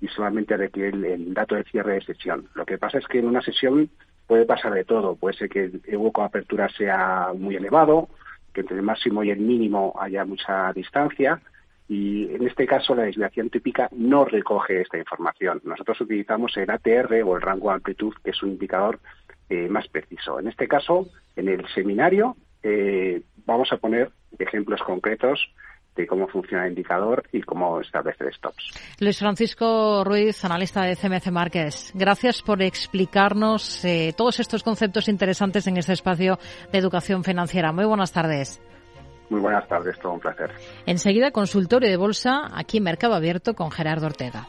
y 0.00 0.08
solamente 0.08 0.56
requiere 0.56 0.88
el, 0.90 1.04
el 1.04 1.34
dato 1.34 1.54
de 1.54 1.64
cierre 1.64 1.94
de 1.94 2.00
sesión. 2.02 2.48
Lo 2.54 2.64
que 2.64 2.78
pasa 2.78 2.98
es 2.98 3.06
que 3.06 3.18
en 3.18 3.26
una 3.26 3.42
sesión 3.42 3.90
puede 4.30 4.46
pasar 4.46 4.72
de 4.72 4.84
todo. 4.84 5.16
Puede 5.16 5.36
ser 5.36 5.48
que 5.48 5.64
el 5.64 5.96
hueco 5.96 6.20
de 6.20 6.28
apertura 6.28 6.68
sea 6.68 7.32
muy 7.34 7.56
elevado, 7.56 8.08
que 8.52 8.62
entre 8.62 8.76
el 8.76 8.82
máximo 8.82 9.22
y 9.22 9.30
el 9.30 9.40
mínimo 9.40 9.94
haya 9.98 10.24
mucha 10.24 10.72
distancia 10.72 11.40
y 11.90 12.32
en 12.32 12.46
este 12.46 12.66
caso 12.66 12.94
la 12.94 13.02
desviación 13.02 13.50
típica 13.50 13.88
no 13.90 14.24
recoge 14.24 14.80
esta 14.80 14.96
información. 14.96 15.60
Nosotros 15.64 16.00
utilizamos 16.00 16.56
el 16.56 16.70
ATR 16.70 17.22
o 17.24 17.34
el 17.34 17.42
rango 17.42 17.70
de 17.70 17.74
amplitud, 17.74 18.14
que 18.22 18.30
es 18.30 18.42
un 18.44 18.50
indicador 18.50 19.00
eh, 19.48 19.68
más 19.68 19.88
preciso. 19.88 20.38
En 20.38 20.46
este 20.46 20.68
caso, 20.68 21.08
en 21.34 21.48
el 21.48 21.66
seminario, 21.74 22.36
eh, 22.62 23.22
vamos 23.44 23.72
a 23.72 23.78
poner 23.78 24.12
ejemplos 24.38 24.80
concretos 24.82 25.52
de 25.96 26.06
cómo 26.06 26.28
funciona 26.28 26.64
el 26.64 26.70
indicador 26.70 27.24
y 27.32 27.42
cómo 27.42 27.80
establecer 27.80 28.32
stops. 28.34 28.72
Luis 28.98 29.18
Francisco 29.18 30.04
Ruiz, 30.04 30.44
analista 30.44 30.82
de 30.82 30.96
CMC 30.96 31.30
Márquez, 31.30 31.92
gracias 31.94 32.42
por 32.42 32.62
explicarnos 32.62 33.84
eh, 33.84 34.14
todos 34.16 34.40
estos 34.40 34.62
conceptos 34.62 35.08
interesantes 35.08 35.66
en 35.66 35.76
este 35.76 35.92
espacio 35.92 36.38
de 36.72 36.78
educación 36.78 37.24
financiera. 37.24 37.72
Muy 37.72 37.84
buenas 37.84 38.12
tardes. 38.12 38.62
Muy 39.30 39.40
buenas 39.40 39.66
tardes, 39.68 39.96
todo 40.00 40.12
un 40.12 40.20
placer. 40.20 40.50
Enseguida, 40.86 41.30
consultorio 41.30 41.88
de 41.88 41.96
bolsa 41.96 42.50
aquí 42.52 42.78
en 42.78 42.84
Mercado 42.84 43.14
Abierto 43.14 43.54
con 43.54 43.70
Gerardo 43.70 44.06
Ortega. 44.06 44.48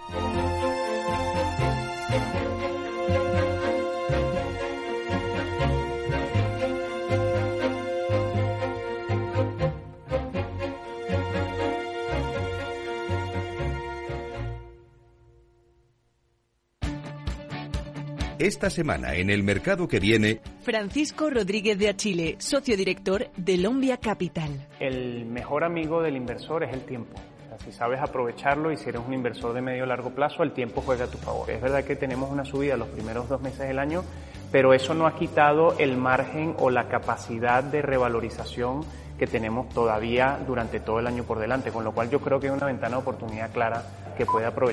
Esta 18.42 18.72
semana 18.72 19.14
en 19.14 19.30
el 19.30 19.44
mercado 19.44 19.88
que 19.88 20.00
viene. 20.00 20.42
Francisco 20.64 21.30
Rodríguez 21.30 21.78
de 21.78 21.90
Achile, 21.90 22.38
socio 22.40 22.76
director 22.76 23.28
de 23.38 23.58
Lombia 23.60 23.98
Capital. 23.98 24.68
El 24.80 25.28
mejor 25.28 25.64
amigo 25.64 26.02
del 26.02 26.16
inversor 26.16 26.64
es 26.64 26.74
el 26.74 26.82
tiempo. 26.82 27.20
si 27.64 27.72
sabes 27.72 28.02
aprovecharlo 28.02 28.72
y 28.72 28.78
si 28.78 28.90
eres 28.90 29.04
un 29.08 29.14
inversor 29.14 29.54
de 29.54 29.62
medio 29.62 29.84
o 29.84 29.86
largo 29.86 30.10
plazo, 30.10 30.42
el 30.42 30.54
tiempo 30.54 30.82
juega 30.84 31.06
a 31.06 31.08
tu 31.08 31.20
favor. 31.20 31.52
Es 31.52 31.62
verdad 31.62 31.84
que 31.84 31.96
tenemos 31.96 32.32
una 32.32 32.44
subida 32.44 32.76
los 32.78 32.88
primeros 32.88 33.30
dos 33.30 33.44
meses 33.44 33.68
del 33.68 33.78
año, 33.78 34.04
pero 34.52 34.74
eso 34.74 34.96
no 34.96 35.06
ha 35.06 35.16
quitado 35.16 35.78
el 35.78 35.96
margen 35.96 36.56
o 36.58 36.72
la 36.72 36.88
capacidad 36.88 37.64
de 37.64 37.84
revalorización 37.84 38.84
que 39.20 39.28
tenemos 39.28 39.70
todavía 39.70 40.40
durante 40.48 40.80
todo 40.80 40.98
el 40.98 41.06
año 41.06 41.26
por 41.26 41.38
delante, 41.38 41.70
con 41.70 41.84
lo 41.84 41.92
cual 41.92 42.10
yo 42.10 42.20
creo 42.20 42.40
que 42.40 42.48
hay 42.48 42.54
una 42.54 42.66
ventana 42.66 42.96
de 42.96 43.02
oportunidad 43.04 43.52
clara 43.52 43.84
que 44.18 44.26
puede 44.26 44.48
aprovechar. 44.48 44.70